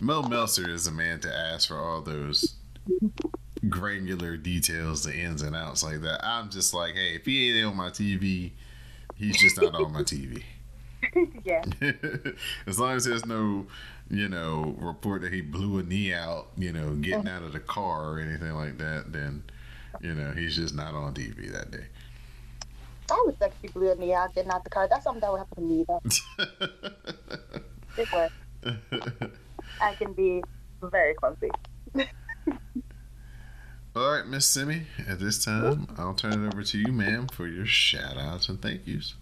Mo 0.02 0.24
Meltzer 0.24 0.68
is 0.68 0.88
a 0.88 0.92
man 0.92 1.20
to 1.20 1.32
ask 1.32 1.68
for 1.68 1.78
all 1.78 2.02
those 2.02 2.56
granular 3.70 4.38
details, 4.38 5.04
the 5.04 5.16
ins 5.16 5.42
and 5.42 5.56
outs 5.56 5.84
like 5.84 6.02
that. 6.02 6.26
I'm 6.26 6.50
just 6.50 6.74
like, 6.74 6.96
hey, 6.96 7.16
if 7.16 7.26
he 7.26 7.58
ain't 7.58 7.68
on 7.68 7.76
my 7.76 7.90
TV, 7.90 8.52
he's 9.16 9.38
just 9.38 9.62
not 9.62 9.76
on 9.76 9.94
my 9.94 10.02
TV. 10.02 10.44
yeah. 11.44 11.64
as 12.68 12.80
long 12.80 12.96
as 12.96 13.06
there's 13.06 13.26
no, 13.26 13.68
you 14.10 14.28
know, 14.28 14.76
report 14.80 15.22
that 15.22 15.34
he 15.34 15.42
blew 15.42 15.80
a 15.80 15.84
knee 15.84 16.14
out, 16.14 16.48
you 16.58 16.72
know, 16.72 16.94
getting 16.96 17.28
out 17.28 17.44
of 17.44 17.54
the 17.54 17.60
car 17.60 18.14
or 18.14 18.20
anything 18.20 18.54
like 18.54 18.78
that, 18.78 19.12
then, 19.12 19.44
you 20.02 20.14
know, 20.14 20.32
he's 20.32 20.56
just 20.56 20.74
not 20.74 20.94
on 20.94 21.14
TV 21.14 21.52
that 21.52 21.72
day. 21.72 21.86
I 23.10 23.24
would 23.26 23.38
if 23.40 23.54
he 23.62 23.70
blew 23.70 23.96
me 23.96 24.14
out 24.14 24.36
getting 24.36 24.52
out 24.52 24.64
the 24.64 24.70
car. 24.70 24.88
That's 24.90 25.06
something 25.06 25.22
that 25.22 25.32
would 25.32 25.38
happen 25.38 25.56
to 25.56 25.62
me 25.62 25.86
though. 25.88 26.02
It 27.98 28.08
would. 28.14 29.32
I 29.82 29.96
can 29.96 30.14
be 30.14 30.44
very 30.84 31.16
clumsy. 31.16 31.50
All 33.98 34.12
right, 34.12 34.28
Miss 34.28 34.48
Simi, 34.48 34.84
at 35.08 35.20
this 35.20 35.44
time, 35.44 35.88
I'll 35.98 36.14
turn 36.14 36.46
it 36.46 36.48
over 36.48 36.62
to 36.62 36.78
you, 36.78 36.92
ma'am, 36.94 37.28
for 37.30 37.48
your 37.48 37.66
shout 37.66 38.16
outs 38.16 38.48
and 38.48 38.62
thank 38.62 38.86
yous. 38.86 39.16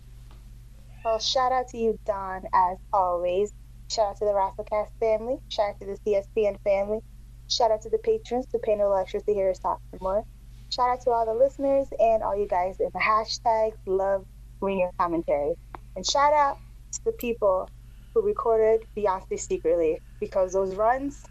Well, 1.06 1.18
shout 1.18 1.54
out 1.54 1.70
to 1.70 1.78
you, 1.78 1.98
Don, 2.06 2.44
as 2.54 2.78
always. 2.92 3.54
Shout 3.90 4.08
out 4.08 4.18
to 4.18 4.26
the 4.26 4.32
WrestleCast 4.32 4.90
family. 5.00 5.38
Shout 5.48 5.70
out 5.70 5.80
to 5.80 5.86
the 5.86 5.98
CSPN 6.06 6.60
family. 6.66 7.00
Shout 7.48 7.72
out 7.72 7.84
to 7.84 7.90
the 7.90 8.00
patrons 8.00 8.48
who 8.52 8.60
pay 8.60 8.76
no 8.76 8.92
extras 8.92 9.24
to 9.24 9.34
hear 9.34 9.50
us 9.50 9.60
talk 9.60 9.80
for 9.92 9.98
more. 10.02 10.26
Shout 10.72 10.90
out 10.90 11.02
to 11.04 11.12
all 11.12 11.26
the 11.26 11.34
listeners 11.34 11.88
and 11.98 12.22
all 12.22 12.38
you 12.38 12.46
guys 12.46 12.78
in 12.82 12.90
the 12.94 13.00
hashtag 13.00 13.72
love 13.86 14.26
ringer 14.60 14.90
commentary. 15.00 15.54
And 15.96 16.06
shout 16.06 16.34
out 16.34 16.58
to 16.92 17.06
the 17.06 17.14
people 17.14 17.70
who 18.14 18.22
recorded 18.22 18.82
Beyonce 18.98 19.40
secretly 19.40 20.02
because 20.20 20.52
those 20.52 20.76
runs, 20.76 21.24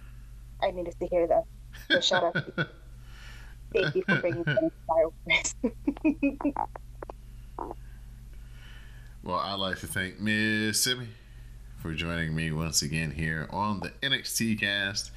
I 0.63 0.71
needed 0.71 0.99
to 0.99 1.07
hear 1.09 1.27
them. 1.27 1.43
So 1.91 2.01
shout 2.01 2.25
out 2.25 2.35
to 2.37 2.55
you. 2.57 2.65
Thank 3.75 3.95
you 3.97 4.03
for 4.03 4.21
bringing 4.21 4.45
my. 4.89 6.53
Well, 9.23 9.39
I'd 9.39 9.55
like 9.55 9.79
to 9.79 9.87
thank 9.87 10.21
Miss 10.21 10.85
Simi 10.85 11.09
for 11.79 11.95
joining 11.95 12.35
me 12.37 12.53
once 12.53 12.83
again 12.83 13.13
here 13.13 13.49
on 13.51 13.81
the 13.81 13.89
NXT 14.07 14.61
cast. 14.61 15.13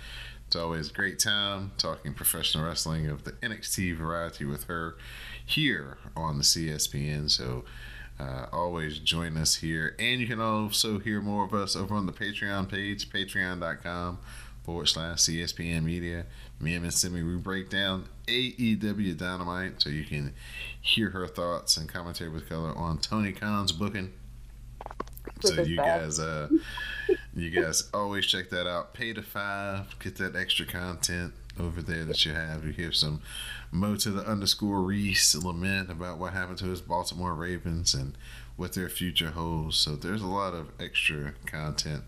It's 0.46 0.56
always 0.56 0.90
a 0.90 0.94
great 0.94 1.20
time 1.20 1.74
talking 1.78 2.14
professional 2.14 2.64
wrestling 2.64 3.08
of 3.08 3.26
the 3.26 3.34
NXT 3.34 3.98
variety 3.98 4.46
with 4.46 4.64
her 4.66 4.96
here 5.46 5.98
on 6.16 6.38
the 6.38 6.46
CSPN. 6.46 7.30
So 7.30 7.66
uh, 8.18 8.46
always 8.54 8.98
join 9.00 9.36
us 9.36 9.56
here. 9.56 9.94
And 10.00 10.22
you 10.22 10.28
can 10.28 10.40
also 10.40 11.00
hear 11.00 11.22
more 11.22 11.44
of 11.44 11.54
us 11.54 11.76
over 11.76 11.94
on 11.94 12.06
the 12.06 12.14
Patreon 12.14 12.70
page, 12.70 13.10
patreon.com 13.10 14.20
forward 14.64 14.88
slash 14.88 15.18
CSPN 15.18 15.84
media. 15.84 16.26
Me 16.62 16.76
and 16.76 16.86
Miss 16.86 16.96
Simi, 16.96 17.24
we 17.24 17.36
break 17.36 17.70
down 17.70 18.08
AEW 18.28 19.18
Dynamite 19.18 19.82
so 19.82 19.90
you 19.90 20.04
can 20.04 20.34
hear 20.82 21.10
her 21.12 21.28
thoughts 21.28 21.78
and 21.78 21.90
commentary 21.90 22.30
with 22.30 22.48
color 22.48 22.76
on 22.76 23.00
Tony 23.00 23.32
Khan's 23.32 23.72
booking. 23.72 24.14
So 25.42 25.62
you 25.62 25.78
bad. 25.78 26.02
guys, 26.02 26.20
uh, 26.20 26.50
you 27.36 27.50
guys 27.50 27.90
always 27.94 28.26
check 28.26 28.50
that 28.50 28.68
out. 28.68 28.94
Pay 28.94 29.14
to 29.14 29.22
five, 29.22 29.98
get 30.00 30.16
that 30.18 30.36
extra 30.36 30.66
content 30.66 31.34
over 31.60 31.82
there 31.82 32.06
that 32.06 32.26
you 32.26 32.34
have. 32.34 32.66
You 32.66 32.72
hear 32.72 32.92
some 32.92 33.22
Mo 33.72 33.96
to 33.98 34.12
the 34.12 34.26
underscore 34.26 34.82
Reese 34.82 35.36
lament 35.36 35.90
about 35.90 36.18
what 36.18 36.34
happened 36.34 36.58
to 36.60 36.66
his 36.66 36.82
Baltimore 36.82 37.34
Ravens 37.34 37.94
and 37.94 38.18
what 38.56 38.74
their 38.74 38.90
future 38.90 39.32
holds. 39.32 39.78
So 39.78 39.96
there's 39.96 40.22
a 40.22 40.28
lot 40.28 40.54
of 40.54 40.70
extra 40.80 41.34
content 41.46 42.04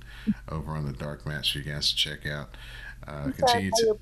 over 0.49 0.72
on 0.72 0.86
the 0.86 0.93
Dark 0.93 1.26
Match 1.26 1.53
for 1.53 1.59
you 1.59 1.65
guys 1.65 1.89
to 1.89 1.95
check 1.95 2.26
out. 2.26 2.55
Uh, 3.07 3.32
continue 3.32 3.72
to 3.72 3.95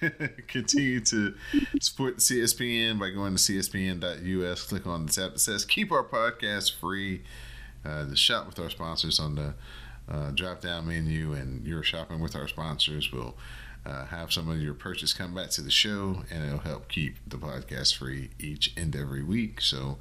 continue 0.48 1.00
to 1.00 1.34
support 1.80 2.18
CSPN 2.18 2.98
by 2.98 3.10
going 3.10 3.36
to 3.36 3.40
CSPN.us. 3.40 4.62
Click 4.64 4.86
on 4.86 5.06
the 5.06 5.12
tab 5.12 5.32
that 5.32 5.38
says 5.38 5.64
"Keep 5.64 5.92
Our 5.92 6.04
Podcast 6.04 6.78
Free." 6.78 7.22
Uh, 7.84 8.04
the 8.04 8.16
shop 8.16 8.46
with 8.46 8.60
our 8.60 8.70
sponsors 8.70 9.18
on 9.18 9.34
the 9.34 9.54
uh, 10.08 10.30
drop 10.30 10.60
down 10.60 10.86
menu, 10.86 11.32
and 11.32 11.66
you're 11.66 11.82
shopping 11.82 12.20
with 12.20 12.36
our 12.36 12.46
sponsors 12.46 13.10
will 13.12 13.36
uh, 13.84 14.06
have 14.06 14.32
some 14.32 14.48
of 14.48 14.60
your 14.60 14.74
purchase 14.74 15.12
come 15.12 15.34
back 15.34 15.50
to 15.50 15.60
the 15.60 15.70
show, 15.70 16.22
and 16.30 16.44
it'll 16.44 16.58
help 16.60 16.88
keep 16.88 17.16
the 17.26 17.36
podcast 17.36 17.96
free 17.96 18.30
each 18.38 18.72
and 18.76 18.94
every 18.94 19.22
week. 19.22 19.60
So, 19.60 19.98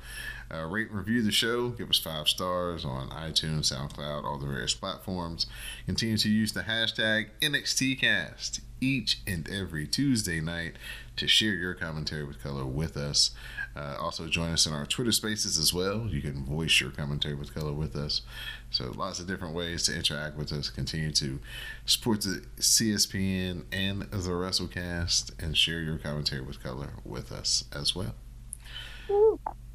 uh, 0.54 0.66
rate 0.66 0.90
and 0.90 0.98
review 0.98 1.22
the 1.22 1.32
show. 1.32 1.70
Give 1.70 1.90
us 1.90 2.00
five 2.00 2.28
stars 2.28 2.86
on 2.86 3.10
iTunes, 3.10 3.72
SoundCloud, 3.72 4.24
all 4.24 4.38
the 4.38 4.48
various 4.48 4.74
platforms. 4.74 5.46
Continue 5.86 6.18
to 6.18 6.30
use 6.30 6.54
the 6.54 6.62
hashtag 6.62 7.28
NXTcast 7.42 8.62
each 8.82 9.20
and 9.28 9.48
every 9.50 9.86
Tuesday 9.86 10.42
night 10.42 10.74
to 11.16 11.28
share 11.28 11.54
your 11.54 11.76
commentary 11.76 12.24
with 12.24 12.42
color 12.42 12.66
with 12.66 12.98
us. 12.98 13.32
Uh, 13.76 13.96
also, 14.00 14.28
join 14.28 14.50
us 14.50 14.66
in 14.66 14.74
our 14.74 14.86
Twitter 14.86 15.12
spaces 15.12 15.58
as 15.58 15.74
well. 15.74 16.08
You 16.08 16.22
can 16.22 16.44
voice 16.44 16.82
your 16.82 16.90
commentary 16.90 17.36
with 17.36 17.54
color 17.54 17.72
with 17.72 17.96
us. 17.96 18.22
So, 18.70 18.92
lots 18.96 19.20
of 19.20 19.28
different 19.28 19.56
ways 19.56 19.84
to 19.84 19.96
interact 19.96 20.36
with 20.36 20.52
us. 20.52 20.70
Continue 20.70 21.12
to 21.14 21.40
support 21.86 22.22
the 22.22 22.44
CSPN 22.60 23.64
and 23.72 24.02
the 24.02 24.30
WrestleCast 24.30 25.42
and 25.42 25.56
share 25.56 25.80
your 25.82 25.98
commentary 25.98 26.42
with 26.42 26.62
color 26.62 26.90
with 27.06 27.32
us 27.32 27.64
as 27.74 27.96
well. 27.96 28.16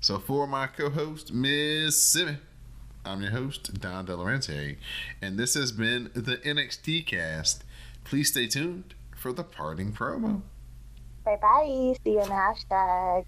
So, 0.06 0.20
for 0.20 0.46
my 0.46 0.68
co 0.68 0.88
host, 0.88 1.32
Ms. 1.32 2.00
Simi, 2.00 2.36
I'm 3.04 3.22
your 3.22 3.32
host, 3.32 3.80
Don 3.80 4.06
Delarente, 4.06 4.76
and 5.20 5.36
this 5.36 5.54
has 5.54 5.72
been 5.72 6.12
the 6.14 6.36
NXT 6.36 7.04
cast. 7.06 7.64
Please 8.04 8.30
stay 8.30 8.46
tuned 8.46 8.94
for 9.16 9.32
the 9.32 9.42
parting 9.42 9.90
promo. 9.92 10.42
Bye 11.24 11.38
bye. 11.42 11.96
See 12.04 12.12
you 12.12 12.20
on 12.20 12.28
the 12.28 12.34
hashtag. 12.36 13.24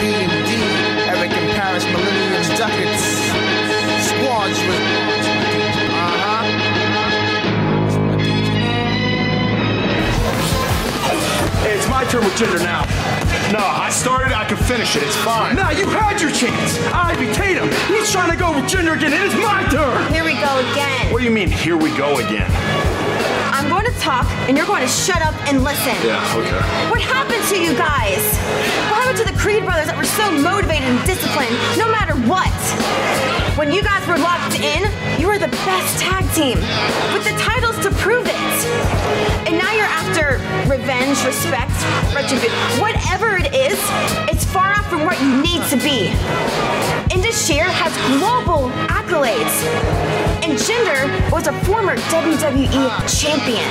B&D, 0.00 0.56
Eric 1.10 1.32
and 1.32 1.50
Paris, 1.60 1.84
Millennium's 1.84 2.48
Ducats, 2.58 3.04
Squads 4.08 5.09
my 12.00 12.08
turn 12.08 12.24
with 12.24 12.32
Jinder 12.32 12.58
now. 12.64 12.80
No, 13.52 13.60
I 13.60 13.90
started, 13.92 14.32
I 14.32 14.46
can 14.48 14.56
finish 14.56 14.96
it, 14.96 15.02
it's 15.02 15.16
fine. 15.16 15.54
Nah, 15.54 15.68
you 15.68 15.84
had 15.84 16.16
your 16.16 16.30
chance. 16.32 16.80
Ivy 16.96 17.28
Tatum, 17.36 17.68
he's 17.92 18.10
trying 18.10 18.30
to 18.32 18.38
go 18.38 18.56
with 18.56 18.64
Jinder 18.64 18.96
again, 18.96 19.12
it 19.12 19.20
is 19.20 19.34
my 19.36 19.68
turn. 19.68 20.00
Here 20.08 20.24
we 20.24 20.32
go 20.40 20.48
again. 20.72 21.12
What 21.12 21.18
do 21.18 21.24
you 21.28 21.30
mean, 21.30 21.50
here 21.50 21.76
we 21.76 21.94
go 21.98 22.16
again? 22.16 22.48
I'm 23.52 23.68
going 23.68 23.84
to 23.84 23.92
talk, 24.00 24.24
and 24.48 24.56
you're 24.56 24.66
going 24.66 24.80
to 24.80 24.88
shut 24.88 25.20
up 25.20 25.36
and 25.44 25.62
listen. 25.62 25.92
Yeah, 26.00 26.24
okay. 26.40 26.88
What 26.88 27.02
happened 27.04 27.44
to 27.52 27.60
you 27.60 27.76
guys? 27.76 28.24
What 28.88 29.04
happened 29.04 29.18
to 29.20 29.28
the 29.28 29.36
Creed 29.36 29.68
brothers 29.68 29.92
that 29.92 29.96
were 30.00 30.08
so 30.08 30.24
motivated 30.32 30.88
and 30.88 30.96
disciplined 31.04 31.52
no 31.76 31.84
matter 31.92 32.16
what. 32.24 32.48
When 33.60 33.72
you 33.72 33.82
guys 33.82 34.08
were 34.08 34.16
locked 34.16 34.58
in, 34.58 34.88
you 35.20 35.26
were 35.26 35.36
the 35.36 35.52
best 35.68 35.98
tag 35.98 36.24
team 36.32 36.56
with 37.12 37.24
the 37.28 37.36
titles 37.44 37.76
to 37.84 37.90
prove 38.00 38.24
it. 38.24 38.50
And 39.46 39.58
now 39.58 39.70
you're 39.76 39.84
after 39.84 40.40
revenge, 40.64 41.22
respect, 41.26 41.76
retribution, 42.16 42.56
whatever 42.80 43.36
it 43.36 43.52
is, 43.52 43.76
it's 44.32 44.46
far 44.46 44.72
off 44.72 44.88
from 44.88 45.04
what 45.04 45.20
you 45.20 45.42
need 45.42 45.60
to 45.68 45.76
be. 45.76 46.08
Indus 47.12 47.36
Sher 47.46 47.68
has 47.68 47.92
global 48.16 48.70
accolades. 48.88 49.52
And 50.40 50.56
Jinder 50.56 51.30
was 51.30 51.46
a 51.46 51.52
former 51.64 51.96
WWE 52.08 52.88
champion. 53.12 53.68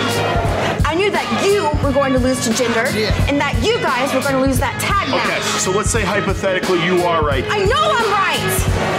I 0.86 0.94
knew 0.94 1.10
that 1.10 1.26
you 1.44 1.66
were 1.84 1.92
going 1.92 2.14
to 2.14 2.20
lose 2.20 2.46
to 2.46 2.52
Jinder, 2.52 2.86
and 3.28 3.42
that 3.42 3.58
you 3.66 3.82
guys 3.82 4.14
were 4.14 4.22
going 4.22 4.36
to 4.36 4.42
lose 4.42 4.60
that 4.60 4.80
tag 4.80 5.10
match. 5.10 5.26
Okay, 5.26 5.42
so 5.58 5.72
let's 5.72 5.90
say 5.90 6.04
hypothetically 6.04 6.86
you 6.86 7.02
are 7.02 7.26
right. 7.26 7.44
I 7.50 7.66
know 7.66 7.82
I'm 7.82 8.12
right. 8.14 8.99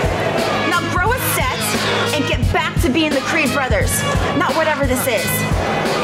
To 2.80 2.88
being 2.88 3.10
the 3.10 3.20
Creed 3.20 3.52
brothers, 3.52 4.02
not 4.36 4.54
whatever 4.56 4.86
this 4.86 5.06
is. 5.06 5.99